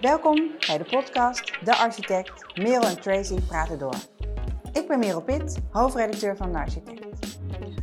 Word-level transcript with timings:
Welkom 0.00 0.50
bij 0.66 0.78
de 0.78 0.84
podcast 0.84 1.64
De 1.64 1.76
Architect. 1.76 2.58
Merel 2.58 2.82
en 2.82 3.00
Tracy 3.00 3.40
praten 3.40 3.78
door. 3.78 3.94
Ik 4.72 4.88
ben 4.88 4.98
Merel 4.98 5.22
Pitt, 5.22 5.58
hoofdredacteur 5.70 6.36
van 6.36 6.52
De 6.52 6.58
Architect. 6.58 7.38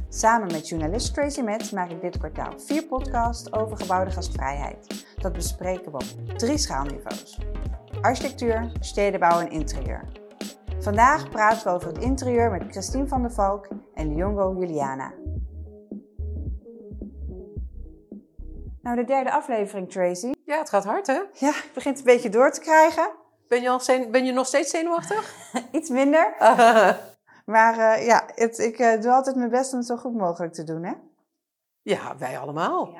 Samen 0.09 0.47
met 0.47 0.70
journalist 0.70 1.13
Tracy 1.13 1.41
Metz 1.41 1.71
maak 1.71 1.89
ik 1.89 2.01
dit 2.01 2.17
kwartaal 2.17 2.59
vier 2.59 2.83
podcasts 2.83 3.54
over 3.54 3.78
gebouwde 3.78 4.12
gastvrijheid. 4.12 5.05
Dat 5.17 5.33
bespreken 5.33 5.91
we 5.91 5.97
op 5.97 6.38
drie 6.38 6.57
schaalniveaus. 6.57 7.39
Architectuur, 8.01 8.71
stedenbouw 8.79 9.39
en 9.39 9.49
interieur. 9.49 10.03
Vandaag 10.79 11.29
praten 11.29 11.67
we 11.67 11.73
over 11.73 11.87
het 11.87 11.97
interieur 11.97 12.51
met 12.51 12.63
Christine 12.69 13.07
van 13.07 13.21
der 13.21 13.31
Valk 13.31 13.67
en 13.93 14.15
Liongo 14.15 14.55
Juliana. 14.59 15.13
Nou, 18.86 18.98
de 18.98 19.04
derde 19.04 19.31
aflevering, 19.31 19.91
Tracy. 19.91 20.31
Ja, 20.45 20.58
het 20.58 20.70
gaat 20.70 20.84
hard, 20.84 21.08
hè? 21.08 21.13
Ja, 21.13 21.52
het 21.52 21.72
begint 21.73 21.98
een 21.98 22.04
beetje 22.04 22.30
door 22.30 22.52
te 22.52 22.59
krijgen. 22.59 23.12
Ben 23.48 23.62
je, 23.62 23.70
al 23.70 23.80
zenu- 23.80 24.09
ben 24.09 24.26
je 24.26 24.31
nog 24.31 24.48
steeds 24.48 24.70
zenuwachtig? 24.70 25.35
Iets 25.71 25.89
minder. 25.89 26.35
Maar 27.45 27.77
eh, 27.77 28.05
ja, 28.05 28.23
het, 28.35 28.57
ik 28.57 28.79
eh, 28.79 29.02
doe 29.02 29.12
altijd 29.12 29.35
mijn 29.35 29.49
best 29.49 29.71
om 29.71 29.77
het 29.77 29.88
zo 29.88 29.95
goed 29.95 30.13
mogelijk 30.13 30.53
te 30.53 30.63
doen, 30.63 30.84
hè? 30.84 30.93
ja, 31.81 32.17
wij 32.17 32.40
allemaal. 32.40 32.98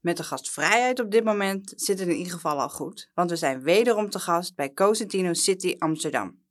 Met 0.00 0.16
de 0.16 0.22
gastvrijheid 0.22 1.00
op 1.00 1.10
dit 1.10 1.24
moment 1.24 1.72
zit 1.76 1.98
het 1.98 2.08
in 2.08 2.14
ieder 2.14 2.32
geval 2.32 2.60
al 2.60 2.68
goed. 2.68 3.10
Want 3.14 3.30
we 3.30 3.36
zijn 3.36 3.62
wederom 3.62 4.10
te 4.10 4.18
gast 4.18 4.54
bij 4.54 4.72
Cosentino 4.72 5.32
City 5.32 5.76
Amsterdam. 5.78 6.43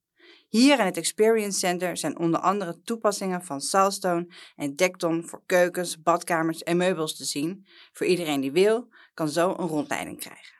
Hier 0.53 0.79
in 0.79 0.85
het 0.85 0.97
Experience 0.97 1.59
Center 1.59 1.97
zijn 1.97 2.19
onder 2.19 2.39
andere 2.39 2.81
toepassingen 2.81 3.43
van 3.43 3.61
Salstone 3.61 4.27
en 4.55 4.75
Dekton 4.75 5.23
voor 5.23 5.41
keukens, 5.45 6.01
badkamers 6.01 6.63
en 6.63 6.77
meubels 6.77 7.17
te 7.17 7.23
zien. 7.23 7.65
Voor 7.91 8.05
iedereen 8.05 8.41
die 8.41 8.51
wil, 8.51 8.87
kan 9.13 9.29
zo 9.29 9.49
een 9.49 9.67
rondleiding 9.67 10.19
krijgen. 10.19 10.55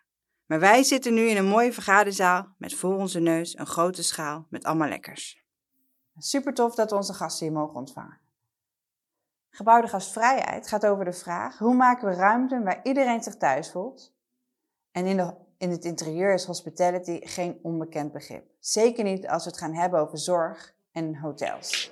Maar 0.45 0.59
wij 0.59 0.83
zitten 0.83 1.13
nu 1.13 1.21
in 1.21 1.37
een 1.37 1.45
mooie 1.45 1.73
vergaderzaal 1.73 2.55
met 2.57 2.73
voor 2.73 2.97
onze 2.97 3.19
neus 3.19 3.57
een 3.57 3.65
grote 3.65 4.03
schaal 4.03 4.47
met 4.49 4.63
allemaal 4.63 4.89
lekkers. 4.89 5.43
Super 6.17 6.53
tof 6.53 6.75
dat 6.75 6.89
we 6.89 6.95
onze 6.95 7.13
gasten 7.13 7.45
hier 7.45 7.55
mogen 7.55 7.75
ontvangen. 7.75 8.19
Gebouwde 9.49 9.87
gastvrijheid 9.87 10.67
gaat 10.67 10.85
over 10.85 11.05
de 11.05 11.13
vraag 11.13 11.57
hoe 11.57 11.75
maken 11.75 12.07
we 12.07 12.15
ruimten 12.15 12.63
waar 12.63 12.79
iedereen 12.83 13.23
zich 13.23 13.35
thuis 13.35 13.71
voelt. 13.71 14.13
En 14.91 15.05
in, 15.05 15.17
de, 15.17 15.33
in 15.63 15.69
het 15.69 15.85
interieur 15.85 16.33
is 16.33 16.45
hospitality 16.45 17.19
geen 17.21 17.59
onbekend 17.61 18.11
begrip. 18.11 18.45
Zeker 18.59 19.03
niet 19.03 19.27
als 19.27 19.43
we 19.43 19.49
het 19.49 19.59
gaan 19.59 19.73
hebben 19.73 19.99
over 19.99 20.17
zorg 20.17 20.73
en 20.91 21.15
hotels. 21.15 21.91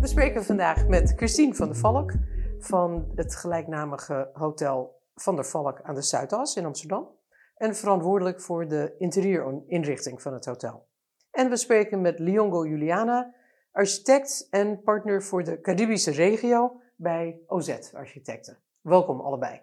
We 0.00 0.06
spreken 0.06 0.44
vandaag 0.44 0.86
met 0.86 1.12
Christine 1.16 1.54
van 1.54 1.66
der 1.66 1.76
Valk 1.76 2.12
van 2.58 3.12
het 3.14 3.36
gelijknamige 3.36 4.30
hotel 4.32 5.02
Van 5.14 5.34
der 5.34 5.46
Valk 5.46 5.80
aan 5.82 5.94
de 5.94 6.02
Zuidas 6.02 6.56
in 6.56 6.64
Amsterdam. 6.64 7.08
En 7.56 7.76
verantwoordelijk 7.76 8.40
voor 8.40 8.68
de 8.68 8.94
interieurinrichting 8.98 10.22
van 10.22 10.32
het 10.32 10.44
hotel. 10.44 10.87
En 11.30 11.50
we 11.50 11.56
spreken 11.56 12.00
met 12.00 12.18
Liongo 12.18 12.66
Juliana, 12.66 13.34
architect 13.72 14.46
en 14.50 14.82
partner 14.82 15.22
voor 15.22 15.44
de 15.44 15.60
Caribische 15.60 16.10
regio 16.10 16.80
bij 16.96 17.40
OZ 17.46 17.92
Architecten. 17.92 18.58
Welkom 18.80 19.20
allebei. 19.20 19.60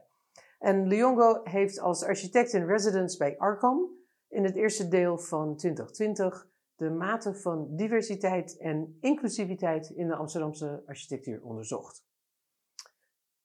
En 0.59 0.88
Liongo 0.88 1.41
heeft 1.44 1.80
als 1.80 2.03
architect 2.03 2.53
in 2.53 2.66
residence 2.66 3.17
bij 3.17 3.38
Arcam 3.38 3.89
in 4.27 4.44
het 4.44 4.55
eerste 4.55 4.88
deel 4.88 5.17
van 5.17 5.55
2020 5.55 6.47
de 6.75 6.89
mate 6.89 7.35
van 7.35 7.75
diversiteit 7.75 8.57
en 8.57 8.97
inclusiviteit 9.02 9.89
in 9.89 10.07
de 10.07 10.16
Amsterdamse 10.16 10.83
architectuur 10.85 11.44
onderzocht. 11.44 12.03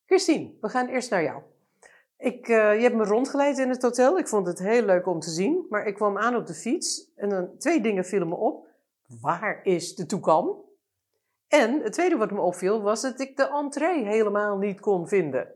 Christine, 0.04 0.52
we 0.60 0.68
gaan 0.68 0.88
eerst 0.88 1.10
naar 1.10 1.22
jou. 1.22 1.42
Ik, 2.20 2.48
eh, 2.48 2.74
je 2.74 2.82
hebt 2.82 2.94
me 2.94 3.04
rondgeleid 3.04 3.58
in 3.58 3.68
het 3.68 3.82
hotel. 3.82 4.18
Ik 4.18 4.28
vond 4.28 4.46
het 4.46 4.58
heel 4.58 4.82
leuk 4.82 5.06
om 5.06 5.20
te 5.20 5.30
zien. 5.30 5.66
Maar 5.68 5.86
ik 5.86 5.94
kwam 5.94 6.18
aan 6.18 6.36
op 6.36 6.46
de 6.46 6.54
fiets 6.54 7.12
en 7.16 7.28
dan 7.28 7.58
twee 7.58 7.80
dingen 7.80 8.04
vielen 8.04 8.28
me 8.28 8.34
op. 8.34 8.68
Waar 9.20 9.60
is 9.62 9.94
de 9.94 10.06
toekan? 10.06 10.64
En 11.48 11.82
het 11.82 11.92
tweede 11.92 12.16
wat 12.16 12.30
me 12.30 12.40
opviel 12.40 12.82
was 12.82 13.02
dat 13.02 13.20
ik 13.20 13.36
de 13.36 13.48
entree 13.48 14.04
helemaal 14.04 14.58
niet 14.58 14.80
kon 14.80 15.08
vinden. 15.08 15.54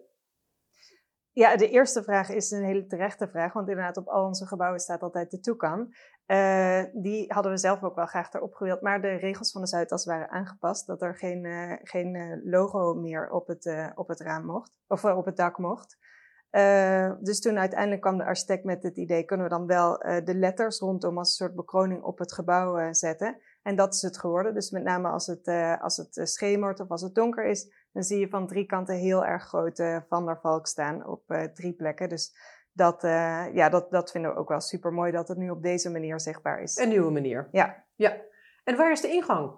Ja, 1.31 1.57
de 1.57 1.69
eerste 1.69 2.03
vraag 2.03 2.29
is 2.29 2.51
een 2.51 2.65
hele 2.65 2.87
terechte 2.87 3.29
vraag, 3.29 3.53
want 3.53 3.69
inderdaad 3.69 3.97
op 3.97 4.09
al 4.09 4.27
onze 4.27 4.47
gebouwen 4.47 4.81
staat 4.81 5.03
altijd 5.03 5.31
de 5.31 5.41
toekan. 5.41 5.95
Eh, 6.27 6.83
die 6.93 7.33
hadden 7.33 7.53
we 7.53 7.59
zelf 7.59 7.83
ook 7.83 7.95
wel 7.95 8.07
graag 8.07 8.33
erop 8.33 8.55
gewild, 8.55 8.81
maar 8.81 9.01
de 9.01 9.15
regels 9.15 9.53
van 9.53 9.61
de 9.61 9.67
Zuidas 9.67 10.05
waren 10.05 10.31
aangepast, 10.31 10.87
dat 10.87 11.03
er 11.03 11.17
geen, 11.17 11.45
eh, 11.45 11.73
geen 11.83 12.41
logo 12.45 12.95
meer 12.95 13.31
op 13.31 13.47
het, 13.47 13.93
op 13.95 14.09
het 14.09 14.21
raam 14.21 14.45
mocht, 14.45 14.73
of 14.87 15.05
op 15.05 15.25
het 15.25 15.37
dak 15.37 15.59
mocht. 15.59 15.97
Eh, 16.55 17.11
dus 17.21 17.41
toen 17.41 17.59
uiteindelijk 17.59 18.01
kwam 18.01 18.19
de 18.19 18.25
architect 18.25 18.65
met 18.65 18.83
het 18.83 18.97
idee, 18.97 19.25
kunnen 19.25 19.47
we 19.47 19.53
dan 19.53 19.67
wel 19.67 20.01
eh, 20.01 20.25
de 20.25 20.35
letters 20.35 20.79
rondom 20.79 21.19
als 21.19 21.29
een 21.29 21.35
soort 21.35 21.55
bekroning 21.55 22.03
op 22.03 22.19
het 22.19 22.33
gebouw 22.33 22.79
eh, 22.79 22.89
zetten. 22.91 23.39
En 23.63 23.77
dat 23.77 23.95
is 23.95 24.03
het 24.03 24.19
geworden. 24.19 24.55
Dus 24.55 24.71
met 24.71 24.83
name 24.83 25.09
als 25.09 25.27
het, 25.27 25.49
als 25.81 25.97
het 25.97 26.21
schemert 26.29 26.81
of 26.81 26.91
als 26.91 27.03
het 27.03 27.15
donker 27.15 27.45
is, 27.45 27.89
dan 27.93 28.03
zie 28.03 28.19
je 28.19 28.29
van 28.29 28.47
drie 28.47 28.67
kanten 28.67 28.95
heel 28.95 29.25
erg 29.25 29.45
groot 29.45 29.79
eh, 29.79 29.99
Van 30.09 30.27
der 30.27 30.39
Valk 30.41 30.67
staan 30.67 31.07
op 31.07 31.23
drie 31.55 31.73
plekken. 31.73 32.09
Dus 32.09 32.37
dat, 32.73 33.03
ja, 33.53 33.69
dat, 33.69 33.91
dat 33.91 34.11
vinden 34.11 34.31
we 34.31 34.37
ook 34.37 34.49
wel 34.49 34.61
super 34.61 34.93
mooi 34.93 35.13
dat 35.13 35.29
het 35.29 35.39
nu 35.39 35.51
op 35.51 35.63
deze 35.63 35.91
manier 35.91 36.21
zichtbaar 36.21 36.63
is. 36.63 36.77
Een 36.77 36.89
nieuwe 36.89 37.11
manier. 37.11 37.49
Ja. 37.51 37.85
Ja. 37.95 38.17
En 38.65 38.77
waar 38.77 38.93
is 38.93 39.01
de 39.01 39.09
ingang? 39.09 39.53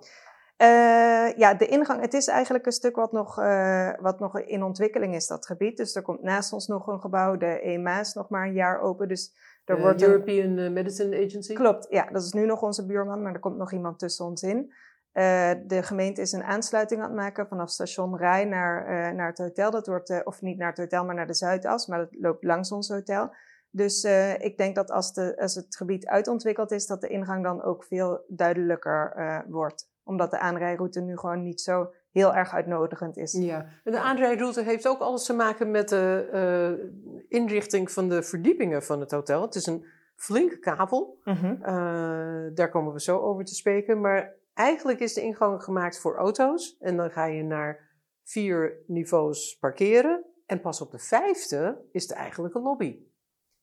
Eh, 0.57 1.37
ja, 1.37 1.55
de 1.55 1.67
ingang, 1.67 2.01
het 2.01 2.15
is 2.15 2.27
eigenlijk 2.29 2.67
een 2.67 2.73
stuk 2.73 2.97
wat 2.97 3.13
nog, 3.13 3.39
eh, 3.39 3.91
wat 4.01 4.19
nog 4.21 4.41
in 4.41 4.63
ontwikkeling 4.63 5.15
is, 5.15 5.27
dat 5.27 5.47
gebied. 5.47 5.77
Dus 5.77 5.95
er 5.95 6.03
komt 6.03 6.23
naast 6.23 6.53
ons 6.53 6.67
nog 6.67 6.87
een 6.87 7.01
gebouw, 7.01 7.37
de 7.37 7.61
EMA 7.61 8.01
is 8.01 8.13
nog 8.15 8.29
maar 8.29 8.47
een 8.47 8.53
jaar 8.53 8.81
open. 8.81 9.09
Dus 9.09 9.35
er 9.65 9.75
De 9.77 9.83
wordt 9.83 10.03
een- 10.03 10.09
European 10.09 10.59
eh, 10.59 10.71
Medicine 10.71 11.25
Agency. 11.25 11.55
Klopt, 11.55 11.87
ja, 11.91 12.07
dat 12.11 12.23
is 12.23 12.33
nu 12.33 12.47
nog 12.47 12.63
onze 12.63 12.87
buurman, 12.87 13.23
maar 13.23 13.33
er 13.33 13.41
komt 13.41 13.57
nog 13.57 13.73
iemand 13.73 13.99
tussen 13.99 14.25
ons 14.25 14.43
in. 14.43 14.73
Eh, 15.13 15.51
de 15.67 15.83
gemeente 15.83 16.21
is 16.21 16.33
een 16.33 16.45
aansluiting 16.45 17.01
aan 17.01 17.07
het 17.07 17.17
maken 17.17 17.49
vanaf 17.49 17.71
station 17.71 18.17
Rij 18.17 18.45
naar, 18.45 18.87
eh, 18.87 19.15
naar 19.15 19.29
het 19.29 19.39
hotel. 19.39 19.71
Dat 19.71 19.87
wordt, 19.87 20.11
eh, 20.11 20.21
of 20.25 20.41
niet 20.43 20.59
naar 20.59 20.69
het 20.69 20.79
hotel, 20.79 21.05
maar 21.05 21.15
naar 21.15 21.27
de 21.27 21.35
Zuidas, 21.35 21.87
maar 21.87 21.99
dat 21.99 22.09
loopt 22.21 22.45
langs 22.45 22.73
ons 22.73 22.89
hotel. 22.89 23.35
Dus 23.71 24.05
eh, 24.05 24.39
ik 24.41 24.57
denk 24.59 24.75
dat 24.75 24.91
als, 24.91 25.13
de, 25.13 25.37
als 25.41 25.55
het 25.55 25.77
gebied 25.77 26.07
uitontwikkeld 26.07 26.71
is, 26.71 26.87
dat 26.87 27.01
de 27.01 27.09
ingang 27.09 27.43
dan 27.45 27.63
ook 27.63 27.85
veel 27.85 28.25
duidelijker 28.29 29.13
eh, 29.17 29.39
wordt. 29.49 29.89
Omdat 30.07 30.31
de 30.31 30.39
aanrijroute 30.39 31.01
nu 31.01 31.17
gewoon 31.17 31.43
niet 31.43 31.61
zo 31.61 31.93
heel 32.11 32.35
erg 32.35 32.55
uitnodigend 32.55 33.17
is. 33.17 33.33
Ja, 33.33 33.67
en 33.85 33.93
de 33.93 34.01
aanrijroute 34.01 34.63
heeft 34.63 34.89
ook 34.89 35.01
alles 35.01 35.25
te 35.25 35.33
maken 35.33 35.71
met 35.71 35.89
de 35.89 36.29
eh, 36.33 37.39
inrichting 37.41 37.91
van 37.91 38.09
de 38.09 38.23
verdiepingen 38.23 38.83
van 38.83 39.01
het 39.01 39.11
hotel. 39.11 39.43
Het 39.43 39.55
is 39.55 39.67
een 39.67 39.87
flinke 40.17 40.59
kavel. 40.59 41.19
Mhm. 41.25 41.63
Eh, 41.63 42.55
daar 42.55 42.69
komen 42.71 42.93
we 42.93 43.01
zo 43.01 43.19
over 43.19 43.45
te 43.45 43.55
spreken. 43.55 44.01
Maar 44.01 44.35
eigenlijk 44.55 45.01
is 45.01 45.15
de 45.15 45.23
ingang 45.23 45.63
gemaakt 45.63 46.01
voor 46.01 46.17
auto's. 46.17 46.77
En 46.81 46.97
dan 46.97 47.11
ga 47.11 47.25
je 47.25 47.43
naar 47.43 47.99
vier 48.25 48.79
niveaus 48.87 49.57
parkeren. 49.61 50.25
En 50.47 50.61
pas 50.61 50.81
op 50.81 50.91
de 50.91 50.99
vijfde 50.99 51.85
is 51.93 52.07
de 52.07 52.15
eigenlijke 52.15 52.61
lobby. 52.61 52.99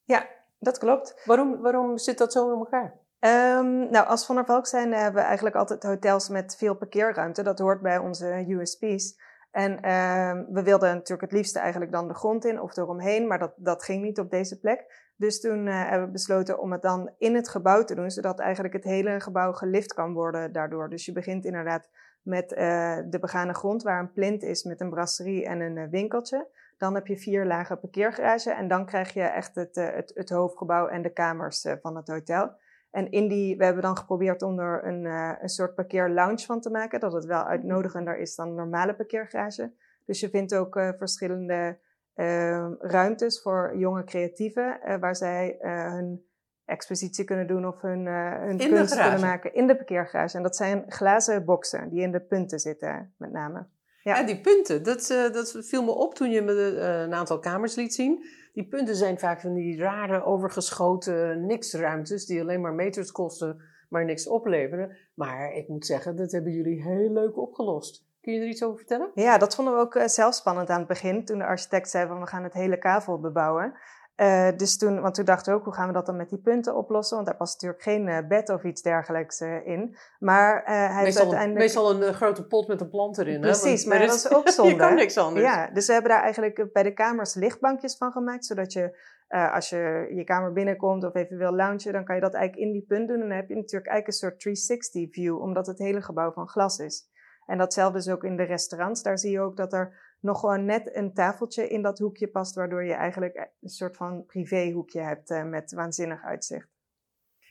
Ja, 0.04 0.28
dat 0.60 0.78
klopt. 0.78 1.22
Waarom, 1.26 1.62
waarom 1.62 1.98
zit 1.98 2.18
dat 2.18 2.32
zo 2.32 2.52
in 2.52 2.58
elkaar? 2.58 3.02
Ehm, 3.24 3.90
nou, 3.90 4.08
als 4.08 4.26
Van 4.26 4.36
der 4.36 4.46
Valk 4.46 4.68
zijn 4.68 4.94
hebben 4.94 5.22
we 5.22 5.28
eigenlijk 5.28 5.56
altijd 5.56 5.84
hotels 5.84 6.30
met 6.30 6.56
veel 6.58 6.76
parkeerruimte. 6.76 7.44
Dat 7.44 7.60
hoort 7.60 7.82
bij 7.82 7.98
onze 7.98 8.46
USP's. 8.48 9.20
En 9.52 9.82
ehm, 9.82 10.44
we 10.50 10.64
wilden 10.64 10.94
natuurlijk 10.94 11.22
het 11.22 11.32
liefste 11.32 11.60
eigenlijk 11.60 11.92
dan 11.92 12.08
de 12.08 12.14
grond 12.14 12.46
in 12.46 12.62
of 12.62 12.78
eromheen, 12.78 13.28
maar 13.28 13.40
dat, 13.40 13.54
dat 13.56 13.84
ging 13.84 14.04
niet 14.04 14.20
op 14.20 14.30
deze 14.30 14.60
plek. 14.60 15.12
Dus 15.16 15.42
toen 15.42 15.68
eh, 15.68 15.90
hebben 15.90 16.08
we 16.08 16.12
besloten 16.12 16.60
om 16.60 16.72
het 16.72 16.82
dan 16.82 17.12
in 17.18 17.36
het 17.36 17.50
gebouw 17.50 17.84
te 17.84 17.96
doen, 17.96 18.12
zodat 18.12 18.40
eigenlijk 18.40 18.74
het 18.74 18.84
hele 18.84 19.20
gebouw 19.20 19.54
gelift 19.54 19.94
kan 19.94 20.14
worden 20.14 20.52
daardoor. 20.52 20.90
Dus 20.90 21.06
je 21.06 21.12
begint 21.12 21.46
inderdaad 21.46 21.90
met 22.22 22.54
eh, 22.54 22.98
de 23.10 23.20
begane 23.20 23.54
grond, 23.54 23.84
waar 23.84 24.00
een 24.00 24.14
plint 24.14 24.44
is 24.44 24.64
met 24.64 24.82
een 24.82 24.90
brasserie 24.90 25.46
en 25.46 25.60
een 25.60 25.78
eh, 25.78 25.90
winkeltje. 25.90 26.48
Dan 26.78 26.96
heb 26.96 27.08
je 27.08 27.18
vier 27.18 27.46
lagen 27.46 27.80
parkeergarage 27.80 28.52
en 28.52 28.68
dan 28.68 28.86
krijg 28.86 29.14
je 29.14 29.22
echt 29.22 29.56
het, 29.56 29.76
het, 29.76 30.12
het 30.16 30.30
hoofdgebouw 30.30 30.88
en 30.88 31.02
de 31.02 31.14
kamers 31.14 31.66
van 31.82 31.96
het 31.96 32.08
hotel. 32.08 32.62
En 32.94 33.12
in 33.12 33.28
die, 33.28 33.58
we 33.58 33.64
hebben 33.64 33.84
dan 33.84 33.98
geprobeerd 33.98 34.42
om 34.42 34.60
er 34.60 34.86
een, 34.86 35.06
eh, 35.06 35.32
een 35.42 35.50
soort 35.50 35.76
parkeerlounge 35.76 36.46
van 36.46 36.62
te 36.62 36.70
maken, 36.70 37.00
dat 37.00 37.14
het 37.14 37.26
wel 37.26 37.44
uitnodigender 37.44 38.18
is 38.18 38.36
dan 38.36 38.48
een 38.48 38.56
normale 38.56 38.96
parkeergarage. 38.96 39.72
Dus 40.06 40.20
je 40.20 40.30
vindt 40.30 40.56
ook 40.56 40.76
eh, 40.76 40.90
verschillende 40.98 41.78
eh, 42.14 42.72
ruimtes 42.80 43.42
voor 43.42 43.78
jonge 43.78 44.04
creatieven, 44.04 44.82
eh, 44.82 45.00
waar 45.00 45.16
zij 45.16 45.58
hun 45.60 46.26
expositie 46.66 47.26
kunnen 47.26 47.48
doen 47.48 47.68
of 47.68 47.82
hun, 47.82 48.06
hun 48.06 48.58
kunst 48.58 49.00
kunnen 49.02 49.20
maken 49.20 49.54
in 49.54 49.68
de 49.68 49.76
parkeergarage. 49.76 50.38
En 50.38 50.44
dat 50.44 50.56
zijn 50.56 50.84
glazen 50.88 51.46
boxen 51.46 51.90
die 51.90 52.02
in 52.02 52.12
de 52.12 52.20
punten 52.20 52.60
zitten, 52.60 53.14
met 53.18 53.32
name. 53.32 53.68
Ja. 54.04 54.18
Ja, 54.18 54.26
die 54.26 54.42
punten, 54.42 54.84
dat, 54.84 55.10
eh, 55.10 55.32
dat 55.32 55.58
viel 55.60 55.84
me 55.84 55.92
op 55.92 56.16
toen 56.16 56.32
je 56.32 56.42
me 56.42 56.54
de, 56.54 56.80
eh, 56.80 57.02
een 57.02 57.14
aantal 57.14 57.40
kamers 57.40 57.76
liet 57.76 57.94
zien. 57.94 58.26
Die 58.54 58.68
punten 58.68 58.96
zijn 58.96 59.20
vaak 59.20 59.42
van 59.42 59.54
die 59.54 59.78
rare, 59.78 60.24
overgeschoten 60.24 61.46
niksruimtes 61.46 62.26
die 62.26 62.42
alleen 62.42 62.62
maar 62.62 62.74
meters 62.74 63.12
kosten, 63.12 63.62
maar 63.90 64.06
niks 64.06 64.28
opleverde. 64.28 64.98
Maar 65.14 65.54
ik 65.54 65.68
moet 65.68 65.86
zeggen, 65.86 66.16
dat 66.16 66.32
hebben 66.32 66.52
jullie 66.52 66.84
heel 66.84 67.12
leuk 67.12 67.38
opgelost. 67.38 68.06
Kun 68.22 68.34
je 68.34 68.40
er 68.40 68.48
iets 68.48 68.64
over 68.64 68.78
vertellen? 68.78 69.12
Ja, 69.16 69.38
dat 69.38 69.56
vonden 69.56 69.74
we 69.74 69.80
ook 69.80 69.96
uh, 69.96 70.08
zelf 70.08 70.34
spannend 70.34 70.70
aan 70.70 70.80
het 70.80 70.88
begin. 70.88 71.26
Toen 71.26 71.38
de 71.38 71.46
architect 71.46 71.90
zei 71.90 72.08
van 72.08 72.20
we 72.20 72.28
gaan 72.28 72.44
het 72.44 72.54
hele 72.54 72.78
kavel 72.78 73.20
bebouwen. 73.20 73.74
Uh, 74.16 74.50
dus 74.58 74.78
toen, 74.78 75.02
want 75.02 75.16
toen 75.16 75.26
dachten 75.26 75.54
we 75.54 75.60
ook, 75.60 75.66
hoe 75.66 75.74
gaan 75.74 75.88
we 75.88 75.94
dat 75.94 76.06
dan 76.06 76.16
met 76.16 76.30
die 76.30 76.42
punten 76.42 76.76
oplossen? 76.76 77.16
Want 77.16 77.28
daar 77.28 77.38
past 77.38 77.54
natuurlijk 77.54 77.84
geen 77.84 78.08
uh, 78.08 78.28
bed 78.28 78.50
of 78.50 78.64
iets 78.64 78.82
dergelijks 78.82 79.42
uh, 79.42 79.68
in. 79.68 79.98
Maar 80.20 80.62
hij 80.66 81.04
meestal, 81.04 81.24
uiteindelijk... 81.24 81.60
Meestal 81.60 81.92
een 81.92 82.14
grote 82.14 82.48
pot 82.48 82.68
met 82.68 82.82
een 82.82 82.90
plant 82.90 83.18
erin. 83.18 83.42
Precies, 83.42 83.84
hè? 83.84 83.90
maar 83.90 84.00
dat 84.00 84.16
is 84.16 84.30
ook 84.36 84.50
zonde. 84.50 84.72
je 84.72 84.78
kan 84.78 84.96
niks 84.96 85.18
anders. 85.18 85.46
Ja, 85.46 85.70
dus 85.74 85.88
we 85.88 85.94
hebben 85.94 86.12
daar 86.12 86.22
eigenlijk 86.22 86.74
bij 86.74 86.84
de 86.84 86.94
kamers 86.94 87.34
lichtbankjes 87.34 87.98
van 87.98 88.12
gemaakt. 88.12 88.46
Zodat 88.46 88.74
je, 88.74 88.98
als 89.28 89.70
je 89.70 90.12
je 90.16 90.24
kamer 90.24 90.54
binnenkomt 90.54 91.04
of 91.04 91.16
even 91.16 91.38
wil 91.38 91.56
loungen, 91.56 91.94
dan 91.94 92.06
kan 92.06 92.16
je 92.16 92.22
dat 92.22 92.34
eigenlijk 92.34 92.68
in 92.68 92.72
die 92.72 92.86
punt 92.88 93.08
doen. 93.08 93.22
En 93.22 93.28
dan 93.28 93.38
heb 93.38 93.50
je 93.50 93.56
natuurlijk 93.56 93.92
eigenlijk 93.92 94.08
een 94.08 94.30
soort 94.30 94.40
360 94.40 95.14
view, 95.14 95.42
omdat 95.42 95.68
het 95.68 95.78
hele 95.78 96.02
gebouw 96.02 96.32
van 96.32 96.48
glas 96.48 96.78
is. 96.78 97.12
En 97.46 97.58
datzelfde 97.58 97.98
is 97.98 98.10
ook 98.10 98.24
in 98.24 98.36
de 98.36 98.44
restaurants. 98.44 99.04
Daar 99.04 99.18
zie 99.18 99.32
je 99.32 99.42
ook 99.42 99.58
dat 99.58 99.74
er 99.74 100.03
nog 100.24 100.40
gewoon 100.40 100.66
net 100.66 100.96
een 100.96 101.14
tafeltje 101.14 101.68
in 101.68 101.82
dat 101.82 102.00
hoekje 102.00 102.28
past, 102.28 102.56
waardoor 102.56 102.84
je 102.84 102.94
eigenlijk 102.94 103.52
een 103.62 103.70
soort 103.70 103.98
van 103.98 104.26
privéhoekje 104.26 105.02
hebt 105.02 105.30
uh, 105.30 105.44
met 105.44 105.74
waanzinnig 105.74 106.24
uitzicht. 106.24 106.68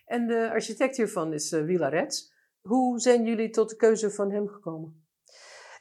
En 0.04 0.26
de 0.26 0.50
architect 0.50 0.96
hiervan 0.96 1.32
is 1.32 1.52
uh, 1.52 1.64
Willa 1.64 1.88
Rets. 1.88 2.34
Hoe 2.60 2.98
zijn 2.98 3.24
jullie 3.24 3.50
tot 3.50 3.70
de 3.70 3.76
keuze 3.76 4.10
van 4.10 4.30
hem 4.30 4.48
gekomen? 4.48 5.06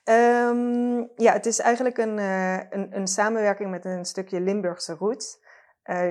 Um, 0.04 1.10
ja, 1.16 1.34
het 1.34 1.46
is 1.46 1.60
eigenlijk 1.60 1.98
een, 1.98 2.18
uh, 2.18 2.58
een, 2.70 2.96
een, 2.96 3.08
samenwerking 3.08 3.72
met 3.72 3.86
een 3.86 4.06
stukje 4.06 4.42
Limburgse 4.42 4.94
roots. 4.94 5.40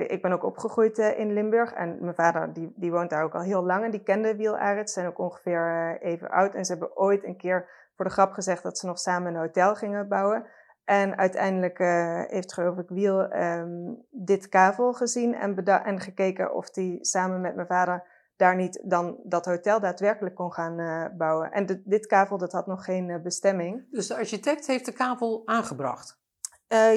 ik 0.07 0.21
ben 0.21 0.31
ook 0.31 0.43
opgegroeid 0.43 0.97
in 0.97 1.33
Limburg 1.33 1.73
en 1.73 1.97
mijn 2.01 2.15
vader 2.15 2.53
die, 2.53 2.73
die 2.75 2.91
woont 2.91 3.09
daar 3.09 3.23
ook 3.23 3.35
al 3.35 3.41
heel 3.41 3.65
lang 3.65 3.83
en 3.83 3.91
die 3.91 4.03
kende 4.03 4.35
Wiel 4.35 4.57
Arets, 4.57 4.93
zijn 4.93 5.07
ook 5.07 5.19
ongeveer 5.19 5.97
even 6.01 6.29
oud 6.29 6.53
en 6.53 6.65
ze 6.65 6.71
hebben 6.71 6.97
ooit 6.97 7.23
een 7.23 7.37
keer 7.37 7.69
voor 7.95 8.05
de 8.05 8.11
grap 8.11 8.31
gezegd 8.31 8.63
dat 8.63 8.77
ze 8.77 8.85
nog 8.85 8.99
samen 8.99 9.33
een 9.33 9.39
hotel 9.39 9.75
gingen 9.75 10.07
bouwen. 10.07 10.45
En 10.91 11.17
uiteindelijk 11.17 11.79
uh, 11.79 12.21
heeft 12.27 12.53
geloof 12.53 12.77
ik 12.77 12.89
Wiel 12.89 13.35
um, 13.35 14.05
dit 14.09 14.49
kavel 14.49 14.93
gezien 14.93 15.35
en, 15.35 15.65
en 15.65 15.99
gekeken 15.99 16.53
of 16.53 16.75
hij 16.75 16.97
samen 17.01 17.41
met 17.41 17.55
mijn 17.55 17.67
vader 17.67 18.03
daar 18.35 18.55
niet 18.55 18.81
dan 18.83 19.19
dat 19.23 19.45
hotel 19.45 19.79
daadwerkelijk 19.79 20.35
kon 20.35 20.53
gaan 20.53 20.79
uh, 20.79 21.05
bouwen. 21.17 21.51
En 21.51 21.65
de, 21.65 21.81
dit 21.85 22.05
kavel 22.05 22.37
dat 22.37 22.51
had 22.51 22.67
nog 22.67 22.83
geen 22.83 23.09
uh, 23.09 23.21
bestemming. 23.21 23.83
Dus 23.91 24.07
de 24.07 24.15
architect 24.15 24.67
heeft 24.67 24.85
de 24.85 24.91
kavel 24.91 25.41
aangebracht? 25.45 26.19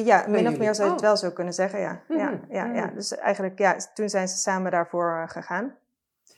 ja, 0.05 0.25
min 0.29 0.49
of 0.49 0.59
meer 0.59 0.75
zou 0.75 0.89
je 0.89 0.95
het 0.95 1.03
oh. 1.03 1.09
wel 1.09 1.17
zo 1.17 1.31
kunnen 1.31 1.55
zeggen, 1.55 1.81
ja. 1.81 2.03
Mm 2.09 2.19
ja, 2.19 2.41
ja, 2.49 2.65
ja. 2.65 2.87
Dus 2.87 3.15
eigenlijk, 3.15 3.59
ja, 3.59 3.77
toen 3.95 4.09
zijn 4.09 4.29
ze 4.29 4.37
samen 4.37 4.71
daarvoor 4.71 5.25
gegaan. 5.29 5.75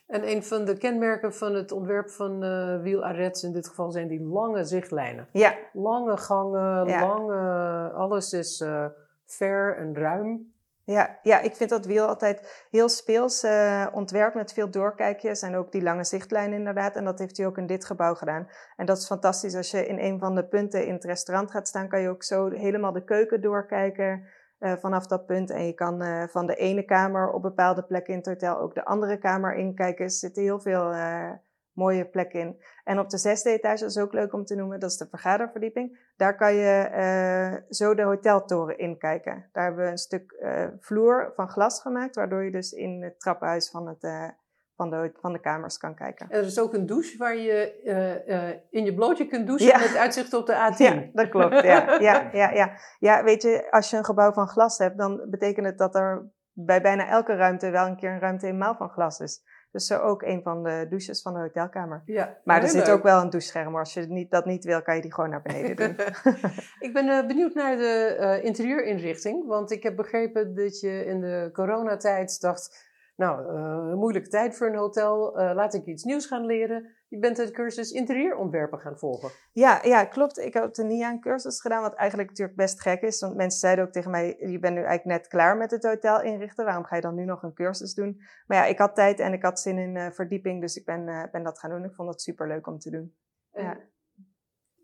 En 0.07 0.29
een 0.29 0.45
van 0.45 0.65
de 0.65 0.77
kenmerken 0.77 1.35
van 1.35 1.55
het 1.55 1.73
ontwerp 1.73 2.11
van 2.11 2.45
uh, 2.45 2.83
Wiel 2.83 3.05
Arets 3.05 3.43
in 3.43 3.53
dit 3.53 3.69
geval 3.69 3.91
zijn 3.91 4.09
die 4.09 4.23
lange 4.23 4.65
zichtlijnen. 4.65 5.29
Ja. 5.33 5.55
Lange 5.73 6.17
gangen, 6.17 6.87
Ja. 6.87 7.07
lange, 7.07 7.91
alles 7.91 8.33
is 8.33 8.61
uh, 8.61 8.85
ver 9.25 9.77
en 9.77 9.95
ruim. 9.95 10.55
Ja, 10.85 11.19
ja, 11.23 11.41
ik 11.41 11.57
vind 11.57 11.71
dat 11.71 11.87
wiel 11.87 12.07
altijd 12.07 12.67
heel 12.71 12.89
speels 12.89 13.45
uh, 13.45 13.87
ontwerpt 13.93 14.35
met 14.35 14.53
veel 14.53 14.71
doorkijkjes 14.71 15.43
en 15.43 15.57
ook 15.57 15.73
die 15.73 15.83
lange 15.83 16.05
zichtlijnen 16.05 16.59
inderdaad. 16.59 16.97
En 16.97 17.05
dat 17.05 17.19
heeft 17.19 17.37
hij 17.37 17.47
ook 17.47 17.59
in 17.59 17.67
dit 17.67 17.85
gebouw 17.85 18.15
gedaan. 18.15 18.49
En 18.77 18.87
dat 18.87 18.99
is 18.99 19.07
fantastisch. 19.07 19.55
Als 19.55 19.71
je 19.71 19.87
in 19.87 19.99
een 19.99 20.19
van 20.19 20.35
de 20.35 20.45
punten 20.45 20.87
in 20.87 20.93
het 20.93 21.05
restaurant 21.05 21.51
gaat 21.51 21.69
staan, 21.69 21.89
kan 21.89 22.01
je 22.01 22.09
ook 22.09 22.23
zo 22.23 22.51
helemaal 22.51 22.93
de 22.93 23.05
keuken 23.05 23.41
doorkijken 23.41 24.27
uh, 24.61 24.73
vanaf 24.77 25.07
dat 25.07 25.27
punt. 25.27 25.51
En 25.51 25.67
je 25.67 25.73
kan 25.73 26.03
uh, 26.03 26.23
van 26.29 26.47
de 26.47 26.55
ene 26.55 26.85
kamer 26.85 27.31
op 27.31 27.43
bepaalde 27.43 27.83
plekken 27.83 28.13
in 28.13 28.19
het 28.19 28.29
hotel 28.29 28.59
ook 28.59 28.75
de 28.75 28.85
andere 28.85 29.19
kamer 29.19 29.55
inkijken. 29.55 30.05
Er 30.05 30.11
zitten 30.11 30.43
heel 30.43 30.61
veel 30.61 30.93
uh, 30.93 31.31
mooie 31.73 32.07
plekken 32.09 32.41
in. 32.41 32.63
En 32.85 32.99
op 32.99 33.09
de 33.11 33.19
zesde 33.19 33.51
etage, 33.51 33.81
dat 33.81 33.91
is 33.91 33.99
ook 33.99 34.13
leuk 34.13 34.33
om 34.33 34.45
te 34.45 34.55
noemen, 34.55 34.81
dat 34.81 34.91
is 34.91 34.97
de 34.97 35.09
vergaderverdieping. 35.09 36.13
Daar 36.17 36.37
kan 36.37 36.55
je 36.55 37.65
zo 37.69 37.95
de 37.95 38.03
hoteltoren 38.03 38.79
inkijken. 38.79 39.49
Daar 39.53 39.65
hebben 39.65 39.85
we 39.85 39.91
een 39.91 39.99
stuk 39.99 40.35
vloer 40.81 41.33
van 41.35 41.49
glas 41.49 41.81
gemaakt, 41.81 42.15
waardoor 42.15 42.45
je 42.45 42.51
dus 42.51 42.73
in 42.73 43.03
het 43.03 43.21
trappenhuis 43.21 43.71
van 43.71 43.89
het 43.89 44.35
van 44.77 44.91
de, 44.91 45.13
van 45.21 45.33
de 45.33 45.41
kamers 45.41 45.79
kan 45.79 45.95
kijken. 45.95 46.27
En 46.31 46.39
er 46.39 46.45
is 46.47 46.61
ook 46.61 46.75
een 46.75 46.87
douche 46.87 47.17
waar 47.19 47.37
je 47.37 47.81
uh, 47.85 48.35
uh, 48.37 48.49
in 48.71 48.85
je 48.85 48.95
blootje 48.95 49.27
kunt 49.27 49.47
douchen 49.47 49.67
Ja. 49.67 49.79
met 49.79 49.97
uitzicht 49.97 50.35
op 50.35 50.47
de 50.47 50.53
A10. 50.53 50.77
Ja, 50.77 51.03
dat 51.13 51.29
klopt. 51.29 51.63
Ja, 51.63 51.97
ja, 52.01 52.29
ja, 52.33 52.51
ja. 52.51 52.77
ja, 52.99 53.25
weet 53.25 53.43
je, 53.43 53.67
als 53.71 53.91
je 53.91 53.97
een 53.97 54.05
gebouw 54.05 54.33
van 54.33 54.49
glas 54.49 54.79
hebt, 54.79 54.99
dan 54.99 55.27
betekent 55.31 55.67
het 55.67 55.79
dat 55.79 55.95
er 55.95 56.31
bij 56.53 56.83
bijna 56.83 57.09
elke 57.09 57.35
ruimte 57.35 57.71
wel 57.71 57.87
een 57.87 57.97
keer 57.97 58.11
een 58.11 58.21
ruimte 58.21 58.47
helemaal 58.47 58.77
van 58.77 58.89
glas 58.89 59.21
is. 59.21 59.43
Dus 59.71 59.87
zo 59.87 59.99
ook 59.99 60.23
een 60.23 60.43
van 60.43 60.63
de 60.63 60.87
douches 60.89 61.23
van 61.23 61.35
de 61.35 61.41
hotelkamer. 61.41 62.03
Ja, 62.05 62.39
Maar 62.45 62.63
er 62.63 62.69
zit 62.69 62.87
leuk. 62.87 62.97
ook 62.97 63.03
wel 63.03 63.21
een 63.21 63.31
douchescherm. 63.31 63.71
maar 63.71 63.81
Als 63.81 63.95
je 63.95 64.01
niet, 64.01 64.31
dat 64.31 64.45
niet 64.45 64.65
wil, 64.65 64.83
kan 64.83 64.95
je 64.95 65.01
die 65.01 65.15
gewoon 65.15 65.31
naar 65.31 65.43
beneden 65.43 65.77
doen. 65.77 66.07
ik 66.87 66.93
ben 66.93 67.07
uh, 67.07 67.27
benieuwd 67.27 67.55
naar 67.55 67.77
de 67.77 68.17
uh, 68.21 68.45
interieurinrichting. 68.45 69.47
Want 69.47 69.71
ik 69.71 69.83
heb 69.83 69.97
begrepen 69.97 70.55
dat 70.55 70.81
je 70.81 71.05
in 71.05 71.21
de 71.21 71.51
coronatijd 71.53 72.41
dacht... 72.41 72.86
Nou, 73.17 73.43
uh, 73.43 73.91
een 73.91 73.99
moeilijke 73.99 74.29
tijd 74.29 74.57
voor 74.57 74.67
een 74.67 74.77
hotel. 74.77 75.33
laat 75.35 75.75
ik 75.75 75.87
iets 75.87 76.05
nieuws 76.05 76.27
gaan 76.27 76.47
leren. 76.47 76.97
Je 77.09 77.19
bent 77.19 77.37
de 77.37 77.51
cursus 77.51 77.91
interieurontwerpen 77.91 78.79
gaan 78.79 78.99
volgen. 78.99 79.31
Ja, 79.53 79.81
ja, 79.83 80.05
klopt. 80.05 80.39
Ik 80.39 80.55
heb 80.55 80.75
de 80.75 80.85
NIA 80.85 81.11
een 81.11 81.21
cursus 81.21 81.61
gedaan, 81.61 81.83
wat 81.83 81.95
eigenlijk 81.95 82.29
natuurlijk 82.29 82.57
best 82.57 82.81
gek 82.81 83.03
is. 83.03 83.21
Want 83.21 83.37
mensen 83.37 83.61
zeiden 83.61 83.85
ook 83.85 83.93
tegen 83.93 84.11
mij, 84.11 84.37
je 84.39 84.59
bent 84.59 84.75
nu 84.75 84.83
eigenlijk 84.83 85.19
net 85.19 85.29
klaar 85.29 85.57
met 85.57 85.71
het 85.71 85.85
hotel 85.85 86.23
inrichten. 86.23 86.65
Waarom 86.65 86.85
ga 86.85 86.97
je 86.97 87.03
dan 87.03 87.15
nu 87.15 87.25
nog 87.25 87.43
een 87.43 87.55
cursus 87.55 87.95
doen? 87.95 88.21
Maar 88.47 88.57
ja, 88.57 88.65
ik 88.65 88.79
had 88.79 88.95
tijd 88.95 89.21
en 89.21 89.33
ik 89.33 89.43
had 89.43 89.61
zin 89.61 89.79
in 89.79 89.95
uh, 89.95 90.11
verdieping, 90.11 90.61
dus 90.61 90.77
ik 90.77 90.85
ben, 90.85 91.29
ben 91.33 91.43
dat 91.43 91.59
gaan 91.59 91.71
doen. 91.71 91.85
Ik 91.85 91.95
vond 91.95 92.09
dat 92.09 92.23
super 92.23 92.49
leuk 92.49 92.67
om 92.67 92.79
te 92.79 92.91
doen. 92.91 93.15
Ja. 93.53 93.77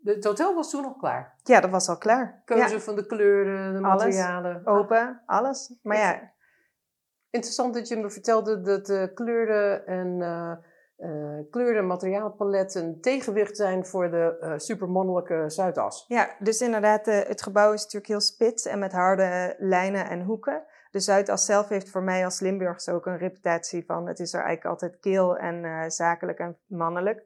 Het 0.03 0.23
hotel 0.23 0.55
was 0.55 0.69
toen 0.69 0.85
al 0.85 0.95
klaar? 0.95 1.35
Ja, 1.43 1.59
dat 1.59 1.69
was 1.69 1.89
al 1.89 1.97
klaar. 1.97 2.41
Keuze 2.45 2.73
ja. 2.73 2.79
van 2.79 2.95
de 2.95 3.05
kleuren, 3.05 3.73
de 3.73 3.87
alles, 3.87 4.03
materialen? 4.03 4.65
Open, 4.65 5.21
alles. 5.25 5.79
Maar 5.81 5.97
ja... 5.97 6.31
Interessant 7.33 7.73
dat 7.73 7.87
je 7.87 7.97
me 7.97 8.09
vertelde 8.09 8.61
dat 8.61 8.85
de 8.85 9.11
kleuren 9.13 9.85
en... 9.85 10.19
Uh, 10.19 10.51
uh, 10.97 11.39
kleuren- 11.51 11.81
en 11.81 11.87
materiaalpalet 11.87 12.75
een 12.75 13.01
tegenwicht 13.01 13.57
zijn 13.57 13.85
voor 13.85 14.09
de 14.09 14.53
supermannelijke 14.57 15.43
Zuidas. 15.47 16.05
Ja, 16.07 16.35
dus 16.39 16.61
inderdaad, 16.61 17.05
het 17.05 17.41
gebouw 17.41 17.73
is 17.73 17.81
natuurlijk 17.81 18.07
heel 18.11 18.21
spits 18.21 18.65
en 18.65 18.79
met 18.79 18.91
harde 18.91 19.55
lijnen 19.57 20.09
en 20.09 20.21
hoeken. 20.21 20.63
De 20.91 20.99
Zuidas 20.99 21.45
zelf 21.45 21.69
heeft 21.69 21.89
voor 21.89 22.03
mij 22.03 22.25
als 22.25 22.39
Limburgs 22.39 22.89
ook 22.89 23.05
een 23.05 23.17
reputatie 23.17 23.85
van 23.85 24.07
het 24.07 24.19
is 24.19 24.33
er 24.33 24.43
eigenlijk 24.43 24.69
altijd 24.69 24.99
keel 24.99 25.37
en 25.37 25.91
zakelijk 25.91 26.39
en 26.39 26.57
mannelijk. 26.67 27.23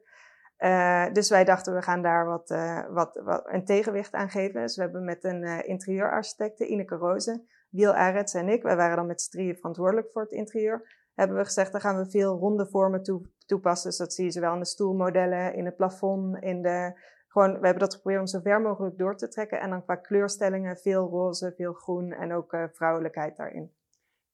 dus 1.12 1.30
wij 1.30 1.44
dachten 1.44 1.74
we 1.74 1.82
gaan 1.82 2.02
daar 2.02 2.26
wat, 2.26 2.54
wat, 2.90 3.20
wat, 3.24 3.42
een 3.46 3.64
tegenwicht 3.64 4.12
aan 4.12 4.30
geven. 4.30 4.60
Dus 4.60 4.76
we 4.76 4.82
hebben 4.82 5.04
met 5.04 5.24
een 5.24 5.66
interieurarchitecte, 5.66 6.66
Ineke 6.66 6.94
Rozen, 6.94 7.48
Wiel 7.68 7.92
Arets 7.92 8.34
en 8.34 8.48
ik, 8.48 8.62
wij 8.62 8.76
waren 8.76 8.96
dan 8.96 9.06
met 9.06 9.22
z'n 9.22 9.30
drieën 9.30 9.56
verantwoordelijk 9.56 10.10
voor 10.12 10.22
het 10.22 10.32
interieur 10.32 11.06
hebben 11.18 11.36
we 11.36 11.44
gezegd, 11.44 11.72
dan 11.72 11.80
gaan 11.80 11.96
we 11.96 12.10
veel 12.10 12.38
ronde 12.38 12.66
vormen 12.66 13.02
toe, 13.02 13.20
toepassen. 13.46 13.88
Dus 13.88 13.98
dat 13.98 14.12
zie 14.12 14.24
je 14.24 14.30
zowel 14.30 14.52
in 14.52 14.58
de 14.58 14.66
stoelmodellen, 14.66 15.54
in 15.54 15.64
het 15.64 15.76
plafond, 15.76 16.42
in 16.42 16.62
de... 16.62 17.00
Gewoon, 17.28 17.50
we 17.50 17.64
hebben 17.64 17.78
dat 17.78 17.94
geprobeerd 17.94 18.20
om 18.20 18.26
zo 18.26 18.40
ver 18.40 18.60
mogelijk 18.60 18.98
door 18.98 19.16
te 19.16 19.28
trekken. 19.28 19.60
En 19.60 19.70
dan 19.70 19.84
qua 19.84 19.96
kleurstellingen 19.96 20.76
veel 20.76 21.08
roze, 21.08 21.52
veel 21.56 21.72
groen 21.72 22.12
en 22.12 22.32
ook 22.32 22.52
uh, 22.52 22.64
vrouwelijkheid 22.72 23.36
daarin. 23.36 23.72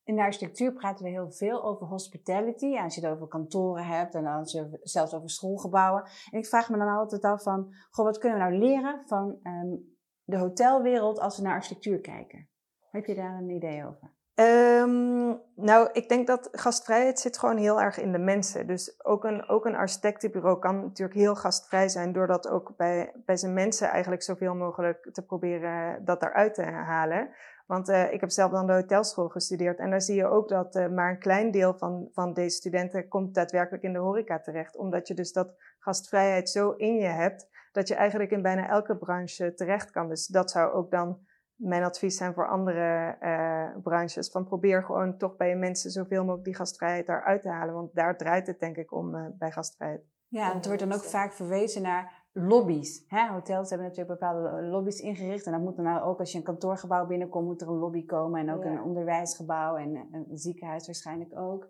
In 0.05 0.17
de 0.17 0.23
architectuur 0.23 0.73
praten 0.73 1.05
we 1.05 1.11
heel 1.11 1.31
veel 1.31 1.65
over 1.65 1.87
hospitality. 1.87 2.77
Als 2.77 2.95
je 2.95 3.01
het 3.01 3.11
over 3.11 3.29
kantoren 3.29 3.87
hebt 3.87 4.15
en 4.15 4.27
als 4.27 4.53
je 4.53 4.79
zelfs 4.83 5.15
over 5.15 5.31
schoolgebouwen. 5.31 6.03
En 6.31 6.39
ik 6.39 6.47
vraag 6.47 6.71
me 6.71 6.79
dan 6.79 6.89
altijd 6.89 7.23
af 7.23 7.43
van, 7.43 7.75
goh, 7.91 8.05
wat 8.05 8.19
kunnen 8.19 8.39
we 8.39 8.45
nou 8.45 8.59
leren 8.59 9.03
van 9.07 9.39
um, 9.43 9.97
de 10.25 10.39
hotelwereld 10.39 11.19
als 11.19 11.37
we 11.37 11.43
naar 11.43 11.55
architectuur 11.55 12.01
kijken? 12.01 12.49
Heb 12.95 13.07
je 13.07 13.15
daar 13.15 13.35
een 13.35 13.51
idee 13.51 13.87
over? 13.87 14.13
Um, 14.35 15.41
nou, 15.55 15.89
ik 15.93 16.09
denk 16.09 16.27
dat 16.27 16.49
gastvrijheid 16.53 17.21
zit 17.21 17.39
gewoon 17.39 17.57
heel 17.57 17.81
erg 17.81 17.99
in 17.99 18.13
de 18.13 18.19
mensen. 18.19 18.67
Dus 18.67 19.05
ook 19.05 19.25
een, 19.25 19.49
ook 19.49 19.65
een 19.65 19.75
architectenbureau 19.75 20.59
kan 20.59 20.81
natuurlijk 20.81 21.19
heel 21.19 21.35
gastvrij 21.35 21.89
zijn, 21.89 22.13
doordat 22.13 22.49
ook 22.49 22.77
bij, 22.77 23.13
bij 23.25 23.37
zijn 23.37 23.55
mensen 23.55 23.89
eigenlijk 23.89 24.23
zoveel 24.23 24.55
mogelijk 24.55 25.09
te 25.13 25.25
proberen 25.25 26.05
dat 26.05 26.23
eruit 26.23 26.55
te 26.55 26.63
halen. 26.63 27.29
Want 27.67 27.89
uh, 27.89 28.13
ik 28.13 28.21
heb 28.21 28.31
zelf 28.31 28.51
dan 28.51 28.67
de 28.67 28.73
hotelschool 28.73 29.29
gestudeerd 29.29 29.79
en 29.79 29.91
daar 29.91 30.03
zie 30.03 30.17
je 30.17 30.27
ook 30.27 30.49
dat 30.49 30.77
uh, 30.77 30.89
maar 30.89 31.11
een 31.11 31.19
klein 31.19 31.51
deel 31.51 31.75
van, 31.79 32.09
van 32.13 32.35
deze 32.35 32.57
studenten 32.57 33.09
komt 33.09 33.35
daadwerkelijk 33.35 33.85
in 33.85 33.93
de 33.93 33.99
horeca 33.99 34.41
terecht. 34.41 34.77
Omdat 34.77 35.09
je 35.09 35.15
dus 35.15 35.33
dat 35.33 35.55
gastvrijheid 35.79 36.51
zo 36.51 36.71
in 36.71 36.95
je 36.95 37.07
hebt, 37.07 37.49
dat 37.73 37.89
je 37.89 37.95
eigenlijk 37.95 38.31
in 38.31 38.43
bijna 38.43 38.69
elke 38.69 38.97
branche 38.97 39.55
terecht 39.55 39.91
kan. 39.91 40.09
Dus 40.09 40.27
dat 40.27 40.51
zou 40.51 40.73
ook 40.73 40.91
dan 40.91 41.19
mijn 41.57 41.83
advies 41.83 42.17
zijn 42.17 42.35
voor 42.35 42.49
andere 42.49 43.17
uh, 43.21 43.83
branches. 43.83 44.31
Van 44.31 44.45
probeer 44.45 44.85
gewoon 44.85 45.19
toch 45.19 45.37
bij 45.37 45.49
je 45.49 45.57
mensen 45.57 45.91
zoveel 45.91 46.21
mogelijk 46.21 46.45
die 46.45 46.55
gastvrijheid 46.55 47.07
daaruit 47.07 47.43
te 47.43 47.49
halen. 47.49 47.75
Want 47.75 47.95
daar 47.95 48.17
draait 48.17 48.47
het 48.47 48.61
denk 48.61 48.77
ik 48.77 48.93
om 48.93 49.15
uh, 49.15 49.27
bij 49.39 49.51
gastvrijheid. 49.51 50.03
Ja, 50.29 50.51
en 50.51 50.57
het 50.57 50.67
wordt 50.67 50.81
dan 50.81 50.93
ook 50.93 51.05
vaak 51.05 51.33
verwezen 51.33 51.83
naar 51.83 52.23
lobby's. 52.33 53.05
Hè? 53.09 53.29
Hotels 53.29 53.69
hebben 53.69 53.89
natuurlijk 53.89 54.21
bepaalde 54.21 54.63
lobby's 54.63 55.01
ingericht. 55.01 55.47
En 55.47 55.53
dat 55.53 55.61
moet 55.61 55.77
dan 55.77 55.85
nou 55.85 56.03
ook 56.03 56.19
als 56.19 56.33
je 56.33 56.39
een 56.39 56.45
kantoorgebouw 56.45 57.07
binnenkomt, 57.07 57.47
moet 57.47 57.61
er 57.61 57.69
een 57.69 57.75
lobby 57.75 58.05
komen. 58.05 58.41
En 58.41 58.55
ook 58.55 58.65
ja. 58.65 58.71
een 58.71 58.83
onderwijsgebouw 58.83 59.77
en 59.77 60.09
een 60.13 60.39
ziekenhuis 60.39 60.87
waarschijnlijk 60.87 61.39
ook. 61.39 61.69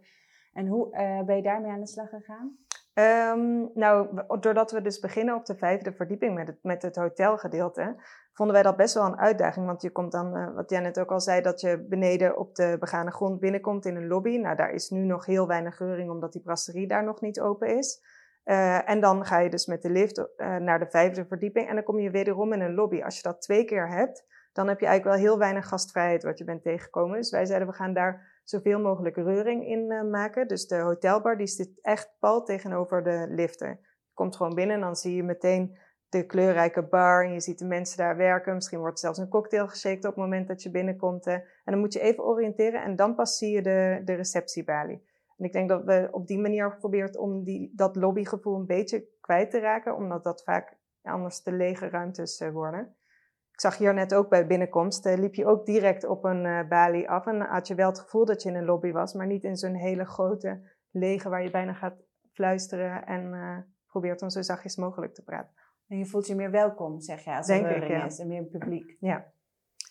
En 0.52 0.66
hoe 0.66 0.86
uh, 0.86 1.24
ben 1.24 1.36
je 1.36 1.42
daarmee 1.42 1.70
aan 1.70 1.80
de 1.80 1.86
slag 1.86 2.08
gegaan? 2.08 2.56
Ehm, 2.94 3.66
nou, 3.74 4.20
doordat 4.40 4.70
we 4.70 4.80
dus 4.80 4.98
beginnen 4.98 5.34
op 5.34 5.46
de 5.46 5.56
vijfde 5.56 5.92
verdieping 5.92 6.34
met 6.34 6.46
het, 6.46 6.58
met 6.62 6.82
het 6.82 6.96
hotelgedeelte, 6.96 7.96
vonden 8.32 8.54
wij 8.54 8.64
dat 8.64 8.76
best 8.76 8.94
wel 8.94 9.04
een 9.04 9.18
uitdaging. 9.18 9.66
Want 9.66 9.82
je 9.82 9.90
komt 9.90 10.12
dan, 10.12 10.36
eh, 10.36 10.54
wat 10.54 10.70
jij 10.70 10.80
net 10.80 11.00
ook 11.00 11.10
al 11.10 11.20
zei, 11.20 11.42
dat 11.42 11.60
je 11.60 11.86
beneden 11.88 12.36
op 12.36 12.54
de 12.54 12.76
begane 12.80 13.10
grond 13.10 13.40
binnenkomt 13.40 13.86
in 13.86 13.96
een 13.96 14.06
lobby. 14.06 14.36
Nou, 14.36 14.56
daar 14.56 14.70
is 14.70 14.90
nu 14.90 15.04
nog 15.04 15.26
heel 15.26 15.46
weinig 15.46 15.76
geuring, 15.76 16.10
omdat 16.10 16.32
die 16.32 16.42
brasserie 16.42 16.88
daar 16.88 17.04
nog 17.04 17.20
niet 17.20 17.40
open 17.40 17.76
is. 17.76 18.02
Eh, 18.44 18.90
en 18.90 19.00
dan 19.00 19.24
ga 19.24 19.38
je 19.38 19.50
dus 19.50 19.66
met 19.66 19.82
de 19.82 19.90
lift 19.90 20.36
eh, 20.36 20.56
naar 20.56 20.78
de 20.78 20.90
vijfde 20.90 21.26
verdieping 21.26 21.68
en 21.68 21.74
dan 21.74 21.84
kom 21.84 21.98
je 21.98 22.10
wederom 22.10 22.52
in 22.52 22.60
een 22.60 22.74
lobby. 22.74 23.02
Als 23.02 23.16
je 23.16 23.22
dat 23.22 23.40
twee 23.40 23.64
keer 23.64 23.88
hebt, 23.88 24.24
dan 24.52 24.68
heb 24.68 24.80
je 24.80 24.86
eigenlijk 24.86 25.16
wel 25.16 25.26
heel 25.26 25.38
weinig 25.38 25.68
gastvrijheid 25.68 26.22
wat 26.22 26.38
je 26.38 26.44
bent 26.44 26.62
tegengekomen. 26.62 27.16
Dus 27.16 27.30
wij 27.30 27.44
zeiden, 27.44 27.68
we 27.68 27.74
gaan 27.74 27.92
daar 27.94 28.33
zoveel 28.44 28.80
mogelijk 28.80 29.16
reuring 29.16 29.66
in 29.66 29.90
eh, 29.90 30.02
maken. 30.02 30.48
Dus 30.48 30.66
de 30.66 30.78
hotelbar 30.78 31.36
die 31.36 31.46
zit 31.46 31.78
echt 31.80 32.16
pal 32.18 32.44
tegenover 32.44 33.02
de 33.02 33.26
liften. 33.28 33.68
Je 33.68 34.14
komt 34.14 34.36
gewoon 34.36 34.54
binnen 34.54 34.76
en 34.76 34.82
dan 34.82 34.96
zie 34.96 35.14
je 35.14 35.22
meteen 35.22 35.78
de 36.08 36.26
kleurrijke 36.26 36.82
bar. 36.82 37.24
En 37.24 37.32
je 37.32 37.40
ziet 37.40 37.58
de 37.58 37.64
mensen 37.64 37.96
daar 37.96 38.16
werken. 38.16 38.54
Misschien 38.54 38.78
wordt 38.78 38.98
zelfs 38.98 39.18
een 39.18 39.28
cocktail 39.28 39.68
geshaked 39.68 40.04
op 40.04 40.14
het 40.14 40.16
moment 40.24 40.48
dat 40.48 40.62
je 40.62 40.70
binnenkomt. 40.70 41.26
eh. 41.26 41.34
En 41.34 41.72
dan 41.72 41.78
moet 41.78 41.92
je 41.92 42.00
even 42.00 42.24
oriënteren 42.24 42.82
en 42.82 42.96
dan 42.96 43.14
pas 43.14 43.36
zie 43.36 43.50
je 43.50 43.62
de, 43.62 44.00
de 44.04 44.14
receptiebalie. 44.14 45.12
En 45.36 45.44
ik 45.44 45.52
denk 45.52 45.68
dat 45.68 45.84
we 45.84 46.08
op 46.10 46.26
die 46.26 46.38
manier 46.38 46.70
geprobeerd 46.70 47.16
om 47.16 47.44
die, 47.44 47.72
dat 47.74 47.96
lobbygevoel 47.96 48.56
een 48.56 48.66
beetje 48.66 49.08
kwijt 49.20 49.50
te 49.50 49.58
raken. 49.58 49.96
Omdat 49.96 50.24
dat 50.24 50.42
vaak 50.42 50.76
anders 51.02 51.42
te 51.42 51.52
lege 51.52 51.88
ruimtes 51.88 52.40
eh, 52.40 52.50
worden. 52.50 52.96
Ik 53.54 53.60
zag 53.60 53.78
hier 53.78 53.94
net 53.94 54.14
ook 54.14 54.28
bij 54.28 54.46
binnenkomst, 54.46 55.06
eh, 55.06 55.18
liep 55.18 55.34
je 55.34 55.46
ook 55.46 55.66
direct 55.66 56.04
op 56.04 56.24
een 56.24 56.44
eh, 56.44 56.68
balie 56.68 57.10
af. 57.10 57.26
En 57.26 57.40
had 57.40 57.68
je 57.68 57.74
wel 57.74 57.88
het 57.88 58.00
gevoel 58.00 58.24
dat 58.24 58.42
je 58.42 58.48
in 58.48 58.54
een 58.54 58.64
lobby 58.64 58.92
was, 58.92 59.12
maar 59.12 59.26
niet 59.26 59.44
in 59.44 59.56
zo'n 59.56 59.74
hele 59.74 60.04
grote 60.04 60.60
lege 60.90 61.28
waar 61.28 61.42
je 61.42 61.50
bijna 61.50 61.72
gaat 61.72 62.02
fluisteren 62.32 63.06
en 63.06 63.34
eh, 63.34 63.58
probeert 63.86 64.22
om 64.22 64.30
zo 64.30 64.42
zachtjes 64.42 64.76
mogelijk 64.76 65.14
te 65.14 65.22
praten. 65.22 65.54
En 65.88 65.98
je 65.98 66.06
voelt 66.06 66.26
je 66.26 66.34
meer 66.34 66.50
welkom, 66.50 67.00
zeg 67.00 67.24
je, 67.24 67.36
als 67.36 67.46
Denk 67.46 67.64
er 67.66 67.82
ik, 67.82 67.88
ja. 67.88 68.04
is 68.04 68.18
en 68.18 68.28
meer 68.28 68.44
publiek. 68.44 68.96
Ja, 69.00 69.32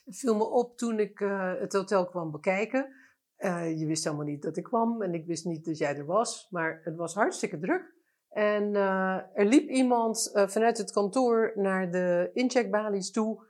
Het 0.06 0.18
viel 0.18 0.36
me 0.36 0.50
op 0.50 0.78
toen 0.78 1.00
ik 1.00 1.20
eh, 1.20 1.54
het 1.60 1.74
hotel 1.74 2.06
kwam 2.06 2.32
bekijken. 2.32 2.94
Eh, 3.36 3.80
je 3.80 3.86
wist 3.86 4.04
helemaal 4.04 4.26
niet 4.26 4.42
dat 4.42 4.58
ik 4.58 4.64
kwam 4.64 5.02
en 5.02 5.14
ik 5.14 5.26
wist 5.26 5.46
niet 5.46 5.66
dat 5.66 5.78
jij 5.78 5.98
er 5.98 6.06
was, 6.06 6.48
maar 6.50 6.82
het 6.84 6.96
was 6.96 7.14
hartstikke 7.14 7.60
druk. 7.60 7.94
En 8.30 8.76
eh, 8.76 9.18
er 9.34 9.46
liep 9.46 9.70
iemand 9.70 10.32
vanuit 10.34 10.78
het 10.78 10.92
kantoor 10.92 11.52
naar 11.56 11.92
de 11.92 12.30
incheckbalies 12.34 13.12
toe, 13.12 13.44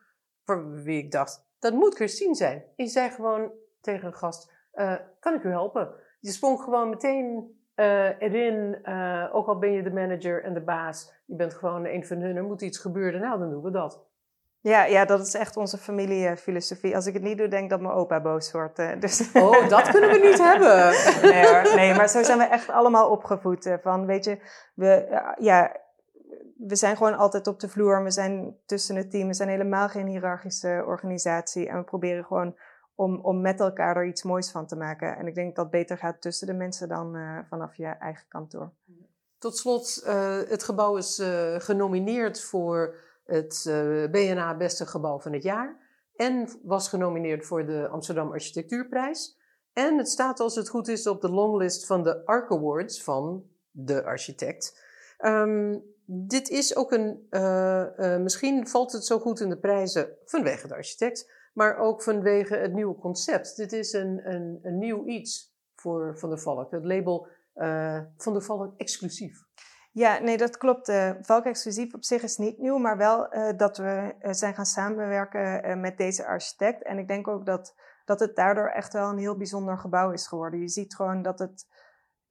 voor 0.45 0.71
wie 0.83 0.97
ik 1.03 1.12
dacht, 1.12 1.45
dat 1.59 1.73
moet 1.73 1.95
Christine 1.95 2.35
zijn. 2.35 2.63
Die 2.75 2.88
zei 2.88 3.09
gewoon 3.09 3.51
tegen 3.81 4.07
een 4.07 4.13
gast, 4.15 4.51
eh, 4.71 4.93
kan 5.19 5.33
ik 5.33 5.43
u 5.43 5.50
helpen? 5.50 5.89
Je 6.19 6.31
sprong 6.31 6.59
gewoon 6.62 6.89
meteen 6.89 7.57
eh, 7.75 8.21
erin, 8.21 8.77
eh, 8.83 9.29
ook 9.31 9.47
al 9.47 9.59
ben 9.59 9.71
je 9.71 9.83
de 9.83 9.91
manager 9.91 10.43
en 10.43 10.53
de 10.53 10.62
baas, 10.63 11.13
je 11.25 11.35
bent 11.35 11.53
gewoon 11.53 11.85
een 11.85 12.05
van 12.05 12.17
hun, 12.21 12.35
er 12.35 12.43
moet 12.43 12.62
iets 12.62 12.77
gebeuren, 12.77 13.21
nou 13.21 13.39
dan 13.39 13.50
doen 13.50 13.63
we 13.63 13.71
dat. 13.71 14.05
ja, 14.62 14.85
ja 14.85 15.05
dat 15.05 15.19
is 15.19 15.33
echt 15.33 15.57
onze 15.57 15.77
familiefilosofie. 15.77 16.95
Als 16.95 17.05
ik 17.05 17.13
het 17.13 17.23
niet 17.23 17.38
doe, 17.38 17.47
denk 17.47 17.63
ik 17.63 17.69
dat 17.69 17.81
mijn 17.81 17.93
opa 17.93 18.21
boos 18.21 18.51
wordt. 18.51 18.79
eh, 18.79 19.00
dus 19.00 19.31
Oh, 19.33 19.69
dat 19.69 19.89
kunnen 19.89 20.09
we 20.09 20.17
niet 20.27 20.43
hebben. 20.43 20.89
nee, 21.31 21.47
hoor. 21.47 21.75
nee, 21.75 21.93
maar 21.95 22.09
zo 22.09 22.23
zijn 22.23 22.38
we 22.38 22.43
echt 22.43 22.69
allemaal 22.69 23.09
opgevoed. 23.09 23.77
Van, 23.81 24.05
weet 24.05 24.25
je, 24.25 24.39
we, 24.75 25.21
ja, 25.39 25.75
we 26.67 26.75
zijn 26.75 26.98
gewoon 26.98 27.17
altijd 27.17 27.48
op 27.48 27.60
de 27.60 27.70
vloer. 27.70 28.03
We 28.03 28.12
zijn 28.12 28.58
tussen 28.65 28.96
het 28.96 29.12
team. 29.12 29.27
We 29.27 29.34
zijn 29.34 29.50
helemaal 29.50 29.89
geen 29.89 30.08
hiërarchische 30.08 30.84
organisatie. 30.88 31.67
En 31.67 31.77
we 31.77 31.84
proberen 31.84 32.25
gewoon 32.25 32.55
om, 32.96 33.20
om 33.20 33.41
met 33.41 33.60
elkaar 33.60 33.98
er 33.98 34.08
iets 34.08 34.24
moois 34.24 34.51
van 34.51 34.67
te 34.67 34.75
maken. 34.75 35.17
En 35.17 35.27
ik 35.27 35.36
denk 35.36 35.55
dat 35.55 35.70
beter 35.70 35.98
gaat 35.98 36.22
tussen 36.22 36.48
de 36.48 36.53
mensen 36.53 36.88
dan 36.88 37.15
eh, 37.15 37.39
vanaf 37.50 37.75
je 37.75 37.86
eigen 37.86 38.27
kantoor. 38.27 38.72
Tot 39.38 39.58
slot, 39.58 40.01
eh, 40.05 40.38
het 40.48 40.63
gebouw 40.63 40.98
is 40.98 41.20
eh, 41.20 41.55
genomineerd 41.58 42.41
voor 42.41 42.96
het 43.25 43.63
BNA 44.12 44.58
Beste 44.58 44.86
Gebouw 44.86 45.20
van 45.20 45.34
het 45.34 45.43
Jaar. 45.43 45.77
En 46.15 46.50
was 46.63 46.89
genomineerd 46.89 47.46
voor 47.46 47.65
de 47.65 47.88
Amsterdam 47.88 48.32
Architectuurprijs. 48.32 49.39
En 49.74 49.98
het 49.98 50.10
staat, 50.10 50.39
als 50.39 50.55
het 50.55 50.70
goed 50.70 50.88
is, 50.88 51.08
op 51.08 51.22
de 51.22 51.29
longlist 51.29 51.86
van 51.86 52.03
de 52.03 52.25
ARC 52.25 52.51
Awards 52.51 53.03
van 53.03 53.43
de 53.72 54.03
architect. 54.03 54.82
Ehm, 55.17 55.77
dit 56.05 56.50
is 56.50 56.75
ook 56.75 56.91
een, 56.91 57.27
eh, 57.29 58.13
eh, 58.13 58.22
misschien 58.22 58.67
valt 58.67 58.91
het 58.91 59.05
zo 59.05 59.19
goed 59.19 59.39
in 59.39 59.50
de 59.50 59.57
prijzen 59.57 60.10
vanwege 60.25 60.67
de 60.67 60.75
architect, 60.75 61.31
maar 61.53 61.77
ook 61.77 62.03
vanwege 62.03 62.55
het 62.55 62.74
nieuwe 62.74 62.95
concept. 62.95 63.55
Dit 63.55 63.72
is 63.74 63.93
een, 63.93 64.22
een, 64.24 64.60
een 64.62 64.77
nieuw 64.77 65.05
iets 65.05 65.55
voor 65.75 66.17
Van 66.17 66.29
der 66.29 66.39
Valk. 66.39 66.72
Het 66.72 66.86
label 66.86 67.27
eh, 67.53 68.00
Van 68.17 68.33
der 68.33 68.41
Valk 68.41 68.74
exclusief. 68.77 69.43
Ja, 69.91 70.19
nee, 70.19 70.38
dat 70.38 70.57
klopt. 70.57 70.91
Valk 71.22 71.45
Exclusief 71.45 71.93
op 71.93 72.03
zich 72.03 72.24
is 72.24 72.38
niet 72.38 72.57
nieuw, 72.57 72.77
maar 72.77 72.98
wel 72.98 73.27
dat 73.57 73.77
we 73.77 74.15
zijn 74.22 74.53
gaan 74.53 74.65
samenwerken 74.65 75.79
met 75.79 75.98
deze 75.98 76.25
architect. 76.25 76.83
En 76.83 76.98
ik 76.98 77.07
denk 77.07 77.27
ook 77.27 77.45
dat, 77.45 77.75
dat 78.05 78.19
het 78.19 78.36
daardoor 78.36 78.67
echt 78.67 78.93
wel 78.93 79.10
een 79.10 79.17
heel 79.17 79.38
bijzonder 79.38 79.77
gebouw 79.77 80.12
is 80.12 80.27
geworden. 80.27 80.60
Je 80.60 80.69
ziet 80.69 80.95
gewoon 80.95 81.22
dat 81.22 81.39
het 81.39 81.67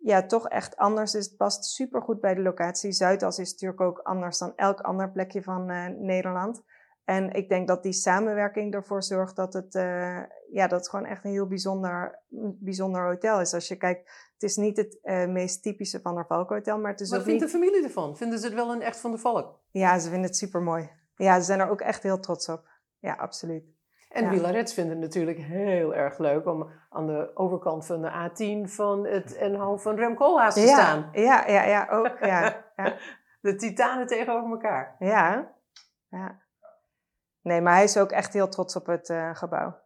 ja, 0.02 0.26
toch 0.26 0.48
echt 0.48 0.76
anders 0.76 1.14
is. 1.14 1.24
Het 1.24 1.36
past 1.36 1.64
supergoed 1.64 2.20
bij 2.20 2.34
de 2.34 2.42
locatie. 2.42 2.92
Zuidas 2.92 3.38
is 3.38 3.50
natuurlijk 3.52 3.80
ook 3.80 3.98
anders 3.98 4.38
dan 4.38 4.52
elk 4.56 4.80
ander 4.80 5.10
plekje 5.10 5.42
van 5.42 5.70
eh, 5.70 5.86
Nederland. 5.86 6.62
En 7.04 7.30
ik 7.30 7.48
denk 7.48 7.68
dat 7.68 7.82
die 7.82 7.92
samenwerking 7.92 8.74
ervoor 8.74 9.02
zorgt 9.02 9.36
dat 9.36 9.52
het, 9.52 9.74
eh, 9.74 10.20
ja, 10.50 10.66
dat 10.66 10.78
het 10.78 10.88
gewoon 10.88 11.04
echt 11.04 11.24
een 11.24 11.30
heel 11.30 11.46
bijzonder, 11.46 12.22
bijzonder 12.58 13.06
hotel 13.06 13.40
is. 13.40 13.54
Als 13.54 13.68
je 13.68 13.76
kijkt, 13.76 14.10
het 14.32 14.42
is 14.42 14.56
niet 14.56 14.76
het 14.76 14.98
eh, 15.02 15.26
meest 15.26 15.62
typische 15.62 16.00
Van 16.00 16.14
der 16.14 16.26
Valk 16.26 16.48
hotel, 16.48 16.78
maar 16.78 16.90
het 16.90 17.00
is 17.00 17.10
Wat 17.10 17.22
vindt 17.22 17.40
niet... 17.40 17.50
de 17.50 17.58
familie 17.58 17.84
ervan? 17.84 18.16
Vinden 18.16 18.38
ze 18.38 18.44
het 18.44 18.54
wel 18.54 18.72
een 18.72 18.82
echt 18.82 19.00
Van 19.00 19.10
der 19.10 19.20
Valk? 19.20 19.60
Ja, 19.70 19.98
ze 19.98 20.08
vinden 20.08 20.26
het 20.26 20.36
super 20.36 20.62
mooi. 20.62 20.90
Ja, 21.16 21.38
ze 21.38 21.44
zijn 21.44 21.60
er 21.60 21.70
ook 21.70 21.80
echt 21.80 22.02
heel 22.02 22.20
trots 22.20 22.48
op. 22.48 22.68
Ja, 22.98 23.14
absoluut. 23.14 23.64
En 24.12 24.24
Ja. 24.24 24.30
Wielreds 24.30 24.74
vinden 24.74 24.92
het 24.92 25.02
natuurlijk 25.02 25.38
heel 25.38 25.94
erg 25.94 26.18
leuk 26.18 26.46
om 26.46 26.70
aan 26.90 27.06
de 27.06 27.30
overkant 27.34 27.86
van 27.86 28.02
de 28.02 28.10
A10 28.10 28.70
van 28.70 29.06
het 29.06 29.36
NH 29.50 29.76
van 29.76 29.96
Rem 29.96 30.14
Koolhaas 30.14 30.54
te 30.54 30.60
ja, 30.60 30.66
staan. 30.66 31.08
Ja, 31.12 31.46
ja, 31.46 31.64
ja, 31.64 31.88
ook. 31.90 32.18
Ja, 32.20 32.64
ja, 32.76 32.96
De 33.40 33.54
titanen 33.54 34.06
tegenover 34.06 34.50
elkaar. 34.50 34.96
ja, 34.98 35.52
ja. 36.08 36.40
Nee, 37.42 37.60
maar 37.60 37.74
hij 37.74 37.84
is 37.84 37.98
ook 37.98 38.10
echt 38.10 38.32
heel 38.32 38.48
trots 38.48 38.76
op 38.76 38.86
het 38.86 39.08
eh, 39.08 39.34
gebouw. 39.34 39.80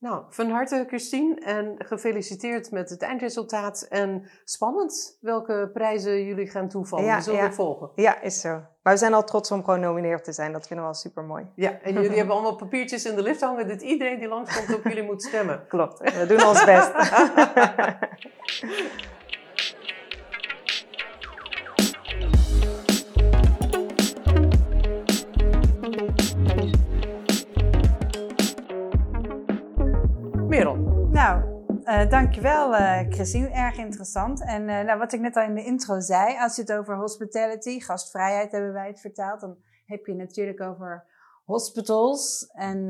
Nou, 0.00 0.24
van 0.28 0.50
harte 0.50 0.84
Christine 0.86 1.40
en 1.40 1.74
gefeliciteerd 1.78 2.70
met 2.70 2.90
het 2.90 3.02
eindresultaat. 3.02 3.82
En 3.82 4.30
spannend 4.44 5.18
welke 5.20 5.70
prijzen 5.72 6.24
jullie 6.24 6.46
gaan 6.46 6.68
toevallen. 6.68 7.04
Ja, 7.04 7.16
we 7.16 7.22
zullen 7.22 7.42
ja. 7.42 7.52
volgen. 7.52 7.90
Ja, 7.94 8.20
is 8.20 8.40
zo. 8.40 8.50
Maar 8.82 8.92
we 8.92 8.98
zijn 8.98 9.14
al 9.14 9.24
trots 9.24 9.50
om 9.50 9.64
gewoon 9.64 9.80
nomineerd 9.80 10.24
te 10.24 10.32
zijn. 10.32 10.52
Dat 10.52 10.66
vinden 10.66 10.86
we 10.86 10.92
wel 10.92 11.00
super 11.00 11.24
mooi. 11.24 11.46
Ja, 11.54 11.80
en 11.80 11.92
jullie 11.92 12.16
hebben 12.18 12.34
allemaal 12.34 12.56
papiertjes 12.56 13.04
in 13.04 13.16
de 13.16 13.22
lift 13.22 13.40
hangen 13.40 13.68
dat 13.68 13.82
iedereen 13.82 14.18
die 14.18 14.28
langskomt 14.28 14.74
op 14.74 14.84
jullie 14.84 15.02
moet 15.02 15.22
stemmen. 15.22 15.66
Klopt. 15.68 15.98
We 15.98 16.26
doen 16.26 16.46
ons 16.46 16.64
best. 16.64 16.92
Nou, 31.90 32.02
eh, 32.02 32.10
dankjewel 32.10 32.74
eh 32.74 33.06
Christine. 33.08 33.48
Erg 33.48 33.76
interessant. 33.76 34.44
En 34.44 34.68
eh, 34.68 34.84
nou, 34.84 34.98
wat 34.98 35.12
ik 35.12 35.20
net 35.20 35.36
al 35.36 35.42
in 35.42 35.54
de 35.54 35.64
intro 35.64 36.00
zei, 36.00 36.38
als 36.38 36.56
je 36.56 36.60
het 36.60 36.72
over 36.72 36.96
hospitality, 36.96 37.80
gastvrijheid 37.80 38.52
hebben 38.52 38.72
wij 38.72 38.86
het 38.86 39.00
vertaald, 39.00 39.40
dan 39.40 39.56
heb 39.86 40.06
je 40.06 40.14
natuurlijk 40.14 40.60
over 40.60 41.04
hospitals. 41.44 42.46
En, 42.52 42.86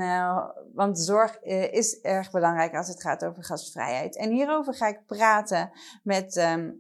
want 0.74 0.98
zorg 0.98 1.40
is 1.70 2.00
erg 2.00 2.30
belangrijk 2.30 2.74
als 2.74 2.88
het 2.88 3.02
gaat 3.02 3.24
over 3.24 3.44
gastvrijheid. 3.44 4.16
En 4.16 4.30
hierover 4.30 4.74
ga 4.74 4.86
ik 4.86 5.06
praten 5.06 5.70
met 6.02 6.36
ehm 6.36 6.70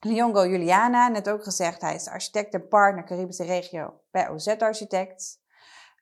Liongo 0.00 0.46
Juliana. 0.46 1.08
Net 1.08 1.28
ook 1.28 1.42
gezegd, 1.42 1.80
hij 1.80 1.94
is 1.94 2.08
architect 2.08 2.54
en 2.54 2.68
partner 2.68 3.04
Caribische 3.04 3.44
regio 3.44 4.00
bij 4.10 4.28
OZ 4.28 4.46
Architects. 4.48 5.38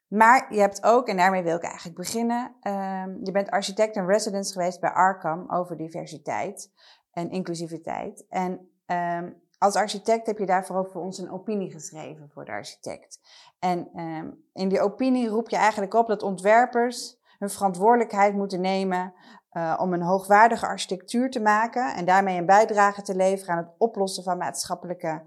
Maar 0.08 0.54
je 0.54 0.60
hebt 0.60 0.84
ook, 0.84 1.08
en 1.08 1.16
daarmee 1.16 1.42
wil 1.42 1.56
ik 1.56 1.62
eigenlijk 1.62 1.96
beginnen, 1.96 2.56
ehm, 2.60 3.16
je 3.22 3.32
bent 3.32 3.50
architect 3.50 3.96
en 3.96 4.06
residence 4.06 4.52
geweest 4.52 4.80
bij 4.80 4.90
Arkham 4.90 5.50
over 5.50 5.76
diversiteit 5.76 6.72
en 7.10 7.30
inclusiviteit. 7.30 8.26
En 8.28 8.70
ehm, 8.86 9.30
als 9.58 9.74
architect 9.74 10.26
heb 10.26 10.38
je 10.38 10.46
daarvoor 10.46 10.76
ook 10.76 10.90
voor 10.90 11.02
ons 11.02 11.18
een 11.18 11.30
opinie 11.30 11.72
geschreven 11.72 12.30
voor 12.30 12.44
de 12.44 12.50
architect. 12.50 13.20
En 13.58 13.88
ehm, 13.94 14.30
in 14.52 14.68
die 14.68 14.80
opinie 14.80 15.28
roep 15.28 15.48
je 15.48 15.56
eigenlijk 15.56 15.94
op 15.94 16.06
dat 16.06 16.22
ontwerpers 16.22 17.22
hun 17.38 17.50
verantwoordelijkheid 17.50 18.34
moeten 18.34 18.60
nemen 18.60 19.14
eh, 19.48 19.78
om 19.80 19.92
een 19.92 20.02
hoogwaardige 20.02 20.66
architectuur 20.66 21.30
te 21.30 21.40
maken 21.40 21.94
en 21.94 22.04
daarmee 22.04 22.38
een 22.38 22.46
bijdrage 22.46 23.02
te 23.02 23.16
leveren 23.16 23.54
aan 23.54 23.64
het 23.64 23.74
oplossen 23.78 24.22
van 24.22 24.38
maatschappelijke 24.38 25.22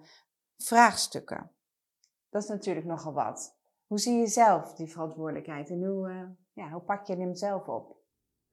vraagstukken. 0.57 1.51
Dat 2.29 2.43
is 2.43 2.49
natuurlijk 2.49 2.85
nogal 2.85 3.13
wat. 3.13 3.56
Hoe 3.87 3.99
zie 3.99 4.19
je 4.19 4.27
zelf 4.27 4.73
die 4.73 4.87
verantwoordelijkheid 4.87 5.69
en 5.69 5.83
hoe, 5.83 6.09
eh, 6.09 6.29
ja, 6.53 6.69
hoe 6.69 6.81
pak 6.81 7.05
je 7.05 7.15
hem 7.15 7.35
zelf 7.35 7.67
op? 7.67 7.97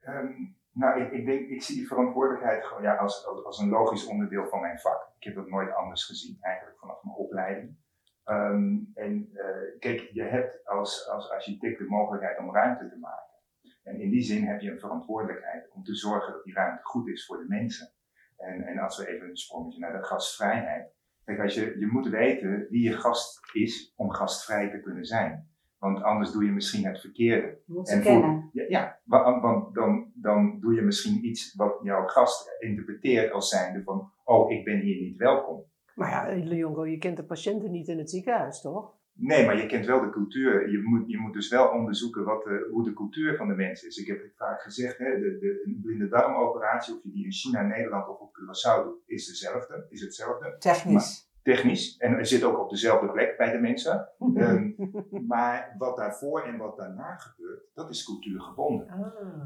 Ehm, 0.01 0.33
Nou, 0.75 1.01
ik, 1.01 1.13
ik, 1.13 1.27
denk, 1.27 1.49
ik 1.49 1.63
zie 1.63 1.77
die 1.77 1.87
verantwoordelijkheid 1.87 2.65
gewoon 2.65 2.83
ja, 2.83 2.97
als, 2.97 3.27
als, 3.45 3.59
een 3.59 3.69
logisch 3.69 4.07
onderdeel 4.07 4.47
van 4.47 4.61
mijn 4.61 4.79
vak. 4.79 5.13
Ik 5.19 5.25
heb 5.25 5.35
dat 5.35 5.49
nooit 5.49 5.75
anders 5.75 6.05
gezien, 6.05 6.39
eigenlijk 6.41 6.79
vanaf 6.79 7.03
mijn 7.03 7.17
opleiding. 7.17 7.77
Ehm, 8.25 8.79
en 8.95 9.31
uh, 9.33 9.79
kijk, 9.79 10.01
je 10.01 10.23
hebt 10.23 10.67
als, 10.67 11.09
als 11.09 11.31
architect 11.31 11.79
de 11.79 11.85
mogelijkheid 11.85 12.39
om 12.39 12.55
ruimte 12.55 12.89
te 12.89 12.99
maken. 12.99 13.35
En 13.83 14.01
in 14.01 14.11
die 14.11 14.23
zin 14.23 14.45
heb 14.45 14.61
je 14.61 14.71
een 14.71 14.81
verantwoordelijkheid 14.81 15.71
om 15.71 15.83
te 15.83 15.95
zorgen 15.95 16.33
dat 16.33 16.45
die 16.45 16.55
ruimte 16.55 16.85
goed 16.85 17.09
is 17.09 17.27
voor 17.27 17.39
de 17.39 17.49
mensen. 17.49 17.93
En, 18.37 18.63
en 18.63 18.79
als 18.79 18.99
we 18.99 19.09
even 19.09 19.29
een 19.29 19.37
sprongetje 19.37 19.81
naar 19.81 19.93
de 19.93 20.05
gastvrijheid. 20.05 20.94
Kijk, 21.25 21.41
als 21.41 21.55
je, 21.55 21.77
je 21.79 21.87
moet 21.87 22.09
weten 22.09 22.67
wie 22.71 22.83
je 22.83 22.93
gast 22.93 23.41
is 23.53 23.93
om 23.97 24.11
gastvrij 24.11 24.71
te 24.71 24.81
kunnen 24.81 25.05
zijn. 25.05 25.49
Want 25.79 26.03
anders 26.03 26.33
doe 26.33 26.45
je 26.45 26.51
misschien 26.51 26.87
het 26.87 27.01
verkeerde. 27.01 27.47
Je 27.67 27.73
moet 27.73 27.89
ze 27.89 28.01
kennen. 28.01 28.51
Ja, 28.53 28.65
ja, 28.69 29.01
want 29.05 29.75
dan, 29.75 30.13
dan 30.15 30.61
doe 30.61 30.75
je 30.75 30.83
misschien 30.83 31.25
iets 31.27 31.55
wat 31.55 31.79
jouw 31.83 32.07
gast 32.07 32.57
interpreteert 32.59 33.33
als 33.33 33.49
zijnde 33.49 33.83
van, 33.83 34.13
oh, 34.25 34.51
ik 34.51 34.65
ben 34.65 34.81
hier 34.81 35.01
niet 35.01 35.17
welkom. 35.17 35.65
Maar 35.95 36.11
ja, 36.11 36.45
Leongo, 36.45 36.87
je 36.87 36.99
kent 36.99 37.17
de 37.17 37.25
patiënten 37.25 37.71
niet 37.71 37.89
in 37.89 37.99
het 37.99 38.11
ziekenhuis, 38.11 38.61
toch? 38.61 38.95
Nee, 39.17 39.47
maar 39.47 39.57
je 39.57 39.67
kent 39.67 39.87
wel 39.87 40.01
de 40.01 40.11
cultuur. 40.11 40.71
Je 40.71 40.83
moet, 40.83 41.11
je 41.11 41.19
moet 41.19 41.33
dus 41.33 41.49
wel 41.49 41.69
onderzoeken 41.69 42.25
wat 42.25 42.45
hoe 42.71 42.85
de 42.85 42.93
cultuur 42.93 43.37
van 43.37 43.49
de 43.49 43.55
mensen 43.55 43.89
is. 43.89 43.97
Ik 43.97 44.07
heb 44.07 44.23
het 44.23 44.37
vaak 44.37 44.63
gezegd, 44.63 44.99
hè, 44.99 45.19
de, 45.19 45.39
de, 45.39 45.63
een 45.65 45.81
blinde 45.83 46.09
darmoperatie, 46.09 46.95
of 46.95 47.03
je 47.03 47.11
die 47.11 47.25
in 47.25 47.33
China, 47.33 47.63
Nederland 47.63 48.09
of 48.09 48.19
op 48.19 48.31
Curaçao 48.39 48.85
doet, 48.85 49.03
is 49.07 49.27
dezelfde. 49.27 49.87
Is 49.89 50.01
hetzelfde. 50.01 50.57
Technisch. 50.59 51.33
technisch. 51.43 51.97
En 51.97 52.17
het 52.17 52.29
zit 52.29 52.45
ook 52.45 52.59
op 52.59 52.71
dezelfde 52.71 53.11
plek 53.11 53.37
bij 53.37 53.53
de 53.53 53.59
mensen. 53.59 54.09
Ehm, 54.35 54.71
maar 55.33 55.75
wat 55.79 55.97
daarvoor 55.97 56.43
en 56.43 56.57
wat 56.57 56.77
daarna 56.77 57.17
gebeurt, 57.17 57.63
dat 57.75 57.91
is 57.91 58.05
cultuurgebonden. 58.05 58.89
Ah. 58.89 59.01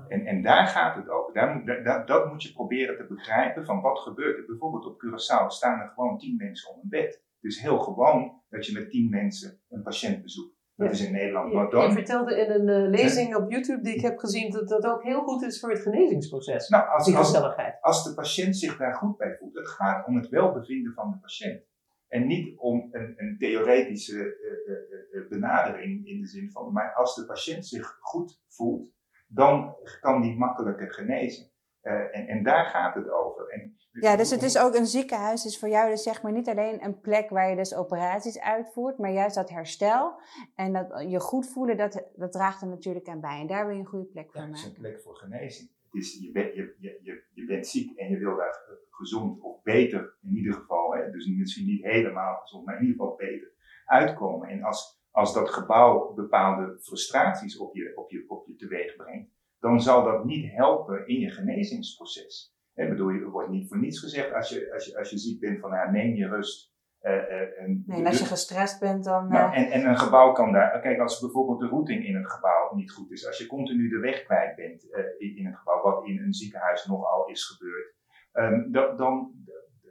En, 0.09 0.27
en 0.27 0.43
daar 0.43 0.67
gaat 0.67 0.97
het 0.97 1.09
over. 1.09 1.33
Daar 1.33 1.55
moet, 1.55 1.85
daar, 1.85 2.07
dat 2.07 2.31
moet 2.31 2.43
je 2.43 2.53
proberen 2.53 2.97
te 2.97 3.07
begrijpen 3.15 3.65
van 3.65 3.81
wat 3.81 3.99
gebeurt 3.99 4.39
er. 4.39 4.47
Bijvoorbeeld 4.47 4.87
op 4.87 5.05
Curaçao 5.05 5.47
staan 5.47 5.81
er 5.81 5.89
gewoon 5.89 6.19
tien 6.19 6.37
mensen 6.37 6.75
om 6.75 6.81
een 6.83 6.89
bed. 6.89 7.27
Het 7.41 7.53
is 7.53 7.61
heel 7.61 7.79
gewoon 7.79 8.43
dat 8.49 8.67
je 8.67 8.73
met 8.73 8.91
tien 8.91 9.11
mensen 9.11 9.61
een 9.69 9.83
patiënt 9.83 10.23
bezoekt. 10.23 10.57
Dat 10.75 10.91
is 10.91 11.07
in 11.07 11.13
Nederland 11.13 11.53
wat 11.53 11.71
dan. 11.71 11.87
Je 11.87 11.93
vertelde 11.93 12.41
in 12.41 12.51
een 12.51 12.85
uh, 12.85 12.91
lezing 12.91 13.37
op 13.37 13.51
YouTube 13.51 13.83
die 13.83 13.95
ik 13.95 14.01
heb 14.01 14.19
gezien 14.19 14.51
dat 14.51 14.69
dat 14.69 14.85
ook 14.85 15.03
heel 15.03 15.23
goed 15.23 15.43
is 15.43 15.61
voor 15.61 15.71
het 15.71 15.81
genezingsproces. 15.81 16.69
Nou, 16.69 16.89
als, 16.89 17.15
als, 17.15 17.35
als, 17.81 18.05
de 18.05 18.15
patiënt 18.15 18.57
zich 18.57 18.77
daar 18.77 18.95
goed 18.95 19.17
bij 19.17 19.37
voelt. 19.39 19.55
Het 19.55 19.69
gaat 19.69 20.07
om 20.07 20.17
het 20.17 20.29
welbevinden 20.29 20.93
van 20.93 21.11
de 21.11 21.19
patiënt. 21.19 21.63
En 22.09 22.27
niet 22.27 22.59
om 22.59 22.89
een, 22.91 23.15
een 23.17 23.37
theoretische 23.39 24.15
uh, 24.15 25.21
uh, 25.23 25.29
benadering 25.29 26.07
in 26.07 26.21
de 26.21 26.27
zin 26.27 26.51
van, 26.51 26.73
maar 26.73 26.95
als 26.95 27.15
de 27.15 27.25
patiënt 27.25 27.67
zich 27.67 27.99
goed 28.01 28.41
voelt, 28.49 28.93
dan 29.27 29.77
kan 30.01 30.23
die 30.23 30.37
makkelijker 30.37 30.93
genezen. 30.93 31.48
En, 31.83 32.27
en 32.27 32.43
daar 32.43 32.65
gaat 32.65 32.95
het 32.95 33.11
over. 33.11 33.49
En 33.49 33.77
ja, 33.93 34.17
dus 34.17 34.31
het 34.31 34.43
is 34.43 34.59
ook 34.59 34.75
een 34.75 34.87
ziekenhuis, 34.87 35.45
is 35.45 35.59
voor 35.59 35.69
jou 35.69 35.91
dus 35.91 36.03
zeg 36.03 36.23
maar 36.23 36.33
niet 36.33 36.49
alleen 36.49 36.85
een 36.85 37.01
plek 37.01 37.31
waar 37.31 37.51
je 37.51 37.57
dus 37.57 37.75
operaties 37.75 38.41
uitvoert, 38.41 38.99
maar 38.99 39.11
juist 39.11 39.35
dat 39.35 39.51
herstel 39.51 40.21
en 40.55 40.73
dat 40.73 41.05
je 41.09 41.21
goed 41.21 41.49
voelen, 41.49 41.77
dat, 41.77 42.09
dat 42.15 42.33
draagt 42.33 42.63
er 42.63 42.69
natuurlijk 42.69 43.09
aan 43.09 43.21
bij. 43.21 43.41
En 43.41 43.47
daar 43.47 43.67
wil 43.67 43.75
je 43.75 43.81
een 43.81 43.87
goede 43.87 44.05
plek 44.05 44.33
voor 44.33 44.41
maken. 44.41 44.55
Het 44.57 44.61
is 44.61 44.67
een 44.67 44.81
plek 44.81 45.01
voor 45.01 45.17
genezing. 45.17 45.71
Het 45.91 46.03
is, 46.03 46.19
je, 46.21 46.33
bent, 46.33 46.55
je, 46.55 46.75
je, 46.79 47.23
je, 47.33 47.45
bent 47.45 47.67
ziek 47.67 47.99
en 47.99 48.11
je 48.11 48.19
wil 48.19 48.37
daar 48.37 48.61
gezond 48.91 49.41
of 49.41 49.63
beter, 49.63 50.17
in 50.23 50.37
ieder 50.37 50.53
geval, 50.53 50.95
hè, 50.95 51.11
dus 51.11 51.27
misschien 51.27 51.67
niet 51.67 51.83
helemaal 51.83 52.37
gezond, 52.37 52.65
maar 52.65 52.77
in 52.77 52.87
ieder 52.87 52.97
geval 52.97 53.17
beter 53.17 53.53
uitkomen. 53.85 54.49
En 54.49 54.63
als, 54.63 55.03
als 55.11 55.35
dat 55.35 55.51
gebouw 55.51 56.13
bepaalde 56.15 56.79
frustraties 56.81 57.59
op 57.59 57.75
je, 57.75 57.93
op, 57.95 58.11
je, 58.11 58.25
op 58.29 58.47
je 58.47 58.55
teweeg 58.55 58.97
brengt, 58.97 59.31
dan 59.59 59.81
zal 59.81 60.05
dat 60.05 60.25
niet 60.25 60.53
helpen 60.53 61.07
in 61.07 61.21
je 61.21 61.31
genezingsproces. 61.31 62.57
Ik 62.75 62.89
bedoel, 62.89 63.09
er 63.09 63.31
wordt 63.31 63.51
niet 63.51 63.69
voor 63.69 63.79
niets 63.79 64.01
gezegd 64.01 64.33
als 64.33 64.49
je, 64.49 64.73
als 64.73 64.85
je, 64.85 64.99
als 64.99 65.11
je 65.11 65.19
ziek 65.19 65.41
bent 65.41 65.61
van 65.61 65.71
ja, 65.71 65.91
neem 65.91 66.15
je 66.15 66.29
rust. 66.29 66.77
Uh, 67.03 67.13
uh, 67.13 67.61
en, 67.61 67.83
nee, 67.87 67.99
en 67.99 68.07
als 68.07 68.19
je 68.19 68.25
gestrest 68.25 68.81
bent 68.81 69.05
dan. 69.05 69.29
Nou, 69.29 69.55
en, 69.55 69.71
en 69.71 69.87
een 69.87 69.99
gebouw 69.99 70.33
kan 70.33 70.53
daar. 70.53 70.81
Kijk, 70.81 71.01
als 71.01 71.21
bijvoorbeeld 71.21 71.61
de 71.61 71.69
routing 71.69 72.05
in 72.05 72.15
een 72.17 72.31
gebouw 72.31 72.75
niet 72.75 72.93
goed 72.93 73.11
is, 73.11 73.27
als 73.27 73.39
je 73.39 73.47
continu 73.47 73.89
de 73.89 73.99
weg 73.99 74.25
kwijt 74.25 74.57
bent 74.57 74.85
uh, 74.85 75.37
in, 75.37 75.47
een 75.47 75.57
gebouw, 75.57 75.83
wat 75.83 76.07
in 76.07 76.19
een 76.19 76.33
ziekenhuis 76.33 76.87
nogal 76.87 77.29
is 77.29 77.45
gebeurd, 77.45 77.95
um, 78.33 78.73
dan, 78.97 79.33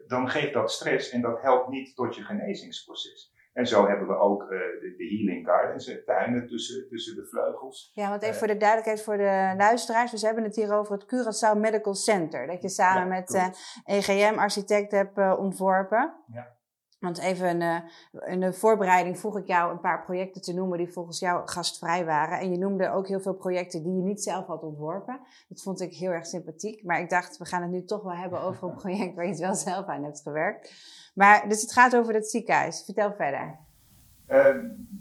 dan 0.07 0.29
geeft 0.29 0.53
dat 0.53 0.71
stress 0.71 1.09
en 1.09 1.21
dat 1.21 1.41
helpt 1.41 1.69
niet 1.69 1.95
tot 1.95 2.15
je 2.15 2.21
genezingsproces. 2.21 3.33
En 3.57 3.67
zo 3.67 3.87
hebben 3.87 4.07
we 4.07 4.17
ook 4.17 4.41
uh, 4.43 4.49
de, 4.49 4.93
de, 4.97 5.03
healing 5.03 5.45
gardens, 5.45 6.03
tuinen 6.05 6.47
tussen, 6.47 6.87
tussen 6.89 7.15
de 7.15 7.25
vleugels. 7.25 7.91
Ja, 7.93 8.09
want 8.09 8.21
even 8.21 8.33
uh, 8.33 8.39
voor 8.39 8.47
de 8.47 8.57
duidelijkheid 8.57 9.03
voor 9.03 9.17
de 9.17 9.53
luisteraars. 9.57 10.11
We 10.11 10.25
hebben 10.25 10.43
het 10.43 10.55
hier 10.55 10.73
over 10.73 10.93
het 10.93 11.05
Curaçao 11.05 11.59
Medical 11.59 11.93
Center. 11.93 12.47
Dat 12.47 12.61
je 12.61 12.69
samen 12.69 13.01
ja, 13.01 13.07
met 13.07 13.33
uh, 13.33 13.97
EGM-architect 13.97 14.91
hebt 14.91 15.37
ontworpen. 15.37 16.13
Ja. 16.27 16.56
Want 16.99 17.19
even 17.19 17.61
in 18.25 18.39
de 18.39 18.53
voorbereiding 18.53 19.19
vroeg 19.19 19.37
ik 19.37 19.47
jou 19.47 19.71
een 19.71 19.79
paar 19.79 20.03
projecten 20.03 20.41
te 20.41 20.53
noemen 20.53 20.77
die 20.77 20.91
volgens 20.91 21.19
jou 21.19 21.47
gastvrij 21.47 22.05
waren. 22.05 22.39
En 22.39 22.51
je 22.51 22.57
noemde 22.57 22.89
ook 22.89 23.07
heel 23.07 23.19
veel 23.19 23.33
projecten 23.33 23.83
die 23.83 23.95
je 23.95 24.01
niet 24.01 24.23
zelf 24.23 24.45
had 24.45 24.63
ontworpen. 24.63 25.19
Dat 25.49 25.61
vond 25.61 25.81
ik 25.81 25.93
heel 25.93 26.11
erg 26.11 26.25
sympathiek. 26.25 26.83
Maar 26.83 27.01
ik 27.01 27.09
dacht, 27.09 27.37
we 27.37 27.45
gaan 27.45 27.61
het 27.61 27.71
nu 27.71 27.85
toch 27.85 28.03
wel 28.03 28.15
hebben 28.15 28.41
over 28.41 28.67
een 28.67 28.75
project 28.85 29.15
waar 29.15 29.25
je 29.25 29.31
het 29.31 29.39
wel 29.39 29.55
zelf 29.55 29.85
aan 29.85 30.03
hebt 30.03 30.21
gewerkt. 30.21 30.73
Maar, 31.15 31.49
dus 31.49 31.61
het 31.61 31.73
gaat 31.73 31.95
over 31.95 32.13
het 32.13 32.29
ziekenhuis. 32.29 32.83
Vertel 32.85 33.13
verder. 33.13 33.57
Uh, 34.29 34.55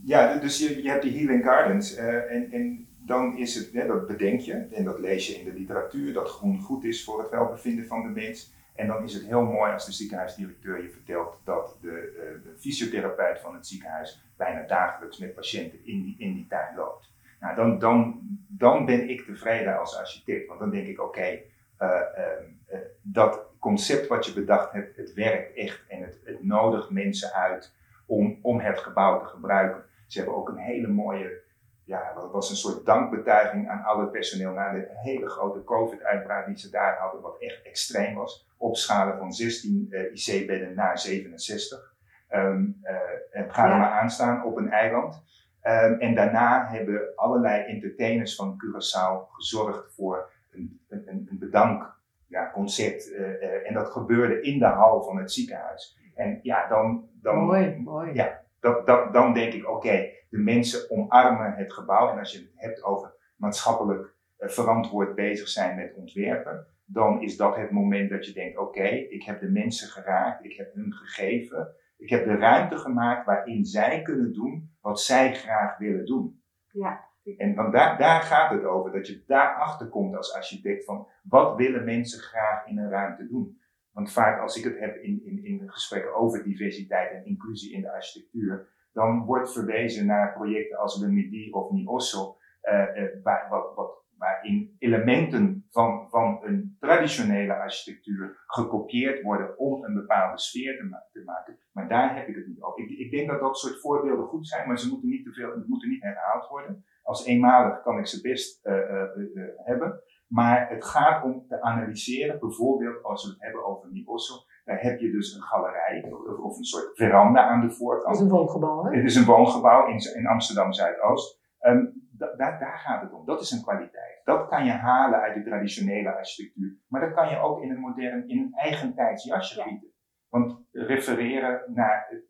ja, 0.05 0.37
dus 0.37 0.59
je, 0.59 0.83
je 0.83 0.89
hebt 0.89 1.03
die 1.03 1.17
Healing 1.19 1.45
Gardens. 1.45 1.99
Uh, 1.99 2.33
en, 2.33 2.53
en 2.53 2.87
dan 3.07 3.37
is 3.37 3.55
het, 3.55 3.73
hè, 3.73 3.87
dat 3.87 4.07
bedenk 4.07 4.41
je, 4.41 4.53
en 4.53 4.85
dat 4.85 4.99
lees 4.99 5.27
je 5.27 5.35
in 5.35 5.45
de 5.45 5.53
literatuur, 5.53 6.13
dat 6.13 6.29
groen 6.29 6.61
goed 6.61 6.85
is 6.85 7.05
voor 7.05 7.19
het 7.19 7.31
welbevinden 7.31 7.87
van 7.87 8.03
de 8.03 8.09
mens. 8.09 8.55
En 8.77 8.87
dan 8.87 9.05
is 9.05 9.15
het 9.15 9.27
heel 9.27 9.43
mooi 9.43 9.73
als 9.73 9.87
de 9.87 9.93
ziekenhuisdirecteur 9.93 10.83
je 10.83 10.91
vertelt 10.91 11.41
dat 11.45 11.79
de, 11.81 11.89
uh, 11.89 12.45
de 12.45 12.59
fysiotherapeut 12.59 13.41
van 13.41 13.55
het 13.55 13.67
ziekenhuis 13.67 14.23
bijna 14.37 14.67
dagelijks 14.67 15.19
met 15.19 15.35
patiënten 15.35 15.79
in 15.85 16.03
die, 16.03 16.15
in 16.19 16.35
die 16.35 16.47
tuin 16.49 16.77
loopt. 16.77 17.13
Nou, 17.41 17.55
dan, 17.55 17.79
dan, 17.79 18.21
dan 18.49 18.87
ben 18.87 19.09
ik 19.09 19.25
tevreden 19.25 19.79
als 19.79 19.97
architect, 19.97 20.47
want 20.47 20.61
dan 20.61 20.71
denk 20.71 20.87
ik, 20.87 21.01
oké, 21.01 21.09
okay, 21.09 21.45
uh, 21.81 22.81
dat 23.03 23.47
concept 23.59 24.07
wat 24.07 24.27
je 24.27 24.33
bedacht 24.33 24.73
hebt, 24.73 24.97
het 24.97 25.15
werkt 25.15 25.55
echt 25.55 25.83
en 25.89 26.03
het, 26.03 26.19
het 26.25 26.45
nodigt 26.45 26.91
mensen 26.91 27.33
uit 27.33 27.73
om, 28.07 28.39
om 28.43 28.61
het 28.61 28.79
gebouw 28.79 29.19
te 29.19 29.27
gebruiken. 29.27 29.85
Ze 30.07 30.19
hebben 30.19 30.37
ook 30.37 30.49
een 30.49 30.57
hele 30.57 30.89
mooie, 30.89 31.41
ja, 31.87 32.13
dat 32.15 32.31
was 32.33 32.51
een 32.51 32.57
soort 32.57 32.87
dankbetuiging 32.87 33.69
aan 33.69 33.85
al 33.85 34.01
het 34.01 34.11
personeel 34.11 34.53
na 34.53 34.73
de 34.73 34.89
hele 34.91 35.29
grote 35.29 35.65
COVID-uitbraak 35.65 36.47
die 36.47 36.59
ze 36.59 36.71
daar 36.71 36.99
hadden, 36.99 37.21
wat 37.21 37.39
echt 37.39 37.63
extreem 37.63 38.15
was. 38.15 38.49
Opschalen 38.57 39.19
van 39.19 39.33
16 39.33 39.87
uh, 39.91 40.01
IC-bedden 40.13 40.75
naar 40.75 40.99
67. 40.99 41.95
Um, 42.31 42.81
uh, 42.83 43.41
en 43.41 43.53
ga 43.53 43.71
er 43.71 43.79
maar 43.79 43.91
aanstaan 43.91 44.45
op 44.45 44.57
een 44.57 44.71
eiland. 44.71 45.25
Um, 45.63 46.01
en 46.01 46.15
daarna 46.15 46.67
hebben 46.69 47.13
allerlei 47.15 47.65
entertainers 47.65 48.35
van 48.35 48.57
Curaçao 48.65 49.31
gezorgd 49.33 49.95
voor 49.95 50.31
een, 50.53 50.81
een, 50.89 51.27
een 51.31 51.39
bedank 51.39 51.97
ja, 52.27 52.51
concert. 52.51 53.07
Uh, 53.07 53.69
en 53.69 53.75
dat 53.75 53.91
gebeurde 53.91 54.41
in 54.41 54.59
de 54.59 54.65
hal 54.65 55.03
van 55.03 55.17
het 55.19 55.33
ziekenhuis. 55.33 55.99
En 56.15 56.39
ja, 56.43 56.69
dan. 56.69 57.09
dan 57.23 57.37
mooi, 57.37 57.77
mooi. 57.79 58.15
Ja, 58.15 58.41
dat, 58.67 58.87
dat, 58.87 59.13
dan 59.13 59.35
denk 59.35 59.53
ik: 59.53 59.69
oké, 59.69 60.11
de 60.31 60.39
mensen 60.39 60.91
omarmen 60.91 61.55
het 61.55 61.73
gebouw. 61.73 62.11
En 62.11 62.19
als 62.19 62.33
je 62.33 62.39
het 62.39 62.53
hebt 62.55 62.83
over 62.83 63.15
maatschappelijk 63.37 64.15
uh, 64.39 64.49
verantwoord 64.49 65.15
bezig 65.15 65.49
zijn 65.49 65.77
met 65.77 65.95
ontwerpen, 65.95 66.67
dan 66.85 67.23
is 67.23 67.37
dat 67.37 67.57
het 67.57 67.71
moment 67.71 68.11
dat 68.11 68.27
je 68.27 68.33
denkt: 68.33 68.59
oké, 68.59 68.89
ik 68.89 69.23
heb 69.23 69.41
de 69.41 69.51
mensen 69.51 69.89
geraakt, 69.89 70.45
ik 70.45 70.57
heb 70.57 70.75
hun 70.75 70.93
gegeven. 70.93 71.75
Ik 71.99 72.11
heb 72.11 72.25
de 72.25 72.37
ruimte 72.37 72.79
gemaakt 72.79 73.27
waarin 73.27 73.65
zij 73.65 74.03
kunnen 74.03 74.33
doen 74.33 74.77
wat 74.81 75.01
zij 75.01 75.35
graag 75.35 75.79
willen 75.79 76.07
doen. 76.07 76.43
Ja. 76.71 77.05
En 77.37 77.55
dan 77.55 77.71
daar, 77.71 77.99
daar 77.99 78.21
gaat 78.21 78.51
het 78.51 78.65
over, 78.65 78.93
dat 78.93 79.07
je 79.07 79.25
daarachter 79.27 79.89
komt 79.89 80.17
als 80.17 80.35
architect 80.35 80.85
van 80.85 81.09
wat 81.23 81.57
willen 81.57 81.85
mensen 81.85 82.21
graag 82.21 82.67
in 82.67 82.79
een 82.79 82.91
ruimte 82.91 83.27
doen. 83.27 83.61
Want 83.97 84.13
vaak 84.13 84.41
als 84.41 84.57
ik 84.57 84.65
het 84.65 84.79
heb 84.79 84.97
in, 84.97 85.23
in, 85.25 85.45
in 85.45 85.71
gesprekken 85.71 86.15
over 86.15 86.43
diversiteit 86.43 87.13
en 87.13 87.25
inclusie 87.25 87.73
in 87.73 87.81
de 87.81 87.93
architectuur, 87.93 88.69
dan 88.93 89.25
wordt 89.25 89.53
verwezen 89.53 90.07
naar 90.07 90.33
projecten 90.33 90.79
als 90.79 91.01
Le 91.01 91.09
Midi 91.09 91.51
of 91.51 91.71
Niosso, 91.71 92.37
uh, 92.63 92.73
uh, 92.73 93.23
waar, 93.23 93.49
wat, 93.75 94.05
waarin 94.19 94.77
elementen 94.79 95.67
van, 95.71 96.11
van 96.11 96.41
een 96.45 96.77
traditionele 96.81 97.55
architectuur 97.55 98.45
gekopieerd 98.47 99.23
worden 99.23 99.59
om 99.59 99.85
een 99.85 99.95
bepaalde 99.95 100.39
sfeer 100.39 100.77
te, 100.77 101.03
te 101.13 101.23
maken. 101.25 101.59
Maar 101.73 101.89
daar 101.89 102.17
heb 102.17 102.29
ik 102.29 102.35
het 102.35 102.47
niet 102.47 102.63
over. 102.63 102.83
Ik, 102.83 102.99
ik, 102.99 103.11
denk 103.11 103.29
dat 103.29 103.41
dat 103.41 103.59
soort 103.59 103.81
voorbeelden 103.81 104.27
goed 104.27 104.49
zijn, 104.49 104.69
maar 104.69 104.79
ze 104.79 104.89
moeten 104.89 105.09
niet 105.09 105.25
te 105.25 105.33
veel, 105.33 105.63
moeten 105.67 105.89
niet 105.89 106.03
herhaald 106.03 106.49
worden. 106.49 106.85
Als 107.03 107.27
eenmalig 107.27 107.83
kan 107.83 107.99
ik 107.99 108.07
ze 108.07 108.21
best 108.21 108.67
uh, 108.67 108.75
uh, 108.75 109.45
hebben. 109.57 110.01
Maar 110.27 110.69
het 110.69 110.85
gaat 110.85 111.25
om 111.25 111.47
te 111.49 111.63
analyseren, 111.63 112.39
bijvoorbeeld 112.41 113.03
als 113.05 113.25
we 113.25 113.31
het 113.31 113.43
hebben 113.43 113.65
over 113.65 113.93
Nibosso, 113.93 114.35
daar 114.65 114.81
heb 114.81 115.01
je 115.01 115.11
dus 115.11 115.35
een 115.35 115.43
galerij 115.43 116.13
of 116.43 116.59
een 116.59 116.65
soort 116.65 116.97
veranda 116.97 117.45
aan 117.45 117.61
de 117.61 117.71
voorkant. 117.71 118.19
Het 118.19 118.27
is 118.27 118.33
een 118.33 118.39
woongebouw, 118.39 118.85
hè? 118.85 118.97
Het 118.97 119.05
is 119.05 119.17
een 119.17 119.25
woongebouw 119.25 119.87
in, 119.87 120.15
in 120.15 120.27
Amsterdam 120.27 120.73
Zuidoost. 120.73 121.41
Um, 121.61 122.09
da, 122.11 122.35
daar, 122.37 122.59
daar 122.59 122.79
gaat 122.79 123.03
het 123.03 123.13
om. 123.13 123.27
Dat 123.27 123.41
is 123.41 123.51
een 123.51 123.63
kwaliteit. 123.63 124.21
Dat 124.25 124.49
kan 124.49 124.65
je 124.65 124.71
halen 124.71 125.21
uit 125.21 125.35
de 125.35 125.43
traditionele 125.43 126.15
architectuur. 126.15 126.79
Maar 126.89 127.01
dat 127.01 127.15
kan 127.15 127.29
je 127.29 127.39
ook 127.39 127.63
in 127.63 127.71
een 127.71 127.81
modern, 127.81 128.29
in 128.29 128.39
een 128.39 128.53
eigentijds 128.53 129.25
jasje 129.25 129.63
gieten. 129.63 129.91
Want 130.29 130.67
refereren 130.71 131.63
naar, 131.75 132.23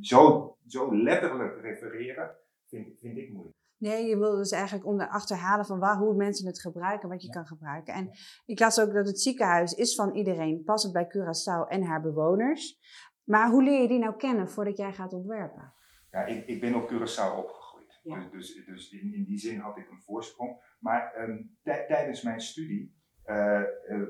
zo, 0.00 0.56
zo 0.66 0.96
letterlijk 0.96 1.60
refereren, 1.60 2.30
vind, 2.68 2.98
vind 3.00 3.16
ik 3.16 3.32
moeilijk. 3.32 3.55
Nee, 3.78 4.06
je 4.06 4.18
wil 4.18 4.36
dus 4.36 4.50
eigenlijk 4.50 4.86
om 4.86 5.00
achterhalen 5.00 5.66
van 5.66 5.78
waar, 5.78 5.96
hoe 5.96 6.14
mensen 6.14 6.46
het 6.46 6.60
gebruiken, 6.60 7.08
wat 7.08 7.22
je 7.22 7.28
kan 7.28 7.46
gebruiken. 7.46 7.94
En 7.94 8.10
ik 8.46 8.60
las 8.60 8.80
ook 8.80 8.92
dat 8.92 9.06
het 9.06 9.20
ziekenhuis 9.20 9.72
is 9.72 9.94
van 9.94 10.14
iedereen, 10.14 10.62
passend 10.64 10.92
bij 10.92 11.06
Curaçao 11.06 11.68
en 11.68 11.82
haar 11.82 12.02
bewoners. 12.02 12.78
Maar 13.24 13.50
hoe 13.50 13.62
leer 13.62 13.82
je 13.82 13.88
die 13.88 13.98
nou 13.98 14.16
kennen 14.16 14.50
voordat 14.50 14.76
jij 14.76 14.92
gaat 14.92 15.12
ontwerpen? 15.12 15.72
Ja, 16.10 16.24
ik, 16.24 16.46
ik 16.46 16.60
ben 16.60 16.74
op 16.74 16.90
Curaçao 16.90 17.36
opgegroeid. 17.36 18.00
Dus, 18.02 18.30
dus, 18.30 18.64
dus 18.66 18.90
in, 18.90 19.14
in, 19.14 19.24
die 19.24 19.38
zin 19.38 19.58
had 19.58 19.76
ik 19.76 19.90
een 19.90 20.02
voorsprong. 20.02 20.76
Maar 20.78 21.12
ehm, 21.12 21.42
tijdens 21.62 22.22
mijn 22.22 22.40
studie, 22.40 22.94
uh, 23.26 23.62
uh, 23.88 24.08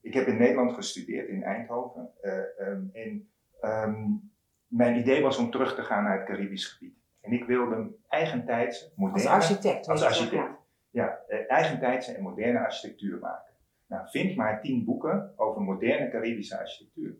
ik 0.00 0.14
heb 0.14 0.26
in 0.26 0.36
Nederland 0.36 0.72
gestudeerd, 0.72 1.28
in 1.28 1.42
Eindhoven. 1.42 2.10
Uh, 2.22 2.68
um, 2.68 2.90
en 2.92 3.30
um, 3.60 4.32
mijn 4.66 4.98
idee 4.98 5.22
was 5.22 5.38
om 5.38 5.50
terug 5.50 5.74
te 5.74 5.82
gaan 5.82 6.04
naar 6.04 6.18
het 6.18 6.26
Caribisch 6.26 6.66
gebied. 6.66 7.03
En 7.24 7.32
ik 7.32 7.44
wilde 7.44 7.90
eigentijdse, 8.08 8.92
moderne... 8.96 9.28
Als 9.28 9.50
architect. 9.50 9.88
Als 9.88 10.02
architect, 10.02 10.50
ja. 10.90 11.20
ja 11.28 11.46
eigentijdse 11.48 12.12
en 12.12 12.22
moderne 12.22 12.58
architectuur 12.58 13.18
maken. 13.18 13.52
Nou, 13.86 14.08
vind 14.08 14.36
maar 14.36 14.60
tien 14.60 14.84
boeken 14.84 15.32
over 15.36 15.62
moderne 15.62 16.10
Caribische 16.10 16.58
architectuur. 16.58 17.16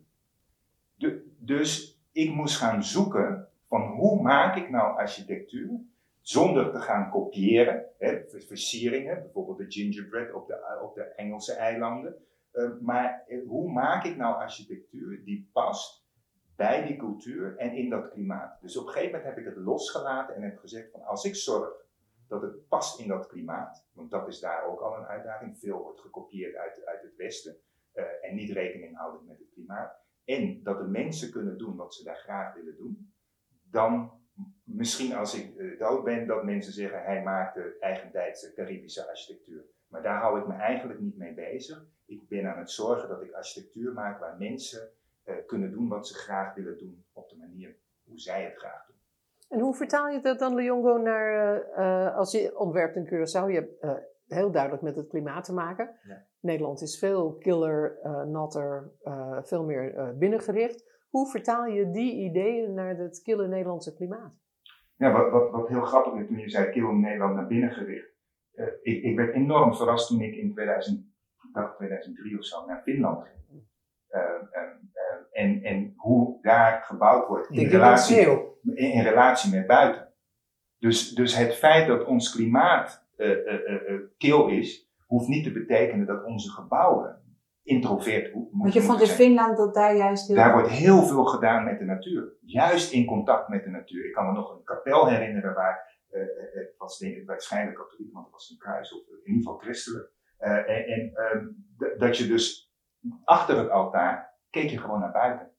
De, 0.95 1.35
dus 1.37 1.99
ik 2.11 2.33
moest 2.33 2.57
gaan 2.57 2.83
zoeken 2.83 3.47
van 3.67 3.81
hoe 3.81 4.21
maak 4.21 4.55
ik 4.55 4.69
nou 4.69 4.97
architectuur 4.97 5.79
zonder 6.21 6.71
te 6.71 6.79
gaan 6.79 7.09
kopiëren. 7.09 7.85
Hè, 7.97 8.21
versieringen, 8.27 9.21
bijvoorbeeld 9.21 9.57
de 9.57 9.71
gingerbread 9.71 10.33
op 10.33 10.47
de, 10.47 10.79
op 10.81 10.95
de 10.95 11.03
Engelse 11.03 11.53
eilanden. 11.53 12.15
Uh, 12.53 12.69
maar 12.81 13.23
hoe 13.47 13.71
maak 13.71 14.05
ik 14.05 14.17
nou 14.17 14.35
architectuur 14.35 15.23
die 15.23 15.49
past 15.53 16.04
bij 16.55 16.85
die 16.85 16.97
cultuur 16.97 17.57
en 17.57 17.73
in 17.73 17.89
dat 17.89 18.09
klimaat. 18.09 18.61
Dus 18.61 18.77
op 18.77 18.85
een 18.85 18.91
gegeven 18.91 19.11
moment 19.11 19.35
heb 19.35 19.45
ik 19.45 19.53
het 19.53 19.63
losgelaten 19.63 20.35
en 20.35 20.41
heb 20.41 20.57
gezegd 20.57 20.91
van 20.91 21.03
als 21.03 21.25
ik 21.25 21.35
zorg 21.35 21.83
dat 22.27 22.41
het 22.41 22.67
past 22.67 22.99
in 22.99 23.07
dat 23.07 23.27
klimaat, 23.27 23.85
want 23.93 24.11
dat 24.11 24.27
is 24.27 24.39
daar 24.39 24.65
ook 24.65 24.79
al 24.79 24.97
een 24.97 25.05
uitdaging, 25.05 25.59
veel 25.59 25.81
wordt 25.81 25.99
gekopieerd 25.99 26.55
uit, 26.55 26.85
uit 26.85 27.01
het 27.01 27.15
Westen 27.15 27.57
uh, 27.93 28.03
en 28.21 28.35
niet 28.35 28.51
rekening 28.51 28.97
houden 28.97 29.25
met 29.25 29.37
het 29.37 29.49
klimaat, 29.53 30.03
en 30.25 30.63
dat 30.63 30.77
de 30.77 30.87
mensen 30.87 31.31
kunnen 31.31 31.57
doen 31.57 31.75
wat 31.75 31.93
ze 31.93 32.03
daar 32.03 32.15
graag 32.15 32.53
willen 32.53 32.75
doen, 32.75 33.13
dan 33.71 34.11
misschien 34.63 35.15
als 35.15 35.35
ik 35.35 35.55
uh, 35.55 35.79
dood 35.79 36.03
ben, 36.03 36.27
dat 36.27 36.43
mensen 36.43 36.73
zeggen 36.73 37.03
hij 37.03 37.23
maakt 37.23 37.55
de 37.55 37.77
eigentijdse 37.79 38.53
Caribische 38.53 39.09
architectuur. 39.09 39.65
Maar 39.87 40.03
daar 40.03 40.21
hou 40.21 40.39
ik 40.39 40.47
me 40.47 40.53
eigenlijk 40.53 40.99
niet 40.99 41.17
mee 41.17 41.33
bezig. 41.33 41.85
Ik 42.05 42.27
ben 42.27 42.45
aan 42.51 42.59
het 42.59 42.71
zorgen 42.71 43.09
dat 43.09 43.21
ik 43.21 43.31
architectuur 43.31 43.93
maak 43.93 44.19
waar 44.19 44.37
mensen 44.37 44.89
kunnen 45.45 45.71
doen 45.71 45.87
wat 45.87 46.07
ze 46.07 46.13
graag 46.13 46.53
willen 46.53 46.77
doen 46.77 47.05
op 47.13 47.29
de 47.29 47.37
manier 47.37 47.77
hoe 48.03 48.19
zij 48.19 48.43
het 48.43 48.55
graag 48.55 48.85
doen. 48.85 48.95
En 49.49 49.59
hoe 49.59 49.75
vertaal 49.75 50.07
je 50.07 50.21
dat 50.21 50.39
dan, 50.39 50.55
Leongo, 50.55 50.97
naar 50.97 51.57
uh, 51.77 52.17
als 52.17 52.31
je 52.31 52.59
ontwerpt 52.59 52.95
in 52.95 53.05
Curaçao? 53.05 53.51
Je 53.51 53.53
hebt 53.53 54.05
heel 54.27 54.51
duidelijk 54.51 54.81
met 54.81 54.95
het 54.95 55.07
klimaat 55.07 55.43
te 55.43 55.53
maken. 55.53 55.99
Ja. 56.03 56.25
Nederland 56.39 56.81
is 56.81 56.99
veel 56.99 57.35
killer, 57.35 57.99
natter, 58.27 58.91
veel 59.41 59.63
meer 59.63 60.15
binnengericht. 60.17 60.93
Hoe 61.09 61.29
vertaal 61.29 61.65
je 61.65 61.91
die 61.91 62.13
ideeën 62.13 62.73
naar 62.73 62.97
het 62.97 63.21
kille 63.21 63.47
Nederlandse 63.47 63.95
klimaat? 63.95 64.33
Ja, 64.95 65.11
wat, 65.11 65.31
wat, 65.31 65.51
wat 65.51 65.67
heel 65.67 65.81
grappig 65.81 66.21
is 66.21 66.27
toen 66.27 66.37
je 66.37 66.49
zei 66.49 66.69
kille 66.69 66.93
Nederland 66.93 67.35
naar 67.35 67.47
binnen 67.47 67.71
gericht. 67.71 68.13
ik, 68.81 69.03
ik 69.03 69.15
werd 69.15 69.33
enorm 69.33 69.75
verrast 69.75 70.07
toen 70.07 70.21
ik 70.21 70.35
in 70.35 70.51
2000, 70.51 71.05
2003 71.75 72.37
of 72.37 72.45
zo 72.45 72.65
naar 72.65 72.81
Finland 72.81 73.23
ging. 73.23 73.67
En, 75.35 75.63
en 75.63 75.93
hoe 75.97 76.37
daar 76.41 76.83
gebouwd 76.83 77.27
wordt 77.27 77.49
in 77.49 77.67
relatie, 77.67 78.17
in, 78.73 79.01
relatie 79.01 79.51
met 79.51 79.67
buiten. 79.67 80.07
Dus, 80.79 81.09
dus 81.09 81.35
het 81.35 81.55
feit 81.55 81.87
dat 81.87 82.05
ons 82.05 82.35
klimaat 82.35 83.05
uh, 83.17 83.27
uh, 83.29 83.89
uh, 83.89 83.99
kil 84.17 84.47
is, 84.47 84.89
hoeft 85.05 85.27
niet 85.27 85.43
te 85.43 85.51
betekenen 85.51 86.05
dat 86.05 86.23
onze 86.23 86.51
gebouwen 86.51 87.21
introvert 87.63 88.33
moeten 88.33 88.57
Want 88.59 88.73
je 88.73 88.81
vond 88.81 89.01
in 89.01 89.07
Finland 89.07 89.57
dat 89.57 89.73
daar 89.73 89.95
juist 89.95 90.27
heel... 90.27 90.35
Daar 90.35 90.53
wordt 90.53 90.69
heel 90.69 91.03
veel 91.03 91.25
gedaan 91.25 91.63
met 91.63 91.79
de 91.79 91.85
natuur. 91.85 92.33
Juist 92.41 92.91
in 92.91 93.05
contact 93.05 93.47
met 93.47 93.63
de 93.63 93.69
natuur. 93.69 94.05
Ik 94.05 94.13
kan 94.13 94.25
me 94.25 94.31
nog 94.31 94.51
een 94.51 94.63
kapel 94.63 95.07
herinneren 95.07 95.53
waar, 95.53 95.99
uh, 96.11 96.21
het 96.53 96.73
was 96.77 96.97
denk 96.97 97.15
ik 97.15 97.27
waarschijnlijk 97.27 97.77
katholiek, 97.77 98.13
want 98.13 98.25
het 98.25 98.33
was 98.33 98.49
een 98.49 98.57
kruis, 98.57 98.93
of 98.93 99.07
in 99.09 99.19
ieder 99.25 99.43
geval 99.43 99.57
christelijk. 99.57 100.09
Uh, 100.39 100.69
en 100.69 100.85
en 100.85 101.11
uh, 101.77 101.99
dat 101.99 102.17
je 102.17 102.27
dus 102.27 102.73
achter 103.23 103.57
het 103.57 103.69
altaar 103.69 104.34
keek 104.55 104.69
je 104.69 104.77
gewoon 104.77 104.99
naar 104.99 105.11
buiten. 105.11 105.51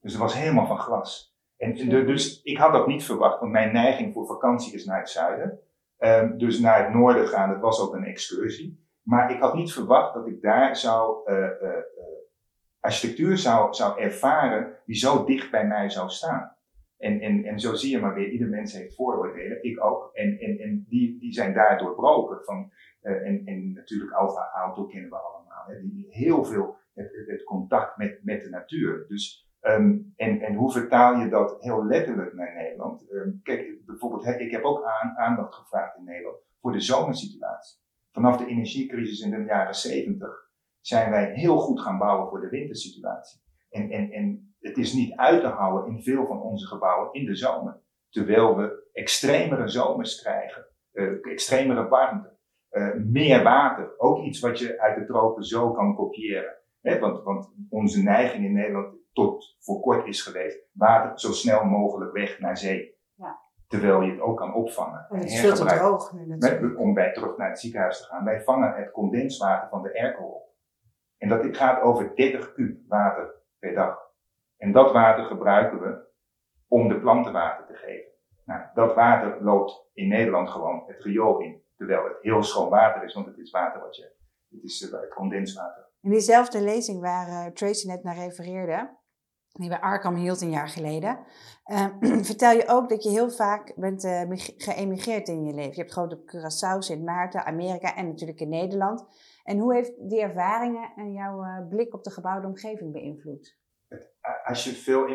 Dus 0.00 0.12
het 0.12 0.20
was 0.20 0.34
helemaal 0.34 0.66
van 0.66 0.78
glas. 0.78 1.36
En, 1.56 1.74
dus 1.88 2.42
ik 2.42 2.58
had 2.58 2.72
dat 2.72 2.86
niet 2.86 3.04
verwacht, 3.04 3.40
want 3.40 3.52
mijn 3.52 3.72
neiging 3.72 4.12
voor 4.12 4.26
vakantie 4.26 4.74
is 4.74 4.84
naar 4.84 4.98
het 4.98 5.10
zuiden. 5.10 5.60
Um, 5.98 6.38
dus 6.38 6.58
naar 6.58 6.84
het 6.84 6.94
noorden 6.94 7.28
gaan, 7.28 7.50
dat 7.50 7.60
was 7.60 7.80
ook 7.80 7.94
een 7.94 8.04
excursie. 8.04 8.86
Maar 9.02 9.30
ik 9.30 9.40
had 9.40 9.54
niet 9.54 9.72
verwacht 9.72 10.14
dat 10.14 10.26
ik 10.26 10.42
daar 10.42 10.76
zou, 10.76 11.30
uh, 11.30 11.38
uh, 11.38 11.68
architectuur 12.80 13.38
zou, 13.38 13.74
zou 13.74 14.00
ervaren 14.00 14.76
die 14.86 14.96
zo 14.96 15.24
dicht 15.24 15.50
bij 15.50 15.66
mij 15.66 15.90
zou 15.90 16.10
staan. 16.10 16.56
En, 16.98 17.20
en, 17.20 17.44
en 17.44 17.60
zo 17.60 17.74
zie 17.74 17.90
je 17.90 18.00
maar 18.00 18.14
weer, 18.14 18.28
ieder 18.28 18.48
mens 18.48 18.72
heeft 18.72 18.94
vooroordelen, 18.94 19.64
ik 19.64 19.84
ook. 19.84 20.10
En, 20.12 20.38
en, 20.38 20.58
en 20.58 20.84
die, 20.88 21.18
die 21.18 21.32
zijn 21.32 21.54
daar 21.54 21.78
doorbroken. 21.78 22.44
Van, 22.44 22.72
en, 23.00 23.42
en 23.44 23.72
natuurlijk 23.72 24.12
Alfa 24.12 24.50
Auto 24.54 24.86
kennen 24.86 25.10
we 25.10 25.16
allemaal. 25.16 25.64
Hè, 25.66 25.80
die 25.80 26.06
heel 26.10 26.44
veel 26.44 26.80
het, 26.94 27.24
het, 27.26 27.42
contact 27.44 27.96
met, 27.96 28.20
met 28.22 28.42
de 28.42 28.48
natuur. 28.48 29.04
Dus, 29.08 29.50
um, 29.60 30.12
en, 30.16 30.40
en 30.40 30.54
hoe 30.54 30.72
vertaal 30.72 31.16
je 31.16 31.28
dat 31.28 31.56
heel 31.58 31.86
letterlijk 31.86 32.34
naar 32.34 32.54
Nederland? 32.54 33.10
Um, 33.10 33.40
kijk, 33.42 33.86
bijvoorbeeld, 33.86 34.40
ik 34.40 34.50
heb 34.50 34.62
ook 34.62 34.84
aan, 34.84 35.16
aandacht 35.16 35.54
gevraagd 35.54 35.96
in 35.96 36.04
Nederland 36.04 36.36
voor 36.60 36.72
de 36.72 36.80
zomersituatie. 36.80 37.80
Vanaf 38.12 38.36
de 38.36 38.46
energiecrisis 38.46 39.20
in 39.20 39.30
de 39.30 39.44
jaren 39.44 39.74
70 39.74 40.50
zijn 40.80 41.10
wij 41.10 41.32
heel 41.32 41.58
goed 41.58 41.80
gaan 41.80 41.98
bouwen 41.98 42.28
voor 42.28 42.40
de 42.40 42.48
wintersituatie. 42.48 43.40
En, 43.70 43.90
en, 43.90 44.10
en 44.10 44.54
het 44.60 44.76
is 44.76 44.92
niet 44.92 45.16
uit 45.16 45.40
te 45.40 45.46
houden 45.46 45.94
in 45.94 46.02
veel 46.02 46.26
van 46.26 46.42
onze 46.42 46.66
gebouwen 46.66 47.12
in 47.12 47.26
de 47.26 47.34
zomer. 47.34 47.80
Terwijl 48.08 48.56
we 48.56 48.88
extremere 48.92 49.68
zomers 49.68 50.22
krijgen, 50.22 50.66
uh, 50.92 51.26
extremere 51.26 51.88
warmte, 51.88 52.36
uh, 52.70 52.94
meer 52.94 53.42
water. 53.42 53.98
Ook 53.98 54.24
iets 54.24 54.40
wat 54.40 54.58
je 54.58 54.80
uit 54.80 54.98
de 54.98 55.04
tropen 55.04 55.44
zo 55.44 55.72
kan 55.72 55.94
kopiëren 55.94 56.61
want, 56.82 57.22
want 57.22 57.52
onze 57.68 58.02
neiging 58.02 58.44
in 58.44 58.52
Nederland 58.52 58.94
tot 59.12 59.56
voor 59.58 59.80
kort 59.80 60.06
is 60.06 60.22
geweest, 60.22 60.58
water 60.72 61.20
zo 61.20 61.32
snel 61.32 61.64
mogelijk 61.64 62.12
weg 62.12 62.40
naar 62.40 62.56
zee. 62.56 63.00
Ja. 63.14 63.40
Terwijl 63.66 64.02
je 64.02 64.10
het 64.10 64.20
ook 64.20 64.36
kan 64.36 64.54
opvangen. 64.54 65.06
En 65.10 65.18
het 65.18 65.30
is 65.30 65.40
veel 65.40 65.54
te 65.54 65.64
droog 65.64 66.12
nu 66.12 66.26
natuurlijk. 66.26 66.78
Om 66.78 66.94
bij 66.94 67.12
terug 67.12 67.36
naar 67.36 67.48
het 67.48 67.60
ziekenhuis 67.60 67.98
te 67.98 68.04
gaan. 68.04 68.24
Wij 68.24 68.42
vangen 68.42 68.74
het 68.74 68.90
condenswater 68.90 69.68
van 69.68 69.82
de 69.82 69.98
airco 69.98 70.24
op. 70.24 70.50
En 71.18 71.28
dat 71.28 71.56
gaat 71.56 71.82
over 71.82 72.14
30 72.14 72.52
kub 72.52 72.78
water 72.88 73.34
per 73.58 73.74
dag. 73.74 73.98
En 74.56 74.72
dat 74.72 74.92
water 74.92 75.24
gebruiken 75.24 75.80
we 75.80 76.10
om 76.68 76.88
de 76.88 77.00
planten 77.00 77.32
water 77.32 77.66
te 77.66 77.74
geven. 77.74 78.10
Nou, 78.44 78.62
dat 78.74 78.94
water 78.94 79.44
loopt 79.44 79.90
in 79.92 80.08
Nederland 80.08 80.50
gewoon 80.50 80.84
het 80.86 81.02
riool 81.02 81.40
in. 81.40 81.62
Terwijl 81.76 82.04
het 82.04 82.16
heel 82.20 82.42
schoon 82.42 82.68
water 82.68 83.04
is, 83.04 83.14
want 83.14 83.26
het 83.26 83.38
is 83.38 83.50
water 83.50 83.80
wat 83.80 83.96
je, 83.96 84.12
het 84.48 84.62
is 84.62 84.80
het 84.80 85.08
condenswater. 85.08 85.91
In 86.02 86.10
diezelfde 86.10 86.62
lezing 86.62 87.00
waar 87.00 87.28
uh, 87.28 87.46
Tracy 87.46 87.86
net 87.86 88.02
naar 88.02 88.16
refereerde, 88.16 88.96
die 89.52 89.68
bij 89.68 89.80
Arkham 89.80 90.14
hield 90.14 90.40
een 90.40 90.50
jaar 90.50 90.68
geleden, 90.68 91.18
uh, 91.66 91.86
vertel 92.30 92.52
je 92.52 92.68
ook 92.68 92.88
dat 92.88 93.02
je 93.02 93.10
heel 93.10 93.30
vaak 93.30 93.72
bent 93.76 94.04
uh, 94.04 94.22
geëmigreerd 94.56 95.28
in 95.28 95.44
je 95.44 95.54
leven. 95.54 95.72
Je 95.72 95.80
hebt 95.80 95.92
gewoon 95.92 96.12
op 96.12 96.34
Curaçao, 96.34 96.78
Sint 96.78 97.04
Maarten, 97.04 97.44
Amerika 97.44 97.96
en 97.96 98.06
natuurlijk 98.06 98.40
in 98.40 98.48
Nederland. 98.48 99.06
En 99.44 99.58
hoe 99.58 99.74
heeft 99.74 99.92
die 100.08 100.20
ervaringen 100.20 100.92
en 100.96 101.12
jouw 101.12 101.66
blik 101.68 101.94
op 101.94 102.04
de 102.04 102.10
gebouwde 102.10 102.46
omgeving 102.46 102.92
beïnvloed? 102.92 103.60
Als 104.44 104.64
je 104.64 104.70
veel, 104.70 105.06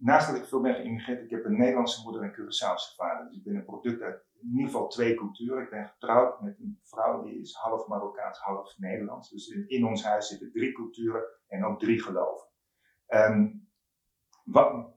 naast 0.00 0.26
dat 0.26 0.36
ik 0.36 0.46
veel 0.46 0.60
ben 0.60 0.74
geïmigreerd, 0.74 1.22
ik 1.22 1.30
heb 1.30 1.44
een 1.44 1.58
Nederlandse 1.58 2.02
moeder 2.02 2.22
en 2.22 2.32
Curaçaose 2.32 2.96
vader. 2.96 3.26
Dus 3.26 3.36
ik 3.36 3.44
ben 3.44 3.54
een 3.54 3.64
product 3.64 4.02
uit 4.02 4.25
in 4.40 4.48
ieder 4.50 4.66
geval 4.66 4.88
twee 4.88 5.14
culturen. 5.14 5.62
Ik 5.62 5.70
ben 5.70 5.88
getrouwd 5.88 6.40
met 6.40 6.58
een 6.58 6.80
vrouw 6.82 7.22
die 7.22 7.40
is 7.40 7.54
half 7.54 7.86
Marokkaans, 7.86 8.38
half 8.38 8.78
Nederlands. 8.78 9.30
Dus 9.30 9.48
in, 9.48 9.68
in 9.68 9.84
ons 9.84 10.04
huis 10.04 10.28
zitten 10.28 10.52
drie 10.52 10.72
culturen 10.72 11.24
en 11.46 11.64
ook 11.64 11.80
drie 11.80 12.02
geloven. 12.02 12.48
Um, 13.08 13.68
wat, 14.44 14.94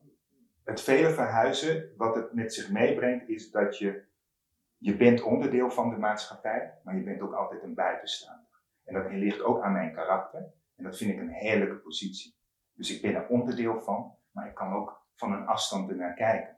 het 0.63 0.81
vele 0.81 1.09
verhuizen, 1.09 1.93
wat 1.97 2.15
het 2.15 2.33
met 2.33 2.53
zich 2.53 2.71
meebrengt, 2.71 3.29
is 3.29 3.51
dat 3.51 3.77
je, 3.77 4.05
je 4.77 4.97
bent 4.97 5.21
onderdeel 5.21 5.69
van 5.71 5.89
de 5.89 5.97
maatschappij, 5.97 6.79
maar 6.83 6.95
je 6.95 7.03
bent 7.03 7.21
ook 7.21 7.33
altijd 7.33 7.63
een 7.63 7.75
buitenstaander. 7.75 8.47
En 8.83 8.93
dat 8.93 9.11
ligt 9.11 9.41
ook 9.41 9.61
aan 9.61 9.73
mijn 9.73 9.93
karakter. 9.93 10.53
En 10.75 10.83
dat 10.83 10.97
vind 10.97 11.11
ik 11.11 11.19
een 11.19 11.33
heerlijke 11.33 11.75
positie. 11.75 12.37
Dus 12.73 12.95
ik 12.95 13.01
ben 13.01 13.15
er 13.15 13.27
onderdeel 13.27 13.81
van, 13.81 14.15
maar 14.31 14.47
ik 14.47 14.55
kan 14.55 14.73
ook 14.73 15.07
van 15.15 15.33
een 15.33 15.47
afstand 15.47 15.89
ernaar 15.89 16.13
kijken. 16.13 16.57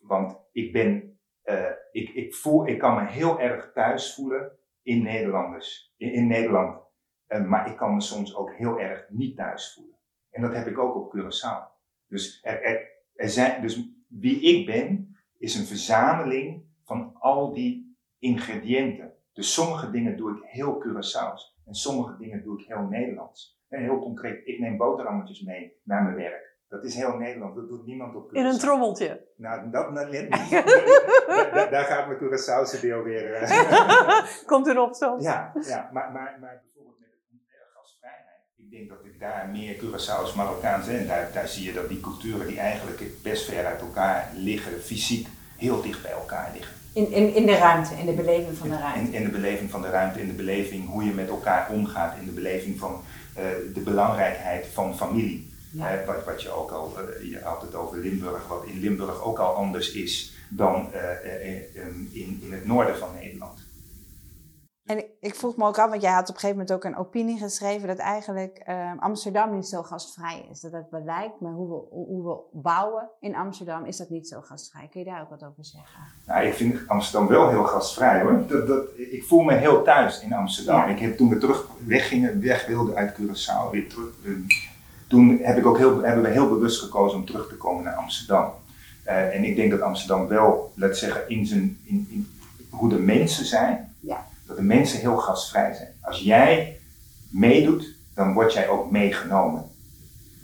Want 0.00 0.38
ik 0.52 0.72
ben 0.72 1.19
uh, 1.44 1.70
ik, 1.92 2.08
ik, 2.08 2.34
voel, 2.34 2.66
ik 2.66 2.78
kan 2.78 2.94
me 2.94 3.10
heel 3.10 3.40
erg 3.40 3.72
thuis 3.72 4.14
voelen 4.14 4.58
in, 4.82 5.02
Nederlanders, 5.02 5.94
in, 5.96 6.26
Nederland. 6.26 6.82
Eh, 7.26 7.44
maar 7.44 7.70
ik 7.70 7.76
kan 7.76 7.94
me 7.94 8.00
soms 8.00 8.36
ook 8.36 8.54
heel 8.54 8.80
erg 8.80 9.06
niet 9.08 9.36
thuis 9.36 9.74
voelen. 9.74 9.98
En 10.30 10.42
dat 10.42 10.54
heb 10.54 10.66
ik 10.66 10.78
ook 10.78 10.94
op 10.94 11.16
Curaçao. 11.16 11.78
Dus, 12.06 12.40
er, 12.42 12.88
er 13.14 13.28
zijn, 13.28 13.62
dus 13.62 13.90
wie 14.08 14.40
ik 14.40 14.66
ben, 14.66 15.16
is 15.38 15.54
een 15.54 15.66
verzameling 15.66 16.64
van 16.84 17.16
al 17.18 17.52
die 17.52 17.96
ingrediënten. 18.18 19.14
Dus 19.32 19.54
sommige 19.54 19.90
dingen 19.90 20.16
doe 20.16 20.36
ik 20.36 20.42
heel 20.42 20.84
Curaçao's 20.84 21.58
en 21.64 21.74
sommige 21.74 22.16
dingen 22.16 22.42
doe 22.42 22.60
ik 22.60 22.66
heel 22.66 22.82
Nederlands. 22.82 23.58
En 23.68 23.82
heel 23.82 23.98
concreet, 23.98 24.46
ik 24.46 24.58
neem 24.58 24.76
boterhammetjes 24.76 25.42
mee 25.42 25.80
naar 25.82 26.02
mijn 26.02 26.16
werk. 26.16 26.49
Dat 26.70 26.84
is 26.84 26.94
heel 26.94 27.16
Nederland, 27.16 27.54
dat 27.54 27.68
doet 27.68 27.86
niemand 27.86 28.14
op 28.14 28.28
Curaçao. 28.28 28.32
In 28.32 28.44
een 28.44 28.58
trommeltje. 28.58 29.26
Nou, 29.36 29.70
dat 29.70 29.90
net 29.90 30.10
niet. 30.10 30.30
daar, 31.54 31.70
daar 31.70 31.84
gaat 31.84 32.06
mijn 32.06 32.18
Curaçaose 32.18 32.80
deel 32.80 33.02
weer. 33.02 33.42
Uh. 33.42 34.22
Komt 34.46 34.68
in 34.68 34.78
opstand. 34.78 35.22
Ja, 35.22 35.52
ja 35.60 35.90
maar, 35.92 36.12
maar, 36.12 36.36
maar 36.40 36.62
bijvoorbeeld 36.62 36.98
met 36.98 37.08
de 37.46 37.66
gastvrijheid. 37.74 38.40
Ik 38.56 38.70
denk 38.70 38.88
dat 38.88 39.04
ik 39.04 39.20
daar 39.20 39.48
meer 39.52 39.76
Curaçao's 39.76 40.34
Marokkaans 40.34 40.88
en 40.88 41.06
daar, 41.06 41.30
daar 41.32 41.48
zie 41.48 41.64
je 41.64 41.72
dat 41.72 41.88
die 41.88 42.00
culturen 42.00 42.46
die 42.46 42.58
eigenlijk 42.58 43.22
best 43.22 43.44
ver 43.44 43.66
uit 43.66 43.80
elkaar 43.80 44.30
liggen, 44.34 44.80
fysiek 44.80 45.28
heel 45.56 45.82
dicht 45.82 46.02
bij 46.02 46.12
elkaar 46.12 46.50
liggen. 46.52 46.74
In, 46.92 47.12
in, 47.12 47.34
in 47.34 47.46
de 47.46 47.56
ruimte, 47.56 47.94
in 47.94 48.06
de 48.06 48.12
beleving 48.12 48.56
van 48.56 48.68
de 48.68 48.78
ruimte. 48.78 49.00
In, 49.00 49.12
in 49.12 49.24
de 49.24 49.30
beleving 49.30 49.70
van 49.70 49.82
de 49.82 49.90
ruimte, 49.90 50.20
in 50.20 50.26
de 50.26 50.34
beleving 50.34 50.88
hoe 50.88 51.04
je 51.04 51.12
met 51.12 51.28
elkaar 51.28 51.70
omgaat, 51.70 52.16
in 52.20 52.26
de 52.26 52.32
beleving 52.32 52.78
van 52.78 53.02
uh, 53.38 53.44
de 53.74 53.80
belangrijkheid 53.80 54.66
van 54.66 54.96
familie. 54.96 55.48
Ja. 55.72 56.04
Wat, 56.06 56.24
wat, 56.24 56.42
je 56.42 56.50
ook 56.50 56.70
al, 56.70 56.92
uh, 56.98 57.30
je 57.30 57.40
had 57.42 57.62
het 57.62 57.74
over 57.74 57.98
Limburg, 57.98 58.46
wat 58.46 58.64
in 58.64 58.78
Limburg 58.78 59.22
ook 59.22 59.38
al 59.38 59.54
anders 59.54 59.92
is 59.92 60.38
dan 60.48 60.92
in, 62.12 62.40
in 62.42 62.52
het 62.52 62.66
noorden 62.66 62.98
van 62.98 63.08
Nederland. 63.14 63.68
En 64.90 65.04
ik 65.20 65.34
vroeg 65.34 65.56
me 65.56 65.64
ook 65.64 65.78
af, 65.78 65.90
want 65.90 66.02
jij 66.02 66.12
had 66.12 66.28
op 66.28 66.34
een 66.34 66.40
gegeven 66.40 66.56
moment 66.56 66.72
ook 66.72 66.84
een 66.84 66.96
opinie 66.96 67.38
geschreven 67.38 67.88
dat 67.88 67.98
eigenlijk 67.98 68.64
uh, 68.68 68.92
Amsterdam 68.98 69.54
niet 69.54 69.66
zo 69.66 69.82
gastvrij 69.82 70.46
is. 70.50 70.60
Dat 70.60 70.72
het 70.72 70.90
beleid, 70.90 71.40
maar 71.40 71.52
hoe 71.52 71.68
we, 71.68 71.86
hoe 71.90 72.28
we 72.28 72.60
bouwen 72.60 73.10
in 73.20 73.36
Amsterdam, 73.36 73.84
is 73.84 73.96
dat 73.96 74.08
niet 74.08 74.28
zo 74.28 74.40
gastvrij. 74.40 74.88
Kun 74.90 75.00
je 75.00 75.06
daar 75.06 75.22
ook 75.22 75.30
wat 75.30 75.44
over 75.44 75.64
zeggen? 75.64 76.00
Nou, 76.26 76.46
ik 76.46 76.54
vind 76.54 76.88
Amsterdam 76.88 77.28
wel 77.28 77.48
heel 77.48 77.64
gastvrij 77.64 78.22
hoor. 78.22 78.46
Dat, 78.46 78.66
dat, 78.66 78.84
ik 78.96 79.24
voel 79.24 79.42
me 79.42 79.54
heel 79.54 79.82
thuis 79.82 80.22
in 80.22 80.32
Amsterdam. 80.32 80.76
Ja. 80.76 80.86
Ik 80.86 80.98
heb 80.98 81.16
toen 81.16 81.28
we 81.28 81.38
terug 81.38 81.66
weggingen, 81.86 82.40
weg 82.40 82.66
wilden 82.66 82.94
uit 82.94 83.14
Curaçao, 83.14 83.70
weer 83.70 83.88
terug, 83.88 84.10
toen 85.10 85.38
heb 85.42 85.56
ik 85.56 85.66
ook 85.66 85.78
heel, 85.78 86.02
hebben 86.02 86.24
we 86.24 86.30
heel 86.30 86.48
bewust 86.48 86.80
gekozen 86.80 87.18
om 87.18 87.26
terug 87.26 87.48
te 87.48 87.56
komen 87.56 87.84
naar 87.84 87.94
Amsterdam. 87.94 88.52
Uh, 89.06 89.34
en 89.34 89.44
ik 89.44 89.56
denk 89.56 89.70
dat 89.70 89.80
Amsterdam 89.80 90.28
wel, 90.28 90.72
laat 90.74 90.96
zeggen, 90.96 91.28
in, 91.28 91.46
zijn, 91.46 91.78
in, 91.84 92.06
in 92.10 92.28
hoe 92.70 92.88
de 92.88 92.98
mensen 92.98 93.44
zijn, 93.44 93.94
ja. 94.00 94.26
dat 94.46 94.56
de 94.56 94.62
mensen 94.62 95.00
heel 95.00 95.16
gastvrij 95.16 95.74
zijn. 95.74 95.88
Als 96.00 96.20
jij 96.20 96.78
meedoet, 97.28 97.94
dan 98.14 98.32
word 98.32 98.52
jij 98.52 98.68
ook 98.68 98.90
meegenomen. 98.90 99.64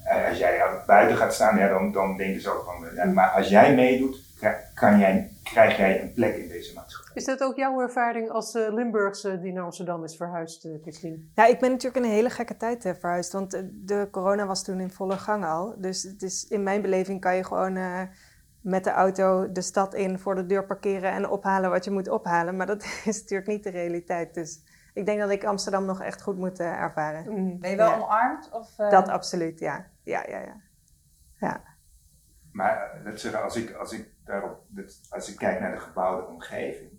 Uh, 0.04 0.28
als 0.28 0.38
jij 0.38 0.60
buiten 0.86 1.16
gaat 1.16 1.34
staan, 1.34 1.58
ja, 1.58 1.68
dan, 1.68 1.92
dan 1.92 2.16
denken 2.16 2.40
ze 2.40 2.50
ook 2.50 2.64
van, 2.64 2.94
ja, 2.94 3.04
maar 3.04 3.28
als 3.28 3.48
jij 3.48 3.74
meedoet, 3.74 4.16
kan 4.74 4.98
jij, 4.98 5.30
krijg 5.50 5.76
jij 5.76 6.02
een 6.02 6.12
plek 6.12 6.36
in 6.36 6.48
deze 6.48 6.74
maatschappij. 6.74 7.14
Is 7.14 7.24
dat 7.24 7.42
ook 7.42 7.56
jouw 7.56 7.80
ervaring 7.80 8.30
als 8.30 8.54
uh, 8.54 8.72
Limburgse 8.72 9.40
die 9.40 9.52
naar 9.52 9.64
Amsterdam 9.64 10.04
is 10.04 10.16
verhuisd, 10.16 10.64
uh, 10.64 10.82
Christine? 10.82 11.18
Ja, 11.34 11.46
ik 11.46 11.58
ben 11.58 11.70
natuurlijk 11.70 12.04
een 12.04 12.10
hele 12.10 12.30
gekke 12.30 12.56
tijd 12.56 12.84
uh, 12.84 12.92
verhuisd, 12.94 13.32
want 13.32 13.62
de 13.72 14.08
corona 14.10 14.46
was 14.46 14.64
toen 14.64 14.80
in 14.80 14.90
volle 14.90 15.16
gang 15.16 15.44
al. 15.44 15.74
Dus 15.78 16.02
het 16.02 16.22
is, 16.22 16.48
in 16.48 16.62
mijn 16.62 16.82
beleving 16.82 17.20
kan 17.20 17.36
je 17.36 17.44
gewoon 17.44 17.78
met 18.60 18.84
de 18.84 18.90
auto 18.90 19.52
de 19.52 19.62
stad 19.62 19.94
in, 19.94 20.18
voor 20.18 20.34
de 20.34 20.46
deur 20.46 20.66
parkeren 20.66 21.10
en 21.10 21.28
ophalen 21.28 21.70
wat 21.70 21.84
je 21.84 21.90
moet 21.90 22.08
ophalen. 22.08 22.56
Maar 22.56 22.66
dat 22.66 22.82
is 23.04 23.20
natuurlijk 23.20 23.48
niet 23.48 23.64
de 23.64 23.70
realiteit. 23.70 24.34
Dus 24.34 24.62
ik 24.94 25.06
denk 25.06 25.20
dat 25.20 25.30
ik 25.30 25.44
Amsterdam 25.44 25.84
nog 25.84 26.02
echt 26.02 26.22
goed 26.22 26.36
moet 26.36 26.60
ervaren. 26.60 27.24
Mm. 27.32 27.60
Ben 27.60 27.70
je 27.70 27.76
wel 27.76 27.90
ja. 27.90 27.96
omarmd? 27.96 28.50
Of, 28.52 28.74
Dat 28.74 29.08
absoluut, 29.08 29.58
ja. 29.58 29.86
Ja, 30.02 30.24
ja, 30.28 30.38
ja. 30.38 30.60
ja. 31.40 31.75
Maar 32.56 33.00
zeggen, 33.14 33.42
als 33.42 33.56
ik, 33.56 33.74
als 33.74 33.92
ik 33.92 34.14
daarop, 34.24 34.64
als 35.10 35.30
ik 35.30 35.36
kijk 35.36 35.60
naar 35.60 35.72
de 35.72 35.80
gebouwde 35.80 36.26
omgeving, 36.26 36.90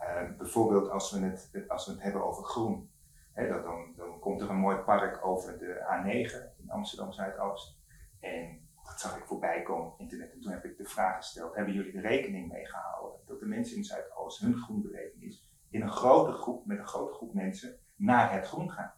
uh, 0.00 0.36
bijvoorbeeld 0.38 0.90
als 0.90 1.12
we, 1.12 1.20
het, 1.20 1.68
als 1.68 1.86
we 1.86 1.92
het 1.92 2.02
hebben 2.02 2.24
over 2.24 2.44
groen, 2.44 2.90
hè, 3.32 3.48
dat 3.48 3.62
dan, 3.62 3.92
dan 3.96 4.18
komt 4.18 4.40
er 4.40 4.50
een 4.50 4.56
mooi 4.56 4.76
park 4.76 5.26
over 5.26 5.58
de 5.58 5.86
A9 5.92 6.58
in 6.62 6.70
Amsterdam 6.70 7.12
Zuidoost. 7.12 7.78
En 8.20 8.68
dat 8.84 9.00
zag 9.00 9.16
ik 9.16 9.24
voorbij 9.24 9.62
komen 9.62 9.92
op 9.92 10.00
internet. 10.00 10.32
En 10.32 10.40
toen 10.40 10.52
heb 10.52 10.64
ik 10.64 10.76
de 10.76 10.84
vraag 10.84 11.16
gesteld: 11.16 11.54
hebben 11.54 11.74
jullie 11.74 11.92
er 11.92 12.02
rekening 12.02 12.52
mee 12.52 12.66
gehouden 12.66 13.20
dat 13.26 13.40
de 13.40 13.46
mensen 13.46 13.76
in 13.76 13.84
Zuidoost 13.84 14.40
hun 14.40 14.56
groenbeleving 14.56 15.22
is 15.22 15.50
in 15.70 15.82
een 15.82 15.90
grote 15.90 16.32
groep, 16.32 16.66
met 16.66 16.78
een 16.78 16.86
grote 16.86 17.14
groep 17.14 17.34
mensen, 17.34 17.78
naar 17.96 18.32
het 18.32 18.46
groen 18.46 18.70
gaan? 18.70 18.92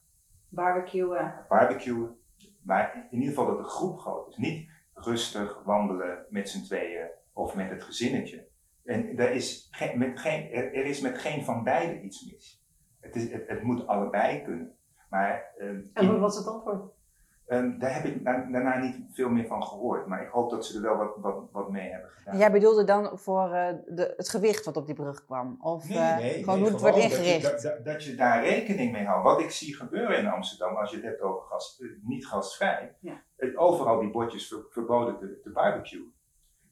Barbecuen. 0.48 1.44
Barbecuen. 1.48 2.18
Maar 2.62 3.06
in 3.10 3.18
ieder 3.18 3.28
geval 3.28 3.46
dat 3.46 3.58
de 3.58 3.70
groep 3.70 3.98
groot 3.98 4.28
is. 4.28 4.36
Niet 4.36 4.74
rustig 4.96 5.62
wandelen 5.64 6.26
met 6.28 6.48
z'n 6.48 6.64
tweeën 6.64 7.08
of 7.32 7.54
met 7.54 7.70
het 7.70 7.82
gezinnetje. 7.82 8.48
En 8.84 9.18
er 9.18 9.30
is, 9.30 9.68
geen, 9.70 9.98
met 9.98 10.20
geen, 10.20 10.50
er, 10.52 10.84
is 10.84 11.00
met 11.00 11.18
geen 11.18 11.44
van 11.44 11.64
beide 11.64 12.00
iets 12.00 12.30
mis. 12.30 12.64
Het, 13.00 13.16
is, 13.16 13.32
het, 13.32 13.48
het 13.48 13.62
moet 13.62 13.86
allebei 13.86 14.42
kunnen. 14.42 14.76
Maar, 15.10 15.54
um, 15.58 15.90
en 15.92 16.06
wat 16.06 16.18
was 16.18 16.36
het 16.36 16.46
antwoord? 16.46 16.94
Um, 17.48 17.78
daar 17.78 17.94
heb 17.94 18.04
ik 18.04 18.24
daarna 18.24 18.78
niet 18.78 18.96
veel 19.12 19.28
meer 19.28 19.46
van 19.46 19.62
gehoord. 19.62 20.06
Maar 20.06 20.22
ik 20.22 20.28
hoop 20.28 20.50
dat 20.50 20.66
ze 20.66 20.76
er 20.76 20.82
wel 20.82 20.96
wat, 20.96 21.16
wat, 21.16 21.48
wat 21.52 21.70
mee 21.70 21.90
hebben 21.90 22.10
gedaan. 22.10 22.38
Jij 22.38 22.52
bedoelde 22.52 22.84
dan 22.84 23.18
voor 23.18 23.48
uh, 23.48 23.68
de, 23.86 24.14
het 24.16 24.28
gewicht 24.28 24.64
wat 24.64 24.76
op 24.76 24.86
die 24.86 24.94
brug 24.94 25.24
kwam? 25.24 25.56
Of 25.60 25.88
nee, 25.88 25.98
nee, 25.98 26.38
uh, 26.38 26.44
gewoon 26.44 26.54
nee, 26.54 26.62
hoe 26.62 26.72
het 26.72 26.80
wordt 26.80 26.96
ingericht? 26.96 27.42
Dat 27.42 27.62
je, 27.62 27.68
dat, 27.68 27.84
dat 27.84 28.04
je, 28.04 28.14
daar 28.14 28.44
rekening 28.44 28.92
mee 28.92 29.04
houdt. 29.04 29.24
Wat 29.24 29.40
ik 29.40 29.50
zie 29.50 29.74
gebeuren 29.74 30.18
in 30.18 30.26
Amsterdam, 30.26 30.76
als 30.76 30.90
je 30.90 30.96
het 30.96 31.04
hebt 31.04 31.20
over 31.20 31.42
gas, 31.42 31.82
niet 32.02 32.26
gasvrij. 32.26 32.94
Ja. 33.00 33.22
Overal 33.54 34.00
die 34.00 34.10
bordjes 34.10 34.48
ver, 34.48 34.66
verboden 34.70 35.18
te, 35.18 35.40
te 35.42 35.50
barbecuen. 35.50 36.12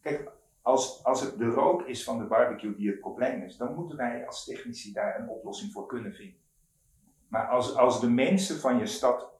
Kijk, 0.00 0.32
als, 0.62 1.04
als 1.04 1.20
het 1.20 1.38
de 1.38 1.48
rook 1.48 1.82
is 1.82 2.04
van 2.04 2.18
de 2.18 2.24
barbecue 2.24 2.74
die 2.74 2.90
het 2.90 3.00
probleem 3.00 3.42
is, 3.42 3.56
dan 3.56 3.74
moeten 3.74 3.96
wij 3.96 4.26
als 4.26 4.44
technici 4.44 4.92
daar 4.92 5.20
een 5.20 5.28
oplossing 5.28 5.72
voor 5.72 5.86
kunnen 5.86 6.12
vinden. 6.12 6.40
Maar 7.28 7.46
als, 7.46 7.76
als 7.76 8.00
de 8.00 8.10
mensen 8.10 8.60
van 8.60 8.78
je 8.78 8.86
stad 8.86 9.32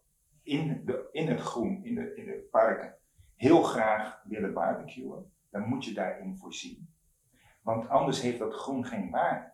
in, 0.45 0.83
de, 0.85 1.09
in 1.13 1.29
het 1.29 1.41
groen, 1.41 1.85
in 1.85 1.95
de, 1.95 2.15
in 2.15 2.25
de 2.25 2.49
parken, 2.51 2.95
heel 3.37 3.63
graag 3.63 4.23
willen 4.25 4.53
barbecuen, 4.53 5.33
dan 5.51 5.69
moet 5.69 5.85
je 5.85 5.95
daarin 5.95 6.37
voorzien. 6.37 6.89
Want 7.63 7.89
anders 7.89 8.21
heeft 8.21 8.39
dat 8.39 8.55
groen 8.55 8.85
geen 8.85 9.11
waarde. 9.11 9.53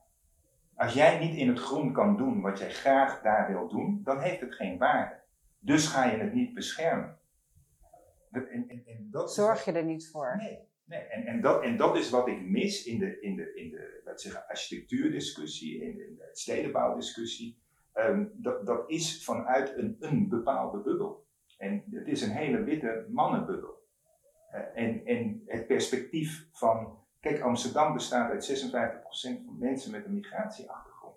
Als 0.74 0.92
jij 0.92 1.18
niet 1.18 1.37
in 1.37 1.48
het 1.48 1.59
groen 1.59 1.92
kan 1.92 2.16
doen 2.16 2.40
wat 2.40 2.59
jij 2.59 2.70
graag 2.70 3.22
daar 3.22 3.53
wil 3.53 3.68
doen, 3.68 4.00
dan 4.05 4.20
heeft 4.20 4.40
het 4.40 4.55
geen 4.55 4.79
waarde. 4.79 5.20
Dus 5.59 5.87
ga 5.87 6.05
je 6.05 6.16
het 6.16 6.33
niet 6.33 6.55
beschermen. 6.55 7.18
En, 8.31 8.44
en, 8.68 8.83
en 8.87 9.09
dat 9.11 9.35
Zorg 9.35 9.64
je 9.64 9.72
er 9.72 9.85
niet 9.85 10.09
voor? 10.09 10.37
Nee. 10.37 10.68
Nee, 10.90 11.00
en, 11.00 11.26
en, 11.26 11.40
dat, 11.40 11.62
en 11.62 11.76
dat 11.76 11.96
is 11.96 12.11
wat 12.11 12.29
ik 12.29 12.42
mis 12.42 12.85
in 12.85 12.98
de, 12.98 13.20
in 13.20 13.37
de, 13.37 13.55
in 13.55 13.70
de 13.70 14.00
laat 14.05 14.20
zeggen, 14.20 14.46
architectuurdiscussie, 14.48 15.83
in 15.83 15.96
de, 15.96 16.07
in 16.07 16.14
de 16.14 16.29
stedenbouwdiscussie. 16.33 17.60
Um, 18.09 18.33
dat, 18.35 18.67
dat 18.67 18.91
is 18.91 19.25
vanuit 19.25 19.77
een, 19.77 19.97
een 20.01 20.29
bepaalde 20.29 20.79
bubbel. 20.79 21.27
En 21.59 21.85
het 21.91 22.07
is 22.07 22.23
een 22.23 22.31
hele 22.31 22.63
witte 22.63 23.07
mannenbubbel. 23.11 23.89
Uh, 24.55 24.83
en, 24.83 25.05
en 25.05 25.43
het 25.47 25.67
perspectief 25.67 26.49
van, 26.53 26.99
kijk, 27.21 27.41
Amsterdam 27.41 27.93
bestaat 27.93 28.31
uit 28.31 28.65
56% 28.65 29.45
van 29.45 29.59
mensen 29.59 29.91
met 29.91 30.05
een 30.05 30.15
migratieachtergrond. 30.15 31.17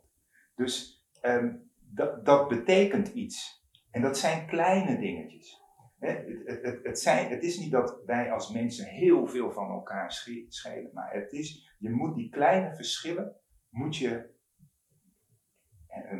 Dus 0.55 1.05
um, 1.21 1.71
dat, 1.79 2.25
dat 2.25 2.47
betekent 2.47 3.07
iets. 3.07 3.67
En 3.91 4.01
dat 4.01 4.17
zijn 4.17 4.47
kleine 4.47 4.99
dingetjes. 4.99 5.61
Het, 5.99 6.25
het, 6.45 6.83
het, 6.83 6.99
zijn, 6.99 7.29
het, 7.29 7.43
is 7.43 7.59
niet 7.59 7.71
dat 7.71 8.01
wij 8.05 8.31
als 8.31 8.51
mensen 8.51 8.85
heel 8.85 9.27
veel 9.27 9.51
van 9.51 9.69
elkaar 9.69 10.11
schelen, 10.47 10.89
maar 10.93 11.13
het 11.13 11.31
is, 11.31 11.75
je 11.79 11.89
moet 11.89 12.15
die 12.15 12.29
kleine 12.29 12.75
verschillen 12.75 13.35
moet 13.69 13.95
je 13.95 14.32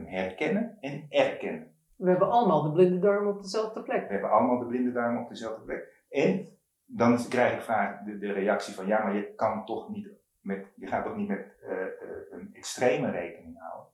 herkennen 0.06 0.78
en 0.80 1.06
erkennen. 1.10 1.76
We 1.96 2.10
hebben 2.10 2.32
allemaal 2.32 2.62
de 2.64 2.72
blinde 2.72 3.00
darm 3.00 3.28
op 3.28 3.42
dezelfde 3.42 3.84
plek. 3.84 4.08
We 4.08 4.14
hebben 4.14 4.32
allemaal 4.32 4.60
de 4.60 4.66
blinde 4.66 4.92
darm 4.92 5.18
op 5.18 5.30
dezelfde 5.30 5.64
plek. 5.64 6.06
En 6.10 6.58
dan 6.86 7.28
krijg 7.30 7.54
ik 7.54 7.62
vaak 7.62 8.06
de, 8.06 8.18
de 8.18 8.32
reactie 8.32 8.74
van 8.74 8.88
ja, 8.88 9.04
maar 9.04 9.16
je 9.16 9.34
kan 9.36 9.66
toch 9.66 9.90
niet 9.90 10.10
met, 10.42 10.68
je 10.76 10.88
gaat 10.88 11.04
toch 11.04 11.16
niet 11.16 11.28
met 11.28 11.58
uh, 11.64 11.72
uh, 11.72 11.88
een 12.32 12.50
extreme 12.54 13.12
rekening 13.12 13.60
houden. 13.60 13.92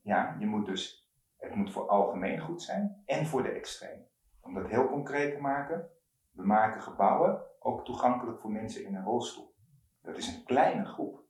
Ja, 0.00 0.36
je 0.38 0.46
moet 0.46 0.66
dus, 0.66 1.10
het 1.36 1.54
moet 1.54 1.72
voor 1.72 1.88
algemeen 1.88 2.40
goed 2.40 2.62
zijn 2.62 3.02
en 3.06 3.26
voor 3.26 3.42
de 3.42 3.48
extreme. 3.48 4.02
Om 4.40 4.54
dat 4.54 4.68
heel 4.68 4.88
concreet 4.88 5.34
te 5.34 5.40
maken, 5.40 5.88
we 6.30 6.46
maken 6.46 6.82
gebouwen 6.82 7.42
ook 7.58 7.84
toegankelijk 7.84 8.40
voor 8.40 8.50
mensen 8.50 8.84
in 8.84 8.94
een 8.94 9.04
rolstoel. 9.04 9.54
Dat 10.02 10.16
is 10.16 10.36
een 10.36 10.44
kleine 10.44 10.84
groep. 10.84 11.24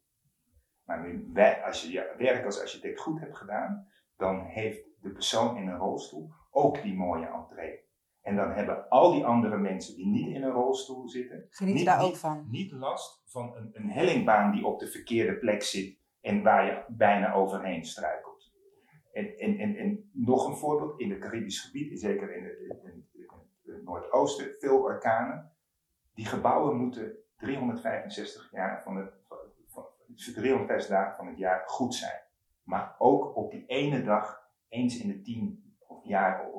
Maar 0.98 1.62
als 1.64 1.82
je 1.82 1.92
je 1.92 2.14
werk 2.18 2.44
als 2.44 2.60
architect 2.60 3.00
goed 3.00 3.20
hebt 3.20 3.36
gedaan, 3.36 3.86
dan 4.16 4.44
heeft 4.44 4.84
de 5.00 5.10
persoon 5.10 5.56
in 5.56 5.68
een 5.68 5.78
rolstoel 5.78 6.30
ook 6.50 6.82
die 6.82 6.94
mooie 6.94 7.26
entree. 7.26 7.88
En 8.22 8.36
dan 8.36 8.50
hebben 8.52 8.88
al 8.88 9.12
die 9.12 9.24
andere 9.24 9.58
mensen 9.58 9.96
die 9.96 10.06
niet 10.06 10.34
in 10.34 10.42
een 10.42 10.52
rolstoel 10.52 11.08
zitten, 11.08 11.48
niet, 11.58 11.84
daar 11.84 12.02
ook 12.02 12.16
van. 12.16 12.46
niet 12.50 12.72
last 12.72 13.22
van 13.24 13.56
een, 13.56 13.70
een 13.72 13.90
hellingbaan 13.90 14.52
die 14.52 14.66
op 14.66 14.78
de 14.78 14.86
verkeerde 14.86 15.38
plek 15.38 15.62
zit 15.62 15.98
en 16.20 16.42
waar 16.42 16.64
je 16.64 16.84
bijna 16.88 17.32
overheen 17.32 17.84
struikelt. 17.84 18.52
En, 19.12 19.36
en, 19.36 19.58
en, 19.58 19.76
en 19.76 20.10
nog 20.12 20.46
een 20.46 20.56
voorbeeld, 20.56 21.00
in 21.00 21.10
het 21.10 21.20
Caribisch 21.20 21.60
gebied, 21.60 22.00
zeker 22.00 22.36
in 22.36 22.44
het, 22.44 22.58
in, 22.58 23.08
het 23.64 23.84
Noordoosten, 23.84 24.56
veel 24.58 24.78
orkanen. 24.78 25.52
Die 26.14 26.26
gebouwen 26.26 26.76
moeten 26.76 27.16
365 27.36 28.50
jaar 28.52 28.82
van 28.82 28.96
het, 28.96 29.19
365 30.14 30.88
dagen 30.88 31.16
van 31.16 31.26
het 31.26 31.38
jaar 31.38 31.62
goed 31.66 31.94
zijn. 31.94 32.20
Maar 32.62 32.94
ook 32.98 33.36
op 33.36 33.50
die 33.50 33.66
ene 33.66 34.02
dag, 34.02 34.40
eens 34.68 34.98
in 34.98 35.08
de 35.08 35.20
tien 35.20 35.74
of 35.86 36.04
jaar, 36.04 36.50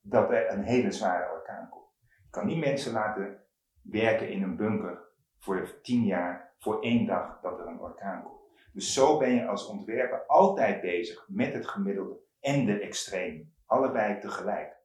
dat 0.00 0.30
er 0.30 0.52
een 0.52 0.62
hele 0.62 0.92
zware 0.92 1.32
orkaan 1.32 1.68
komt. 1.68 1.90
Je 2.06 2.30
kan 2.30 2.46
niet 2.46 2.64
mensen 2.64 2.92
laten 2.92 3.38
werken 3.82 4.30
in 4.30 4.42
een 4.42 4.56
bunker 4.56 5.06
voor 5.38 5.80
tien 5.82 6.04
jaar, 6.04 6.54
voor 6.58 6.82
één 6.82 7.06
dag 7.06 7.40
dat 7.40 7.58
er 7.58 7.66
een 7.66 7.80
orkaan 7.80 8.22
komt. 8.22 8.36
Dus 8.72 8.94
zo 8.94 9.18
ben 9.18 9.30
je 9.30 9.46
als 9.46 9.66
ontwerper 9.66 10.26
altijd 10.26 10.80
bezig 10.80 11.28
met 11.28 11.52
het 11.52 11.66
gemiddelde 11.66 12.18
en 12.40 12.64
de 12.64 12.80
extreme. 12.80 13.46
Allebei 13.66 14.20
tegelijk. 14.20 14.76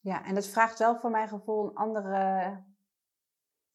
Ja, 0.00 0.24
en 0.24 0.34
dat 0.34 0.48
vraagt 0.48 0.78
wel 0.78 0.96
voor 0.96 1.10
mijn 1.10 1.28
gevoel 1.28 1.68
een 1.68 1.74
andere, 1.74 2.56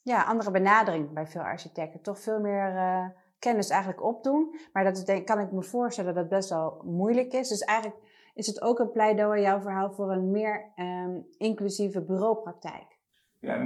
ja, 0.04 0.24
andere 0.24 0.52
benadering 0.52 1.14
bij 1.14 1.28
veel 1.28 1.42
architecten. 1.42 2.02
Toch 2.02 2.20
veel 2.20 2.40
meer 2.40 2.74
uh, 2.74 3.08
kennis 3.40 3.70
eigenlijk 3.70 4.04
opdoen. 4.04 4.56
Maar 4.74 4.84
dat 4.84 5.06
denk, 5.06 5.28
kan 5.28 5.40
ik 5.40 5.52
me 5.52 5.64
voorstellen 5.64 6.14
dat 6.14 6.30
best 6.30 6.50
wel 6.50 6.82
moeilijk 6.84 7.34
is. 7.34 7.50
Dus 7.50 7.62
eigenlijk 7.62 8.00
is 8.34 8.48
het 8.48 8.62
ook 8.62 8.80
een 8.80 8.92
pleidooi, 8.92 9.42
jouw 9.42 9.62
verhaal, 9.62 9.92
voor 9.92 10.12
een 10.12 10.32
meer 10.32 10.72
um, 10.76 11.26
inclusieve 11.38 12.02
bureaupraktijk. 12.04 12.98
Ja, 13.40 13.58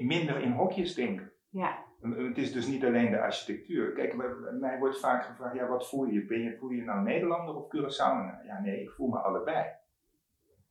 minder 0.00 0.42
in 0.42 0.52
hokjes 0.52 0.94
denken. 0.94 1.32
Ja. 1.48 1.86
Het 2.00 2.38
is 2.38 2.52
dus 2.52 2.66
niet 2.66 2.84
alleen 2.84 3.10
de 3.10 3.20
architectuur. 3.20 3.92
Kijk, 3.92 4.14
mij 4.60 4.78
wordt 4.78 5.00
vaak 5.00 5.24
gevraagd, 5.24 5.54
ja, 5.54 5.68
wat 5.68 5.88
voel 5.88 6.04
je? 6.04 6.24
Ben 6.24 6.42
je 6.42 6.56
voel 6.56 6.70
je 6.70 6.82
nou 6.82 7.02
Nederlander 7.02 7.54
of 7.54 7.66
Curaçaoenaar? 7.66 8.46
Ja, 8.46 8.60
nee, 8.60 8.82
ik 8.82 8.90
voel 8.90 9.08
me 9.08 9.18
allebei. 9.18 9.66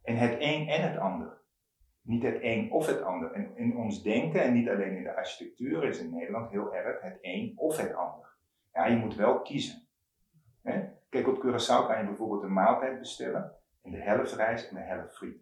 En 0.03 0.15
het 0.15 0.35
een 0.39 0.67
en 0.67 0.89
het 0.89 0.97
ander. 0.97 1.37
Niet 2.01 2.23
het 2.23 2.37
een 2.41 2.71
of 2.71 2.87
het 2.87 3.01
ander. 3.01 3.31
En 3.31 3.51
in 3.55 3.77
ons 3.77 4.03
denken, 4.03 4.41
en 4.41 4.53
niet 4.53 4.69
alleen 4.69 4.97
in 4.97 5.03
de 5.03 5.15
architectuur, 5.15 5.83
is 5.83 5.99
in 5.99 6.13
Nederland 6.13 6.51
heel 6.51 6.75
erg 6.75 7.01
het 7.01 7.17
een 7.21 7.53
of 7.55 7.77
het 7.77 7.93
ander. 7.93 8.26
Ja, 8.77 8.85
je 8.85 8.95
moet 8.95 9.15
wel 9.15 9.41
kiezen. 9.41 9.87
Kijk, 11.09 11.27
op 11.27 11.37
Curaçao 11.37 11.87
kan 11.87 11.97
je 11.99 12.05
bijvoorbeeld 12.05 12.43
een 12.43 12.53
maaltijd 12.53 12.99
bestellen. 12.99 13.55
En 13.81 13.91
de 13.91 14.01
helft 14.01 14.33
rijst 14.33 14.69
en 14.69 14.75
de 14.75 14.81
helft 14.81 15.15
friet. 15.15 15.41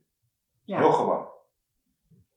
Ja. 0.64 0.78
Heel 0.78 0.92
gewoon. 0.92 1.28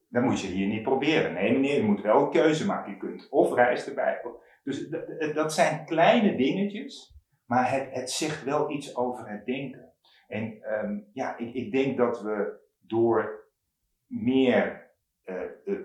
Dat 0.09 0.23
moet 0.23 0.41
je 0.41 0.47
hier 0.47 0.67
niet 0.67 0.83
proberen. 0.83 1.33
Nee 1.33 1.51
meneer, 1.51 1.75
je 1.75 1.83
moet 1.83 2.01
wel 2.01 2.21
een 2.21 2.31
keuze 2.31 2.65
maken. 2.65 2.91
Je 2.91 2.97
kunt 2.97 3.29
of 3.29 3.53
rijst 3.53 3.87
erbij. 3.87 4.21
Dus 4.63 4.89
dat 5.33 5.53
zijn 5.53 5.85
kleine 5.85 6.35
dingetjes, 6.35 7.15
maar 7.45 7.71
het, 7.71 7.87
het 7.91 8.09
zegt 8.09 8.43
wel 8.43 8.71
iets 8.71 8.95
over 8.95 9.29
het 9.29 9.45
denken. 9.45 9.93
En 10.27 10.73
um, 10.83 11.09
ja, 11.13 11.37
ik, 11.37 11.53
ik, 11.53 11.71
denk 11.71 11.97
dat 11.97 12.21
we 12.21 12.59
door 12.79 13.49
meer 14.07 14.91
uh, 15.25 15.41
uh, 15.65 15.79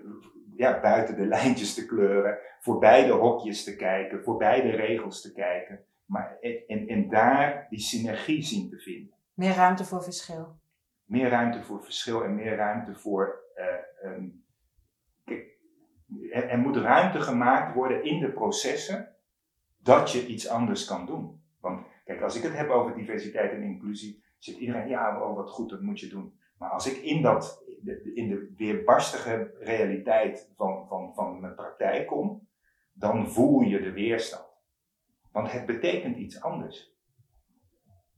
ja, 0.57 0.79
buiten 0.81 1.15
de 1.15 1.25
lijntjes 1.25 1.73
te 1.73 1.85
kleuren, 1.85 2.37
voorbij 2.59 3.05
de 3.05 3.11
hokjes 3.11 3.63
te 3.63 3.75
kijken, 3.75 4.23
voorbij 4.23 4.61
de 4.61 4.69
regels 4.69 5.21
te 5.21 5.33
kijken, 5.33 5.85
maar 6.05 6.37
en, 6.67 6.87
en 6.87 7.09
daar 7.09 7.67
die 7.69 7.79
synergie 7.79 8.43
zien 8.43 8.69
te 8.69 8.77
vinden. 8.77 9.13
Meer 9.33 9.53
ruimte 9.53 9.85
voor 9.85 10.03
verschil. 10.03 10.59
Meer 11.05 11.29
ruimte 11.29 11.63
voor 11.63 11.83
verschil 11.83 12.23
en 12.23 12.35
meer 12.35 12.55
ruimte 12.55 12.95
voor 12.95 13.43
um, 14.03 14.45
er, 16.31 16.49
er 16.49 16.59
moet 16.59 16.75
ruimte 16.75 17.21
gemaakt 17.21 17.75
worden 17.75 18.03
in 18.03 18.19
de 18.19 18.31
processen 18.31 19.15
dat 19.77 20.11
je 20.11 20.25
iets 20.25 20.47
anders 20.47 20.85
kan 20.85 21.05
doen. 21.05 21.41
Want 21.59 21.85
kijk, 22.05 22.21
als 22.21 22.35
ik 22.35 22.43
het 22.43 22.57
heb 22.57 22.69
over 22.69 22.95
diversiteit 22.95 23.51
en 23.51 23.63
inclusie, 23.63 24.23
zit 24.37 24.57
iedereen, 24.57 24.87
ja, 24.87 25.21
oh, 25.21 25.35
wat 25.35 25.49
goed, 25.49 25.69
dat 25.69 25.81
moet 25.81 25.99
je 25.99 26.07
doen. 26.07 26.39
Maar 26.57 26.69
als 26.69 26.87
ik 26.87 26.97
in, 26.97 27.21
dat, 27.21 27.63
in 28.13 28.29
de 28.29 28.53
weerbarstige 28.57 29.53
realiteit 29.59 30.51
van, 30.55 30.87
van, 30.87 31.13
van 31.13 31.39
mijn 31.39 31.55
praktijk 31.55 32.07
kom, 32.07 32.47
dan 32.93 33.29
voel 33.29 33.61
je 33.61 33.81
de 33.81 33.91
weerstand. 33.91 34.47
Want 35.31 35.51
het 35.51 35.65
betekent 35.65 36.17
iets 36.17 36.41
anders. 36.41 36.93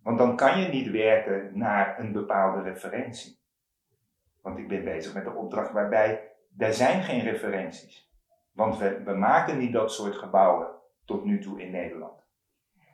Want 0.01 0.17
dan 0.17 0.35
kan 0.35 0.59
je 0.59 0.67
niet 0.67 0.91
werken 0.91 1.57
naar 1.57 1.99
een 1.99 2.11
bepaalde 2.11 2.61
referentie. 2.61 3.39
Want 4.41 4.57
ik 4.57 4.67
ben 4.67 4.83
bezig 4.83 5.13
met 5.13 5.25
een 5.25 5.35
opdracht 5.35 5.71
waarbij 5.71 6.31
er 6.57 6.73
zijn 6.73 7.03
geen 7.03 7.21
referenties. 7.21 8.11
Want 8.51 8.77
we, 8.77 9.03
we 9.03 9.13
maken 9.13 9.57
niet 9.57 9.73
dat 9.73 9.91
soort 9.91 10.15
gebouwen 10.15 10.67
tot 11.05 11.25
nu 11.25 11.39
toe 11.39 11.61
in 11.61 11.71
Nederland. 11.71 12.25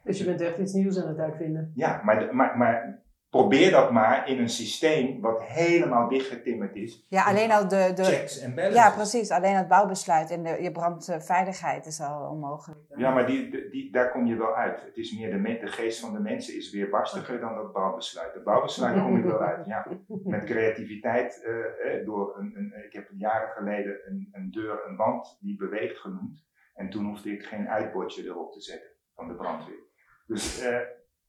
Dus 0.04 0.18
je 0.18 0.26
bent 0.26 0.42
echt 0.42 0.58
iets 0.58 0.74
nieuws 0.74 1.02
aan 1.02 1.08
het 1.08 1.20
uitvinden? 1.20 1.72
Ja, 1.76 2.02
maar, 2.04 2.36
maar, 2.36 2.58
maar 2.58 3.04
probeer 3.38 3.72
dat 3.72 3.92
maar 3.92 4.30
in 4.30 4.40
een 4.40 4.50
systeem 4.50 5.22
wat 5.22 5.44
helemaal 5.44 6.08
dichtgetimmerd 6.08 6.76
is. 6.76 7.06
Ja, 7.10 7.24
alleen 7.24 7.52
al 7.52 7.68
de... 7.68 7.92
de 7.96 8.04
checks 8.04 8.40
en 8.40 8.56
balances. 8.56 8.82
Ja, 8.82 8.92
precies. 8.92 9.32
Alleen 9.32 9.56
het 9.56 9.68
bouwbesluit 9.68 10.32
en 10.32 10.44
de, 10.44 10.62
je 10.62 10.72
brandveiligheid 10.72 11.86
is 11.86 12.02
al 12.02 12.30
onmogelijk. 12.30 12.80
Ja, 12.96 13.12
maar 13.14 13.26
die, 13.26 13.70
die, 13.70 13.92
daar 13.92 14.12
kom 14.12 14.26
je 14.26 14.36
wel 14.36 14.56
uit. 14.56 14.82
Het 14.82 14.98
is 14.98 15.18
meer 15.18 15.32
de, 15.32 15.60
de 15.60 15.68
geest 15.68 16.00
van 16.00 16.14
de 16.14 16.20
mensen 16.20 16.56
is 16.56 16.72
weer 16.72 16.90
barstiger 16.90 17.40
dan 17.40 17.56
dat 17.56 17.74
bouwbesluit. 17.74 18.34
De 18.34 18.42
bouwbesluit 18.42 19.02
kom 19.02 19.18
ik 19.18 19.24
wel 19.24 19.42
uit, 19.42 19.66
ja. 19.66 19.88
Met 20.24 20.44
creativiteit. 20.44 21.44
Uh, 21.46 22.06
door 22.06 22.38
een, 22.38 22.54
een, 22.56 22.86
ik 22.86 22.94
heb 22.94 23.10
jaren 23.18 23.50
geleden 23.50 23.96
een, 24.06 24.30
een 24.32 24.52
deur, 24.52 24.88
een 24.88 24.96
wand 24.96 25.38
die 25.42 25.58
beweegt 25.58 25.98
genoemd. 25.98 26.46
En 26.74 26.90
toen 26.90 27.06
hoefde 27.06 27.32
ik 27.32 27.44
geen 27.44 27.70
uitbordje 27.70 28.24
erop 28.24 28.54
te 28.54 28.62
zetten 28.62 28.90
van 29.16 29.28
de 29.28 29.34
brandweer. 29.34 29.84
Dus 30.26 30.64
uh, 30.64 30.78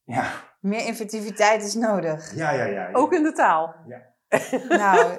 ja, 0.04 0.43
meer 0.64 0.86
inventiviteit 0.86 1.62
is 1.62 1.74
nodig. 1.74 2.34
Ja, 2.34 2.50
ja, 2.50 2.64
ja. 2.64 2.88
Ook 2.92 3.12
in 3.12 3.22
de 3.22 3.32
taal. 3.32 3.74
Ja. 3.86 4.12
nou, 4.82 5.16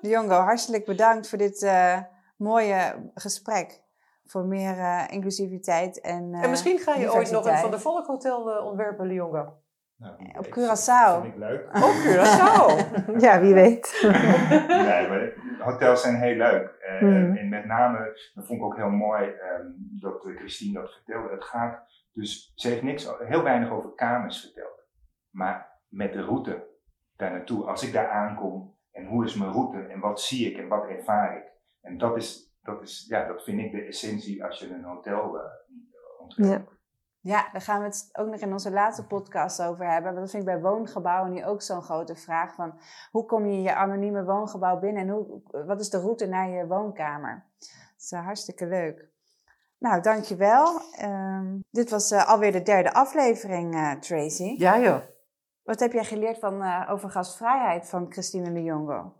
Jongo, 0.00 0.34
hartelijk 0.34 0.84
bedankt 0.84 1.28
voor 1.28 1.38
dit 1.38 1.62
uh, 1.62 1.98
mooie 2.36 3.10
gesprek. 3.14 3.80
Voor 4.24 4.44
meer 4.44 4.76
uh, 4.76 5.04
inclusiviteit 5.08 6.00
en. 6.00 6.32
Uh, 6.34 6.42
en 6.42 6.50
misschien 6.50 6.78
ga 6.78 6.94
je 6.94 7.12
ooit 7.12 7.30
nog 7.30 7.46
een 7.46 7.58
Van 7.58 7.70
der 7.70 7.80
Volk 7.80 8.06
Hotel 8.06 8.42
ontwerpen, 8.42 9.06
Liongo. 9.06 9.56
Nou, 9.96 10.14
op 10.38 10.46
Curaçao. 10.46 11.12
Dat 11.12 11.22
vind 11.22 11.34
ik 11.34 11.40
leuk. 11.40 11.66
Op 11.66 11.94
Curaçao. 12.06 12.66
ja, 13.24 13.40
wie 13.40 13.54
weet. 13.54 13.98
nee, 14.68 15.08
maar 15.08 15.32
hotels 15.58 16.00
zijn 16.00 16.16
heel 16.16 16.36
leuk. 16.36 16.70
Mm. 17.00 17.36
En 17.36 17.48
met 17.48 17.64
name, 17.64 18.18
dat 18.34 18.46
vond 18.46 18.58
ik 18.58 18.64
ook 18.64 18.76
heel 18.76 18.90
mooi 18.90 19.24
um, 19.24 19.74
dat 20.00 20.20
Christine 20.36 20.80
dat 20.80 20.92
vertelde. 20.92 21.34
Het 21.34 21.44
gaat 21.44 21.86
dus, 22.12 22.52
ze 22.54 22.68
heeft 22.68 22.82
niks, 22.82 23.08
heel 23.18 23.42
weinig 23.42 23.70
over 23.70 23.90
kamers 23.94 24.40
verteld. 24.40 24.77
Maar 25.38 25.80
met 25.88 26.12
de 26.12 26.22
route 26.22 26.66
daar 27.16 27.30
naartoe, 27.30 27.66
als 27.66 27.82
ik 27.82 27.92
daar 27.92 28.10
aankom 28.10 28.76
en 28.90 29.06
hoe 29.06 29.24
is 29.24 29.34
mijn 29.34 29.52
route 29.52 29.78
en 29.78 30.00
wat 30.00 30.20
zie 30.20 30.50
ik 30.50 30.58
en 30.58 30.68
wat 30.68 30.88
ervaar 30.88 31.36
ik. 31.36 31.44
En 31.80 31.98
dat 31.98 32.16
is, 32.16 32.56
dat 32.62 32.82
is 32.82 33.06
ja, 33.08 33.26
dat 33.26 33.42
vind 33.42 33.60
ik 33.60 33.72
de 33.72 33.82
essentie 33.82 34.44
als 34.44 34.58
je 34.58 34.70
een 34.70 34.84
hotel 34.84 35.36
uh, 35.36 35.42
ontwikkelt. 36.20 36.68
Ja. 36.70 36.76
Ja, 37.20 37.48
daar 37.52 37.60
gaan 37.60 37.80
we 37.80 37.86
het 37.86 38.08
ook 38.12 38.28
nog 38.28 38.40
in 38.40 38.52
onze 38.52 38.70
laatste 38.70 39.06
podcast 39.06 39.62
over 39.62 39.90
hebben. 39.90 40.12
Want 40.12 40.16
dat 40.16 40.30
vind 40.30 40.42
ik 40.42 40.48
bij 40.48 40.60
woongebouwen 40.60 41.32
nu 41.32 41.44
ook 41.44 41.62
zo'n 41.62 41.82
grote 41.82 42.16
vraag. 42.16 42.54
Van 42.54 42.80
hoe 43.10 43.24
kom 43.24 43.46
je 43.46 43.52
in 43.52 43.62
je 43.62 43.74
anonieme 43.74 44.24
woongebouw 44.24 44.78
binnen 44.78 45.02
en 45.02 45.08
hoe, 45.08 45.42
wat 45.66 45.80
is 45.80 45.90
de 45.90 46.00
route 46.00 46.26
naar 46.26 46.48
je 46.48 46.66
woonkamer? 46.66 47.46
Dat 47.58 47.68
is 47.98 48.12
uh, 48.12 48.24
hartstikke 48.24 48.66
leuk. 48.66 49.08
Nou, 49.78 50.02
dankjewel. 50.02 50.80
Um, 51.02 51.64
dit 51.70 51.90
was 51.90 52.12
uh, 52.12 52.28
alweer 52.28 52.52
de 52.52 52.62
derde 52.62 52.92
aflevering, 52.92 53.74
uh, 53.74 53.92
Tracy. 53.92 54.54
Ja, 54.56 54.78
joh. 54.78 55.00
Wat 55.68 55.80
heb 55.80 55.92
jij 55.92 56.04
geleerd 56.04 56.38
van, 56.38 56.62
uh, 56.62 56.88
over 56.90 57.10
gastvrijheid 57.10 57.88
van 57.88 58.06
Christine 58.08 58.52
de 58.52 58.62
Jongo? 58.62 59.12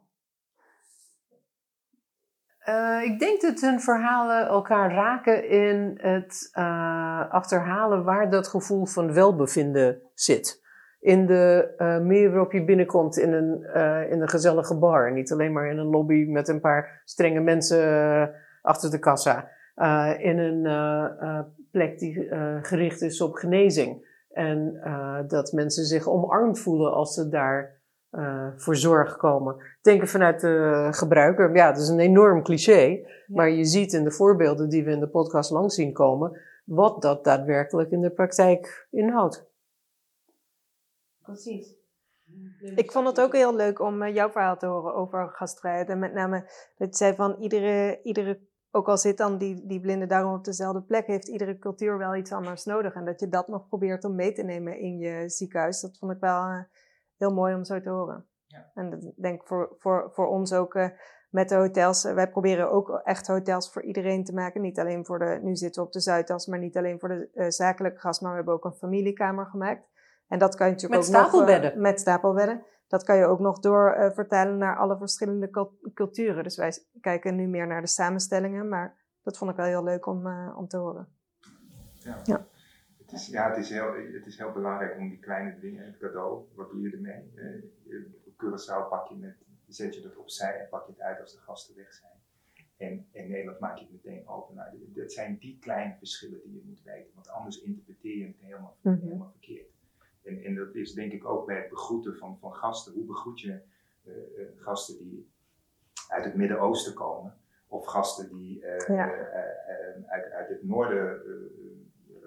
ik 3.05 3.19
denk 3.19 3.41
dat 3.41 3.61
hun 3.61 3.81
verhalen 3.81 4.47
elkaar 4.47 4.93
raken 4.93 5.49
in 5.49 5.99
het 6.01 6.51
achterhalen 7.31 8.05
waar 8.05 8.31
dat 8.31 8.49
gevoel 8.49 8.87
van 8.87 9.13
welbevinden 9.13 10.03
zit. 10.15 10.65
In 11.01 11.27
de 11.27 11.75
manier 11.79 12.31
waarop 12.31 12.53
je 12.53 12.65
binnenkomt 12.65 13.17
in 13.19 13.33
een, 13.33 13.63
in 14.11 14.21
een 14.21 14.29
gezellige 14.29 14.79
bar. 14.79 15.13
Niet 15.13 15.33
alleen 15.33 15.53
maar 15.53 15.71
in 15.71 15.79
een 15.79 15.91
lobby 15.91 16.25
met 16.25 16.49
een 16.49 16.61
paar 16.61 17.03
strenge 17.05 17.41
mensen 17.41 18.35
achter 18.63 18.91
de 18.91 18.99
kassa. 18.99 19.51
in 20.19 20.39
een 20.39 20.63
plek 21.71 21.99
die 21.99 22.29
gericht 22.63 23.03
is 23.03 23.21
op 23.21 23.35
genezing. 23.35 24.08
En 24.29 24.81
uh, 24.85 25.21
dat 25.27 25.53
mensen 25.53 25.85
zich 25.85 26.09
omarmd 26.09 26.59
voelen 26.59 26.93
als 26.93 27.15
ze 27.15 27.29
daar 27.29 27.81
uh, 28.11 28.49
voor 28.57 28.77
zorg 28.77 29.17
komen. 29.17 29.57
Denken 29.83 30.09
vanuit 30.09 30.41
de 30.41 30.89
gebruiker, 30.91 31.57
ja, 31.57 31.73
dat 31.73 31.83
is 31.83 31.89
een 31.89 31.99
enorm 31.99 32.43
cliché. 32.43 33.07
Maar 33.27 33.51
je 33.51 33.65
ziet 33.65 33.93
in 33.93 34.05
de 34.05 34.11
voorbeelden 34.11 34.69
die 34.69 34.85
we 34.85 34.91
in 34.91 35.01
de 35.01 35.09
podcast 35.09 35.51
langs 35.51 35.75
zien 35.75 35.93
komen, 35.93 36.41
wat 36.65 37.03
dat 37.03 37.25
daadwerkelijk 37.25 37.91
in 37.91 38.01
de 38.01 38.11
praktijk 38.11 38.87
inhoudt. 38.91 39.47
Precies. 41.23 41.77
Ik 42.75 42.93
vond 42.93 43.07
het 43.07 43.21
ook 43.21 43.33
heel 43.33 43.55
leuk 43.57 43.81
om 43.81 44.03
uh, 44.03 44.15
jouw 44.15 44.31
verhaal 44.31 44.57
te 44.57 44.67
horen 44.67 44.95
over 44.95 45.29
gastvrijheid. 45.29 45.89
En 45.89 45.99
met 45.99 46.13
name 46.13 46.41
dat 46.77 46.89
je 46.89 46.97
zei 46.97 47.15
van 47.15 47.37
iedere, 47.41 48.01
iedere 48.03 48.48
ook 48.79 48.89
al 48.89 48.97
zit 48.99 49.17
dan 49.17 49.39
die, 49.39 49.67
die 49.67 49.81
blinde 49.81 50.07
darm 50.07 50.35
op 50.35 50.45
dezelfde 50.45 50.83
plek, 50.83 51.07
heeft 51.07 51.29
iedere 51.29 51.59
cultuur 51.59 51.99
wel 51.99 52.17
iets 52.17 52.33
anders 52.33 52.65
nodig. 52.65 52.95
En 52.95 53.05
dat 53.05 53.21
je 53.21 53.29
dat 53.29 53.49
nog 53.49 53.69
probeert 53.69 54.05
om 54.05 54.15
mee 54.15 54.33
te 54.33 54.43
nemen 54.43 54.79
in 54.79 54.99
je 54.99 55.29
ziekenhuis, 55.29 55.81
dat 55.81 55.99
vond 55.99 56.13
ik 56.13 56.21
wel 56.21 56.43
eh, 56.43 56.61
heel 57.17 57.33
mooi 57.35 57.55
om 57.55 57.65
zo 57.65 57.81
te 57.81 57.91
horen. 57.91 58.27
Ja. 58.47 58.71
En 58.75 58.91
dat 58.91 59.13
denk 59.17 59.41
ik 59.41 59.47
voor, 59.47 59.75
voor, 59.79 60.11
voor 60.13 60.27
ons 60.27 60.53
ook 60.53 60.75
eh, 60.75 60.89
met 61.31 61.49
de 61.49 61.55
hotels. 61.55 62.05
eh, 62.05 62.15
wij 62.15 62.31
proberen 62.31 62.71
ook 62.71 63.01
echt 63.05 63.27
hotels 63.27 63.73
voor 63.73 63.83
iedereen 63.83 64.25
te 64.25 64.35
maken. 64.35 64.61
Niet 64.61 64.79
alleen 64.79 65.05
voor 65.07 65.19
de, 65.19 65.39
nu 65.43 65.57
zitten 65.57 65.83
we 65.83 65.87
op 65.87 65.93
de 65.93 66.01
Zuidas, 66.01 66.47
maar 66.47 66.59
niet 66.59 66.77
alleen 66.77 66.99
voor 67.01 67.09
de 67.09 67.51
zakelijke 67.51 68.01
gast, 68.01 68.21
maar 68.21 68.31
we 68.31 68.37
hebben 68.37 68.55
ook 68.55 68.65
een 68.65 68.75
familiekamer 68.75 69.47
gemaakt. 69.47 69.87
En 70.29 70.39
dat 70.39 70.55
kan 70.55 70.67
je 70.67 70.73
natuurlijk 70.73 71.01
Met 71.01 71.11
ook 71.11 71.17
nog... 71.17 71.29
stapelbedden. 71.31 71.81
met 71.81 72.01
stapelbedden. 72.01 72.65
Dat 72.89 73.05
kan 73.05 73.17
je 73.17 73.25
ook 73.27 73.39
nog 73.41 73.59
door 73.61 73.91
eh, 73.93 74.11
vertalen 74.11 74.59
naar 74.59 74.77
alle 74.77 74.97
verschillende 74.97 75.51
cul- 75.51 75.79
culturen. 75.95 76.43
Dus 76.43 76.57
wij 76.57 76.73
kijken 77.01 77.37
nu 77.37 77.47
meer 77.47 77.67
naar 77.67 77.81
de 77.81 77.87
samenstellingen, 77.87 78.69
maar 78.69 78.97
dat 79.23 79.39
vond 79.39 79.51
ik 79.51 79.57
wel 79.57 79.67
heel 79.67 79.85
leuk 79.85 80.07
om, 80.07 80.27
eh, 80.27 80.55
om 80.57 80.69
te 80.69 80.77
horen. 80.77 81.09
Ja. 81.99 82.21
Ja. 82.25 82.47
Het 82.99 83.13
is, 83.13 83.27
ja, 83.27 83.49
het 83.49 83.59
is, 83.59 83.71
heel, 83.71 83.95
het 84.13 84.27
is 84.27 84.39
heel 84.39 84.53
belangrijk 84.53 84.97
om 84.99 85.09
die 85.09 85.19
kleine 85.19 85.59
dingen, 85.61 85.85
het 85.87 85.99
cadeau, 85.99 86.45
wat 86.55 86.71
doe 86.71 86.81
je 86.81 86.91
ermee? 86.91 87.33
Op 88.27 88.33
Curaçao 88.45 88.89
pak 88.89 89.09
je 89.09 89.17
met, 89.17 89.37
zet 89.67 89.95
je 89.95 90.01
dat 90.01 90.17
opzij 90.17 90.61
en 90.61 90.69
pak 90.69 90.87
je 90.87 90.93
het 90.93 91.01
uit 91.01 91.21
als 91.21 91.33
de 91.33 91.39
gasten 91.41 91.77
weg 91.77 91.93
zijn. 91.93 92.13
En 92.77 93.07
in 93.13 93.29
Nederland 93.29 93.59
maak 93.61 93.77
je 93.79 93.85
het 93.85 93.93
meteen 93.93 94.29
open. 94.29 94.55
Nou, 94.55 94.69
dat 94.95 95.13
zijn 95.13 95.39
die 95.39 95.59
kleine 95.61 95.95
verschillen 95.99 96.41
die 96.45 96.55
je 96.55 96.63
moet 96.67 96.83
weten, 96.83 97.11
want 97.15 97.29
anders 97.29 97.61
interpreteer 97.61 98.17
je 98.17 98.27
het 98.27 98.37
helemaal, 98.41 98.77
Mhm. 98.81 99.01
helemaal 99.01 99.31
verkeerd. 99.31 99.67
En, 100.29 100.45
en 100.45 100.55
dat 100.55 100.75
is 100.75 100.93
denk 100.93 101.13
ik 101.13 101.25
ook 101.25 101.47
bij 101.47 101.57
het 101.57 101.69
begroeten 101.69 102.17
van, 102.17 102.39
van 102.39 102.55
gasten. 102.55 102.93
Hoe 102.93 103.05
begroet 103.05 103.41
je 103.41 103.61
eh, 104.05 104.13
eh, 104.13 104.49
gasten 104.57 104.99
die 104.99 105.31
uit 106.09 106.25
het 106.25 106.35
Midden-Oosten 106.35 106.95
komen? 106.95 107.37
Of 107.67 107.87
gasten 107.87 108.29
die 108.29 108.65
eh, 108.65 108.97
Ja. 108.97 109.11
uit, 110.07 110.33
uit 110.33 110.49
het 110.49 110.63
noorden, 110.63 111.21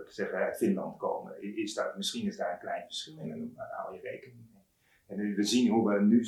zeggen, 0.08 0.38
uit 0.38 0.58
Finland 0.58 0.97
komen. 0.97 1.58
Is 1.58 1.74
daar, 1.74 1.93
misschien 1.97 2.28
is 2.28 2.38
daar 2.38 2.54
een 2.54 2.60
klein 2.60 2.86
verschil 2.86 3.18
in 3.20 3.32
en 3.32 3.54
daar 3.56 3.70
hou 3.72 3.95
je 3.95 4.02
rekening 4.02 4.39
mee. 4.54 4.64
En 5.08 5.36
we 5.36 5.43
zien 5.43 5.72
hoe 5.72 5.93
we 5.93 6.02
nu, 6.02 6.26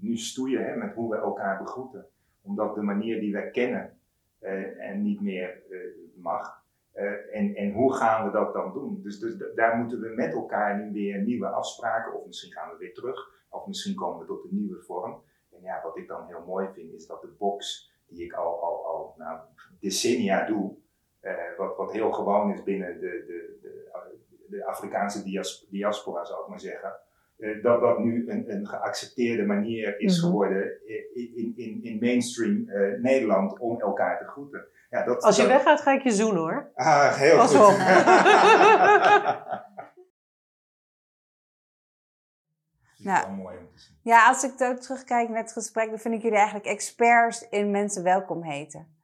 nu 0.00 0.16
stoeien 0.16 0.64
hè, 0.64 0.76
met 0.76 0.94
hoe 0.94 1.10
we 1.10 1.16
elkaar 1.16 1.62
begroeten. 1.62 2.06
Omdat 2.42 2.74
de 2.74 2.82
manier 2.82 3.20
die 3.20 3.32
wij 3.32 3.50
kennen 3.50 3.98
en 4.78 5.02
niet 5.02 5.20
meer 5.20 5.62
mag. 6.14 6.64
Eh, 6.96 7.36
en, 7.38 7.54
en 7.54 7.72
hoe 7.72 7.94
gaan 7.94 8.26
we 8.26 8.30
dat 8.30 8.52
dan 8.52 8.72
doen? 8.72 9.00
Dus, 9.02 9.18
dus 9.18 9.36
daar 9.54 9.76
moeten 9.76 10.00
we 10.00 10.08
met 10.08 10.32
elkaar 10.32 10.78
nu 10.78 10.92
weer 10.92 11.22
nieuwe 11.22 11.46
afspraken, 11.48 12.14
of 12.14 12.26
misschien 12.26 12.52
gaan 12.52 12.70
we 12.70 12.76
weer 12.76 12.94
terug, 12.94 13.44
of 13.48 13.66
misschien 13.66 13.94
komen 13.94 14.20
we 14.20 14.26
tot 14.26 14.44
een 14.44 14.56
nieuwe 14.56 14.82
vorm. 14.82 15.22
En 15.52 15.62
ja, 15.62 15.80
wat 15.82 15.96
ik 15.96 16.08
dan 16.08 16.26
heel 16.26 16.44
mooi 16.46 16.68
vind, 16.72 16.92
is 16.92 17.06
dat 17.06 17.20
de 17.20 17.34
box 17.38 17.90
die 18.06 18.24
ik 18.24 18.32
al, 18.32 18.62
al, 18.62 18.86
al 18.86 19.14
nou, 19.16 19.40
decennia 19.80 20.46
doe, 20.46 20.76
eh, 21.20 21.56
wat, 21.76 21.92
heel 21.92 22.12
gewoon 22.12 22.52
is 22.52 22.62
binnen 22.62 23.00
de, 23.00 23.24
de, 23.26 23.58
de, 23.60 24.18
de 24.48 24.66
Afrikaanse 24.66 25.22
dias- 25.22 25.66
diaspora, 25.70 26.24
zou 26.24 26.42
ik 26.42 26.48
maar 26.48 26.60
zeggen, 26.60 26.98
dat 27.62 27.80
dat 27.80 27.98
nu 27.98 28.30
een, 28.30 28.50
een 28.50 28.66
geaccepteerde 28.66 29.44
manier 29.44 30.00
is 30.00 30.16
Mhm. 30.20 30.26
geworden 30.26 30.70
in, 31.14 31.36
in, 31.36 31.52
in, 31.56 31.82
in 31.82 31.98
mainstream 32.00 32.68
eh, 32.68 33.00
Nederland 33.02 33.58
om 33.58 33.80
elkaar 33.80 34.18
te 34.18 34.24
groeten. 34.24 34.66
Ja, 34.90 35.04
dat, 35.04 35.22
Als 35.22 35.36
je 35.36 35.42
dat- 35.42 35.50
weggaat, 35.50 35.80
ga 35.80 35.92
ik 35.92 36.02
je 36.02 36.10
zoenen 36.10 36.40
hoor. 36.42 36.70
Ah, 36.74 37.14
heel 37.14 37.36
Pas 37.36 37.54
goed. 37.54 37.66
op. 37.66 37.74
Vind 42.96 42.98
ik 42.98 43.04
Nou. 43.04 43.26
wel 43.26 43.36
mooi 43.36 43.56
om 43.58 43.68
te 43.72 43.78
zien. 43.80 43.96
Ja, 44.02 44.28
als 44.28 44.44
ik 44.44 44.60
ook 44.60 44.78
terugkijk 44.78 45.28
naar 45.28 45.42
het 45.42 45.52
gesprek, 45.52 45.88
dan 45.88 45.98
vind 45.98 46.14
ik 46.14 46.22
jullie 46.22 46.36
eigenlijk 46.36 46.66
experts 46.66 47.48
in 47.48 47.70
mensen 47.70 48.02
welkom 48.02 48.42
heten. 48.42 48.95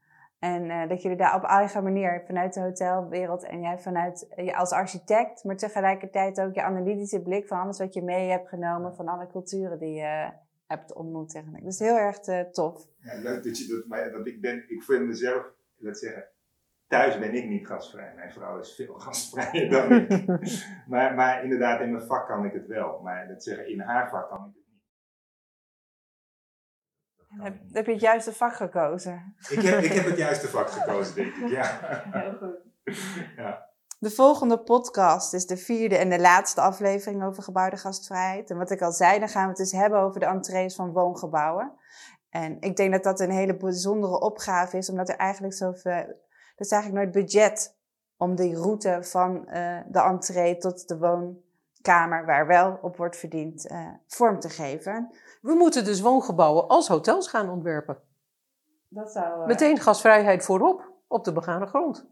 En 0.43 0.71
eh, 0.71 0.89
dat 0.89 1.03
jullie 1.03 1.17
daar 1.17 1.35
op 1.35 1.45
eigen 1.45 1.83
manier, 1.83 2.23
vanuit 2.27 2.55
de 2.55 2.61
hotelwereld 2.61 3.45
en 3.45 3.61
jij 3.61 3.79
vanuit 3.79 4.29
eh, 4.29 4.45
je 4.45 4.57
als 4.57 4.71
architect, 4.71 5.45
maar 5.45 5.57
tegelijkertijd 5.57 6.41
ook 6.41 6.55
je 6.55 6.63
analytische 6.63 7.23
blik 7.23 7.47
van 7.47 7.61
alles 7.61 7.79
wat 7.79 7.95
je 7.95 8.03
mee 8.03 8.31
hebt 8.31 8.49
genomen 8.49 8.95
van 8.95 9.09
alle 9.09 9.27
culturen 9.27 9.79
die 9.79 9.95
je 9.95 10.31
hebt 10.67 10.95
ontmoet. 10.95 11.35
eigenlijk. 11.35 11.65
Dus 11.65 11.79
heel 11.79 11.97
erg 11.97 12.19
eh, 12.19 12.41
tof. 12.41 12.87
Ja, 12.99 13.19
leuk 13.21 13.45
dat 13.45 13.59
je 13.59 13.67
dat, 13.67 13.87
maar, 13.87 14.13
want 14.13 14.27
ik 14.27 14.41
ben, 14.41 14.71
ik 14.71 14.83
vind 14.83 15.07
mezelf, 15.07 15.47
laat 15.77 15.99
zeggen, 15.99 16.25
thuis 16.87 17.19
ben 17.19 17.35
ik 17.35 17.49
niet 17.49 17.67
gastvrij. 17.67 18.13
Mijn 18.17 18.33
vrouw 18.33 18.59
is 18.59 18.75
veel 18.75 18.95
gastvrijer 19.05 19.71
dan 19.71 19.93
ik. 19.93 20.27
maar, 20.93 21.15
maar 21.15 21.43
inderdaad, 21.43 21.81
in 21.81 21.93
mijn 21.93 22.07
vak 22.07 22.27
kan 22.27 22.45
ik 22.45 22.53
het 22.53 22.67
wel. 22.67 23.01
Maar 23.03 23.29
dat 23.29 23.43
zeggen, 23.43 23.69
in 23.69 23.81
haar 23.81 24.11
vak 24.11 24.29
kan 24.29 24.39
ik 24.39 24.45
het. 24.45 24.55
Dat 24.55 24.62
Heb, 27.39 27.55
ik 27.55 27.63
niet. 27.63 27.75
heb 27.75 27.87
je 27.87 27.93
het 27.93 28.01
juiste 28.01 28.33
vak 28.33 28.55
gekozen? 28.55 29.35
Ik 29.49 29.63
heb, 29.63 29.83
ik 29.83 29.93
heb 29.93 30.05
het 30.05 30.17
juiste 30.27 30.49
vak 30.49 30.71
gekozen, 30.71 31.15
denk 31.15 31.35
ik. 31.35 31.49
Ja. 31.49 31.79
Heel 32.11 32.37
goed. 32.39 32.57
Ja. 33.37 33.71
De 33.99 34.11
volgende 34.11 34.59
podcast 34.59 35.35
is 35.35 35.47
de 35.47 35.57
vierde 35.57 35.97
en 35.97 36.11
de 36.11 36.21
laatste 36.21 36.61
aflevering 36.61 37.25
over 37.25 37.43
gebouwde 37.43 37.77
gastvrijheid. 37.77 38.51
En 38.51 38.59
wat 38.59 38.71
ik 38.71 38.83
al 38.83 38.93
zei, 38.93 39.19
dan 39.19 39.29
gaan 39.29 39.43
we 39.43 39.49
het 39.49 39.57
dus 39.57 39.73
hebben 39.73 40.01
over 40.01 40.21
de 40.21 40.27
entrees 40.27 40.75
van 40.75 40.93
woongebouwen. 40.93 41.73
En 42.31 42.61
ik 42.61 42.77
denk 42.77 42.93
dat 42.93 43.03
dat 43.03 43.21
een 43.21 43.31
hele 43.31 43.57
bijzondere 43.57 44.21
opgave 44.21 44.77
is, 44.77 44.91
omdat 44.91 45.09
er 45.09 45.17
eigenlijk 45.17 45.55
zoveel... 45.55 45.93
Er 45.93 46.69
is 46.69 46.71
eigenlijk 46.71 47.03
nooit 47.03 47.25
budget 47.25 47.77
om 48.17 48.35
die 48.35 48.57
route 48.57 48.99
van 49.01 49.49
eh, 49.49 49.79
de 49.89 50.01
entree 50.01 50.57
tot 50.57 50.89
de 50.89 50.99
woonkamer, 51.87 52.27
waar 52.27 52.47
wel 52.47 52.79
op 52.83 52.97
wordt 52.97 53.17
verdiend, 53.17 53.67
eh, 53.69 53.89
vorm 54.07 54.41
te 54.41 54.49
geven. 54.49 55.11
We 55.41 55.55
moeten 55.55 55.85
dus 55.85 56.01
woongebouwen 56.01 56.69
als 56.69 56.89
hotels 56.89 57.29
gaan 57.29 57.51
ontwerpen. 57.51 57.99
Dat 58.89 59.13
zou... 59.13 59.41
eh, 59.41 59.47
Meteen 59.47 59.79
gasvrijheid 59.79 60.45
voorop, 60.45 60.91
op 61.09 61.25
de 61.25 61.33
begane 61.33 61.67
grond. 61.67 62.07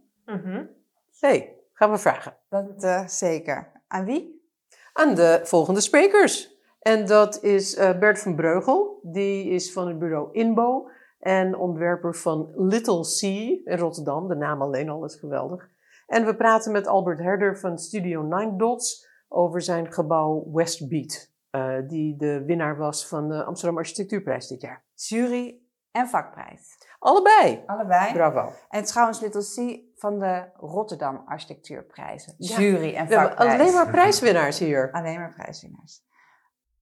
hey, 1.21 1.57
gaan 1.73 1.91
we 1.91 1.99
vragen. 1.99 2.37
Dat 2.49 2.83
eh, 2.85 3.07
zeker. 3.07 3.73
Aan 3.89 4.05
wie? 4.05 4.49
Aan 4.93 5.15
de 5.15 5.41
volgende 5.45 5.81
sprekers. 5.81 6.59
En 6.81 7.07
dat 7.07 7.43
is 7.43 7.77
eh, 7.77 7.99
Bert 7.99 8.19
van 8.19 8.35
Breugel. 8.35 9.01
Die 9.03 9.51
is 9.51 9.73
van 9.73 9.89
het 9.89 9.99
bureau 9.99 10.29
Inbo. 10.33 10.89
En 11.19 11.57
ontwerper 11.57 12.15
van 12.15 12.53
Little 12.55 13.01
C 13.01 13.23
in 13.23 13.79
Rotterdam. 13.79 14.29
De 14.29 14.35
naam 14.35 14.63
alleen 14.63 14.89
al 14.89 15.05
is 15.05 15.15
geweldig. 15.15 15.69
En 16.07 16.25
we 16.25 16.37
praten 16.37 16.73
met 16.73 16.87
Albert 16.87 17.19
Herder 17.19 17.59
van 17.59 17.79
Studio 17.79 18.23
Nine 18.23 18.57
Dots 18.57 19.09
over 19.33 19.63
zijn 19.63 19.93
gebouw 19.93 20.51
Westbeat. 20.53 21.29
eh, 21.51 21.75
die 21.87 22.17
de 22.17 22.45
winnaar 22.45 22.77
was 22.77 23.07
van 23.07 23.29
de 23.29 23.45
Amsterdam 23.45 23.79
Architectuurprijs 23.79 24.47
dit 24.47 24.61
jaar. 24.61 24.85
Jury 24.95 25.61
en 25.91 26.09
vakprijs. 26.09 26.79
Allebei. 26.99 27.63
Allebei. 27.67 28.13
Bravo. 28.13 28.53
En 28.69 28.85
trouwens 28.85 29.21
Little 29.21 29.41
C 29.41 29.81
van 30.01 30.19
de 30.19 30.45
Rotterdam 30.57 31.23
Architectuurprijzen. 31.27 32.35
Ja. 32.39 32.59
Jury 32.59 32.95
en 32.95 33.09
vakprijs. 33.09 33.53
alleen 33.53 33.73
maar 33.73 33.91
prijswinnaars 33.91 34.59
hier. 34.59 34.93
Alleen 34.93 35.19
maar 35.19 35.35
prijswinnaars. 35.35 36.03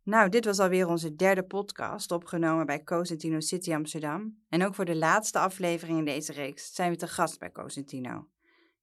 Nou, 0.02 0.28
dit 0.28 0.44
was 0.44 0.58
alweer 0.58 0.88
onze 0.88 1.14
derde 1.14 1.42
podcast, 1.42 2.10
opgenomen 2.10 2.66
bij 2.66 2.84
Cosentino 2.84 3.40
City 3.40 3.74
Amsterdam. 3.74 4.38
En 4.48 4.64
ook 4.64 4.74
voor 4.74 4.84
de 4.84 4.96
laatste 4.96 5.38
aflevering 5.38 5.98
in 5.98 6.04
deze 6.04 6.32
reeks 6.32 6.74
zijn 6.74 6.90
we 6.90 6.96
te 6.96 7.06
gast 7.06 7.38
bij 7.38 7.52
Cosentino. 7.52 8.26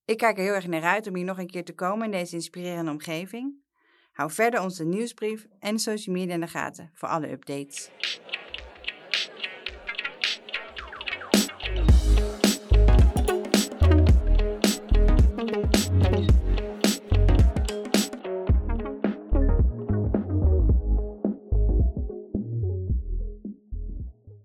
Ik 0.05 0.17
kijk 0.17 0.37
er 0.37 0.43
heel 0.43 0.53
erg 0.53 0.67
naar 0.67 0.83
uit 0.83 1.07
om 1.07 1.15
hier 1.15 1.25
nog 1.25 1.37
een 1.37 1.49
keer 1.49 1.63
te 1.63 1.73
komen 1.73 2.05
in 2.05 2.11
deze 2.11 2.35
inspirerende 2.35 2.91
omgeving. 2.91 3.63
Hou 4.11 4.31
verder 4.31 4.61
onze 4.61 4.83
nieuwsbrief 4.83 5.45
en 5.59 5.79
social 5.79 6.15
media 6.15 6.33
in 6.33 6.39
de 6.39 6.47
gaten 6.47 6.91
voor 6.93 7.09
alle 7.09 7.31
updates. 7.31 7.89